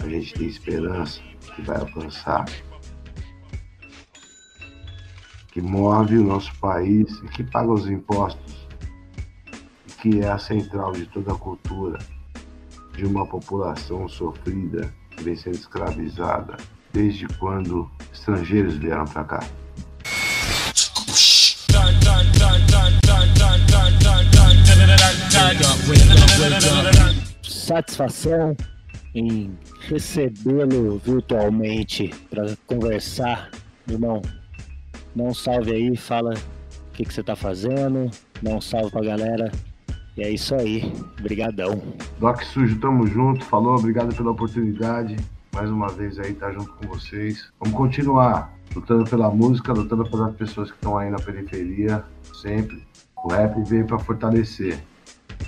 a 0.00 0.08
gente 0.08 0.34
tem 0.34 0.46
esperança 0.48 1.20
que 1.54 1.62
vai 1.62 1.76
alcançar, 1.76 2.44
que 5.58 5.62
move 5.62 6.18
o 6.18 6.22
nosso 6.22 6.54
país 6.60 7.10
e 7.24 7.28
que 7.30 7.42
paga 7.42 7.72
os 7.72 7.88
impostos, 7.88 8.68
e 9.88 9.92
que 10.00 10.20
é 10.20 10.28
a 10.28 10.38
central 10.38 10.92
de 10.92 11.04
toda 11.06 11.32
a 11.32 11.34
cultura 11.34 11.98
de 12.94 13.04
uma 13.04 13.26
população 13.26 14.08
sofrida 14.08 14.88
que 15.10 15.24
vem 15.24 15.34
sendo 15.34 15.56
escravizada 15.56 16.56
desde 16.92 17.26
quando 17.38 17.90
estrangeiros 18.12 18.76
vieram 18.76 19.04
para 19.04 19.24
cá. 19.24 19.40
Satisfação 27.42 28.56
em 29.12 29.58
recebê-lo 29.88 31.02
virtualmente 31.04 32.14
para 32.30 32.56
conversar. 32.64 33.50
Irmão, 33.88 34.22
dá 35.14 35.24
um 35.24 35.34
salve 35.34 35.72
aí, 35.72 35.96
fala 35.96 36.34
o 36.34 36.92
que, 36.92 37.04
que 37.04 37.12
você 37.12 37.22
tá 37.22 37.36
fazendo, 37.36 38.10
dá 38.42 38.50
um 38.50 38.60
salve 38.60 38.90
pra 38.90 39.02
galera. 39.02 39.52
E 40.16 40.22
é 40.22 40.30
isso 40.30 40.54
aí, 40.54 40.92
brigadão. 41.20 41.80
Doc 42.18 42.42
Sujo, 42.42 42.78
tamo 42.80 43.06
junto, 43.06 43.44
falou, 43.44 43.76
obrigado 43.76 44.14
pela 44.14 44.32
oportunidade. 44.32 45.16
Mais 45.54 45.70
uma 45.70 45.88
vez 45.88 46.18
aí, 46.18 46.34
tá 46.34 46.52
junto 46.52 46.72
com 46.72 46.88
vocês. 46.88 47.50
Vamos 47.60 47.76
continuar 47.76 48.52
lutando 48.74 49.04
pela 49.04 49.30
música, 49.30 49.72
lutando 49.72 50.04
pelas 50.10 50.34
pessoas 50.34 50.70
que 50.70 50.76
estão 50.76 50.98
aí 50.98 51.10
na 51.10 51.18
periferia, 51.18 52.04
sempre. 52.34 52.84
O 53.24 53.28
rap 53.28 53.62
veio 53.64 53.86
para 53.86 53.98
fortalecer. 53.98 54.78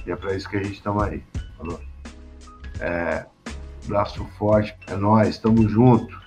E 0.06 0.10
é 0.10 0.16
para 0.16 0.34
isso 0.34 0.48
que 0.48 0.56
a 0.56 0.62
gente 0.62 0.74
estamos 0.74 1.02
aí. 1.02 1.22
Falou? 1.58 1.80
É, 2.80 3.26
Braço 3.86 4.24
forte, 4.38 4.76
é 4.86 4.94
nós, 4.94 5.38
tamo 5.38 5.68
junto. 5.68 6.18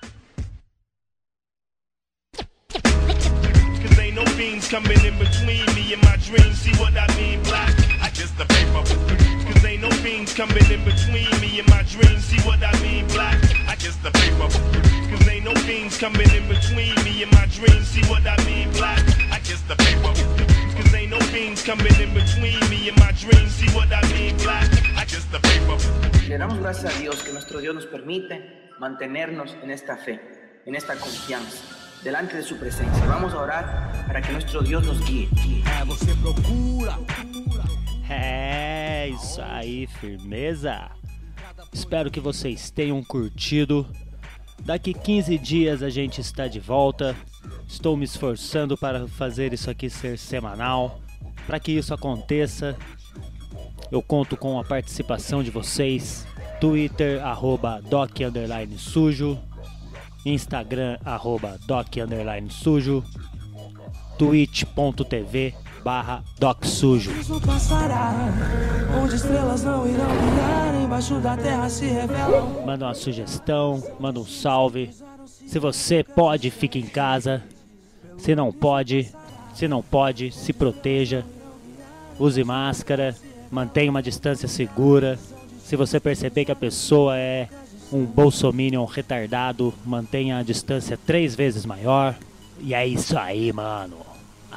Coming 4.74 5.04
in 5.06 5.16
between 5.20 5.64
me 5.76 5.92
and 5.92 6.02
my 6.02 6.16
dreams. 6.16 6.58
See 6.58 6.74
what 6.82 6.96
I 6.98 7.06
mean, 7.16 7.40
black? 7.44 7.70
I 8.02 8.10
just 8.10 8.36
the 8.36 8.44
paper. 8.44 8.82
Cause 9.46 9.64
ain't 9.64 9.82
no 9.82 9.90
fiends 10.02 10.34
coming 10.34 10.68
in 10.68 10.82
between 10.84 11.30
me 11.40 11.60
and 11.60 11.68
my 11.68 11.84
dreams. 11.84 12.24
See 12.24 12.40
what 12.42 12.58
I 12.60 12.74
mean, 12.82 13.06
black? 13.06 13.38
I 13.68 13.76
just 13.76 14.02
the 14.02 14.10
paper. 14.10 14.48
Cause 14.50 15.28
ain't 15.28 15.44
no 15.44 15.54
fiends 15.62 15.96
coming 15.96 16.28
in 16.34 16.48
between 16.48 16.94
me 17.04 17.22
and 17.22 17.30
my 17.38 17.46
dreams. 17.46 17.86
See 17.86 18.02
what 18.10 18.26
I 18.26 18.36
mean, 18.46 18.68
black? 18.72 18.98
I 19.30 19.38
just 19.44 19.62
the 19.68 19.76
paper. 19.76 20.12
Cause 20.74 20.92
ain't 20.92 21.10
no 21.10 21.20
fiends 21.30 21.62
coming 21.62 21.94
in 22.02 22.12
between 22.12 22.58
me 22.68 22.88
and 22.88 22.98
my 22.98 23.12
dreams. 23.12 23.52
See 23.54 23.70
what 23.70 23.92
I 23.92 24.02
mean, 24.12 24.36
black? 24.38 24.66
I 24.96 25.04
just 25.04 25.30
the 25.30 25.38
paper. 25.38 25.78
Le 26.28 26.36
damos 26.36 26.58
gracias 26.58 26.96
a 26.96 26.98
Dios 26.98 27.22
que 27.22 27.32
nuestro 27.32 27.60
Dios 27.60 27.76
nos 27.76 27.86
permite 27.86 28.72
mantenernos 28.80 29.54
en 29.62 29.70
esta 29.70 29.96
fe, 29.96 30.18
en 30.66 30.74
esta 30.74 30.96
confianza, 30.96 31.62
delante 32.04 32.36
de 32.36 32.42
su 32.42 32.56
presencia. 32.56 33.06
Vamos 33.06 33.32
a 33.32 33.40
orar 33.40 34.04
para 34.06 34.20
que 34.20 34.30
nuestro 34.30 34.62
Dios 34.62 34.86
nos 34.86 35.00
guíe. 35.00 35.28
É, 35.80 35.84
você 35.86 36.14
procura. 36.16 36.98
É 38.08 39.08
isso 39.08 39.40
aí, 39.40 39.86
firmeza. 39.86 40.90
Espero 41.72 42.10
que 42.10 42.20
vocês 42.20 42.70
tenham 42.70 43.02
curtido. 43.02 43.86
Daqui 44.60 44.92
15 44.92 45.38
dias 45.38 45.82
a 45.82 45.88
gente 45.88 46.20
está 46.20 46.46
de 46.46 46.60
volta. 46.60 47.16
Estou 47.66 47.96
me 47.96 48.04
esforçando 48.04 48.76
para 48.76 49.08
fazer 49.08 49.54
isso 49.54 49.70
aqui 49.70 49.88
ser 49.88 50.18
semanal. 50.18 51.00
Para 51.46 51.58
que 51.58 51.72
isso 51.72 51.94
aconteça, 51.94 52.76
eu 53.90 54.02
conto 54.02 54.36
com 54.36 54.58
a 54.60 54.64
participação 54.64 55.42
de 55.42 55.50
vocês. 55.50 56.26
Twitter, 56.60 57.24
arroba 57.24 57.80
doc 57.80 58.20
underline 58.20 58.78
sujo. 58.78 59.38
Instagram, 60.24 60.98
arroba 61.04 61.58
doc 61.66 61.88
underline 61.96 62.50
sujo. 62.50 63.04
twitch.tv 64.18 65.54
barra 65.82 66.22
doc 66.38 66.64
sujo. 66.64 67.10
Manda 72.64 72.86
uma 72.86 72.94
sugestão, 72.94 73.82
manda 74.00 74.20
um 74.20 74.24
salve. 74.24 74.90
Se 75.46 75.58
você 75.58 76.02
pode, 76.02 76.50
fique 76.50 76.78
em 76.78 76.86
casa. 76.86 77.42
Se 78.16 78.34
não 78.34 78.52
pode, 78.52 79.12
se 79.54 79.68
não 79.68 79.82
pode, 79.82 80.30
se 80.30 80.52
proteja. 80.52 81.24
Use 82.18 82.42
máscara 82.44 83.14
mantenha 83.54 83.90
uma 83.90 84.02
distância 84.02 84.48
segura. 84.48 85.16
Se 85.64 85.76
você 85.76 86.00
perceber 86.00 86.44
que 86.44 86.52
a 86.52 86.56
pessoa 86.56 87.16
é 87.16 87.48
um 87.94 88.04
bolsominion 88.04 88.84
retardado, 88.84 89.72
mantenha 89.86 90.38
a 90.38 90.42
distância 90.42 90.98
três 91.06 91.36
vezes 91.36 91.64
maior. 91.64 92.16
E 92.60 92.74
é 92.74 92.84
isso 92.84 93.16
aí, 93.16 93.52
mano. 93.52 94.13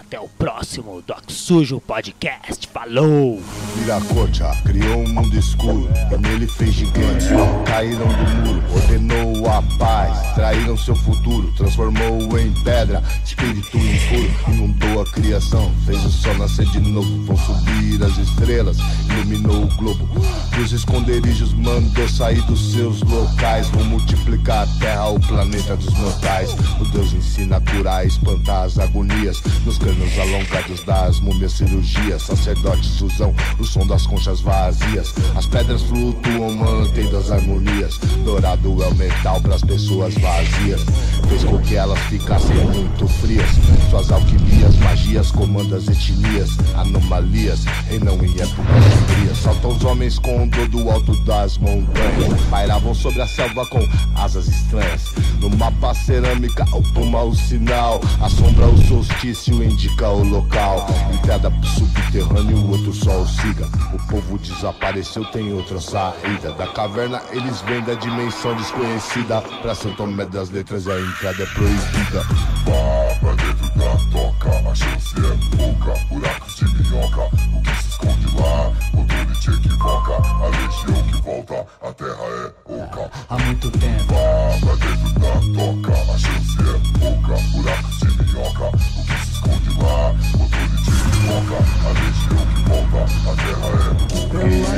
Até 0.08 0.18
o 0.22 0.28
próximo 0.30 1.03
Doc 1.05 1.30
Sujo 1.30 1.82
Podcast. 1.82 2.66
Falou! 2.70 3.41
Viracocha 3.76 4.49
criou 4.64 4.99
um 4.99 5.10
mundo 5.10 5.38
escuro 5.38 5.89
e 6.10 6.18
nele 6.18 6.47
fez 6.47 6.76
gigantes. 6.76 7.28
Caíram 7.66 8.08
do 8.08 8.47
muro, 8.47 8.64
ordenou 8.74 9.49
a 9.49 9.62
paz, 9.78 10.34
traíram 10.34 10.78
seu 10.78 10.95
futuro, 10.95 11.51
transformou 11.58 12.39
em 12.39 12.53
pedra, 12.64 13.03
espírito 13.26 13.78
impuro, 13.78 14.53
inundou 14.53 15.01
a 15.01 15.12
criação, 15.12 15.70
fez 15.86 16.01
o 16.05 16.10
sol 16.10 16.36
nascer 16.36 16.66
de 16.68 16.80
novo. 16.80 17.26
Vão 17.26 17.38
subir 17.38 18.01
as 18.01 18.18
estrelas, 18.18 18.78
iluminou 19.10 19.64
o 19.64 19.76
globo. 19.76 20.08
Dos 20.55 20.72
esconderijos 20.72 21.53
mandou 21.53 22.08
sair 22.08 22.41
dos 22.43 22.72
seus 22.72 23.01
locais, 23.01 23.68
vão 23.70 23.84
multiplicar 23.84 24.64
a 24.64 24.80
terra, 24.80 25.08
o 25.10 25.20
planeta 25.20 25.76
dos 25.76 25.93
mortais. 25.95 26.55
O 26.80 26.86
Deus 26.86 27.12
ensina 27.12 27.58
a 27.58 27.62
curar, 27.62 28.08
espantar 28.08 28.64
as 28.64 28.80
agonias, 28.80 29.41
nos 29.66 29.78
canos 29.98 30.20
alongados 30.20 30.84
das 30.84 31.20
múmias 31.20 31.54
cirurgias. 31.54 32.22
Sacerdotes 32.22 33.02
usam 33.02 33.34
o 33.60 33.64
som 33.64 33.86
das 33.88 34.06
conchas 34.06 34.41
vazias. 34.41 35.14
As 35.36 35.45
pedras 35.45 35.82
flutuam, 35.84 36.54
mantendo 36.54 37.18
as 37.18 37.32
harmonias. 37.32 37.98
Dourado 38.24 38.84
é 38.84 38.88
o 38.88 38.95
metal 38.95 39.41
pras 39.41 39.62
pessoas 39.62 40.14
vazias. 40.16 40.82
Fez 41.28 41.43
com 41.43 41.60
que 41.60 41.76
elas 41.76 42.00
ficassem 42.02 42.56
muito 42.56 43.08
frias. 43.08 43.50
Suas 43.89 44.12
alquimias, 44.12 44.76
magias, 44.78 45.32
comandas 45.32 45.88
etnias, 45.88 46.52
anomalias, 46.76 47.66
reinam 47.89 48.16
em 48.24 48.34
épocas 48.34 48.86
frias. 49.08 49.38
Saltam 49.38 49.72
os 49.72 49.84
homens 49.84 50.20
com 50.20 50.48
dor 50.48 50.68
do 50.68 50.89
alto 50.89 51.16
das 51.24 51.58
montanhas. 51.58 52.41
Pairavam 52.50 52.93
sobre 52.93 53.22
a 53.22 53.28
selva 53.28 53.66
com 53.68 53.80
asas 54.16 54.48
estranhas. 54.48 55.04
No 55.39 55.50
mapa 55.58 55.93
cerâmica, 55.93 56.66
o 56.74 56.82
puma 56.93 57.24
o 57.24 57.36
sinal. 57.36 58.02
A 58.22 58.30
sombra, 58.30 58.68
o 58.68 58.88
solstício 58.88 59.64
indica 59.88 60.09
o 60.09 60.23
local. 60.23 60.85
Entrada 61.13 61.49
pro 61.49 61.65
subterrâneo, 61.65 62.57
o 62.57 62.71
outro 62.71 62.93
sol 62.93 63.25
siga. 63.25 63.65
O 63.93 64.07
povo 64.07 64.38
desapareceu, 64.38 65.23
tem 65.25 65.53
outra 65.53 65.79
saída. 65.79 66.51
Da 66.53 66.67
caverna 66.67 67.21
eles 67.31 67.61
vêm 67.61 67.81
da 67.81 67.93
dimensão 67.93 68.55
desconhecida. 68.55 69.41
Pra 69.61 69.73
São 69.73 69.93
Tomé 69.93 70.25
das 70.25 70.49
Letras 70.49 70.88
a 70.88 70.99
entrada 70.99 71.43
é 71.43 71.45
proibida. 71.47 72.23
Vá 72.65 73.15
pra 73.19 73.31
dentro 73.35 73.67
da 73.75 73.97
toca, 74.11 74.69
a 74.69 74.75
chance 74.75 75.15
é 75.17 75.57
pouca. 75.57 75.99
Buracos 76.09 76.55
de 76.55 76.65
minhoca, 76.65 77.21
o 77.21 77.61
que 77.61 77.86
esconde 77.98 78.28
lá? 78.38 78.72
Controle 78.91 79.36
te 79.39 79.50
equivoca, 79.50 80.14
a 80.14 80.48
legião 80.48 81.04
que 81.08 81.22
volta, 81.22 81.66
a 81.82 81.93
terra 81.93 82.24
é 82.24 82.52
oca. 82.66 83.12
Há 83.30 83.39
muito 83.39 83.72
tempo. 83.72 84.14
Vá 84.14 84.58
pra 84.60 84.76
dentro 84.76 85.10
da 85.20 85.34
toca, 85.58 85.93
a 85.93 86.18
chance 86.18 86.58
é 86.60 87.00
pouca. 87.00 87.34
Buracos 87.52 87.98
de 87.98 88.08
minhoca, 88.24 88.66
o 88.66 88.72
que 88.72 89.26
se 89.26 89.32
esconde 89.32 89.70
lá? 89.82 90.16
Controle 90.32 90.78
te 90.84 90.91
equivoca, 90.91 91.58
a 91.84 91.89
legião 91.98 92.43
que 92.54 92.62
volta, 92.70 93.02
a 93.28 93.34
terra 93.36 93.68
é 93.68 93.89
oca. 94.26 94.38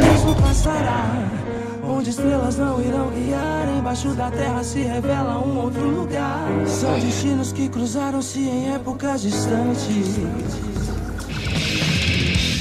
Abismo 0.09 0.33
passará, 0.35 1.01
onde 1.83 2.09
estrelas 2.09 2.57
não 2.57 2.81
irão 2.81 3.09
guiar. 3.09 3.67
Embaixo 3.77 4.09
da 4.09 4.29
terra 4.29 4.63
se 4.63 4.81
revela 4.81 5.39
um 5.39 5.57
outro 5.57 5.87
lugar. 5.87 6.47
São 6.67 6.99
destinos 6.99 7.51
que 7.51 7.67
cruzaram-se 7.69 8.39
em 8.39 8.73
épocas 8.73 9.21
distantes. 9.21 10.19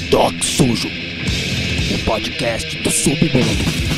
Doc 0.09 0.38
Sujo, 0.59 0.89
o 0.89 2.03
podcast 2.03 2.77
do 2.79 2.91
submundo. 2.91 3.88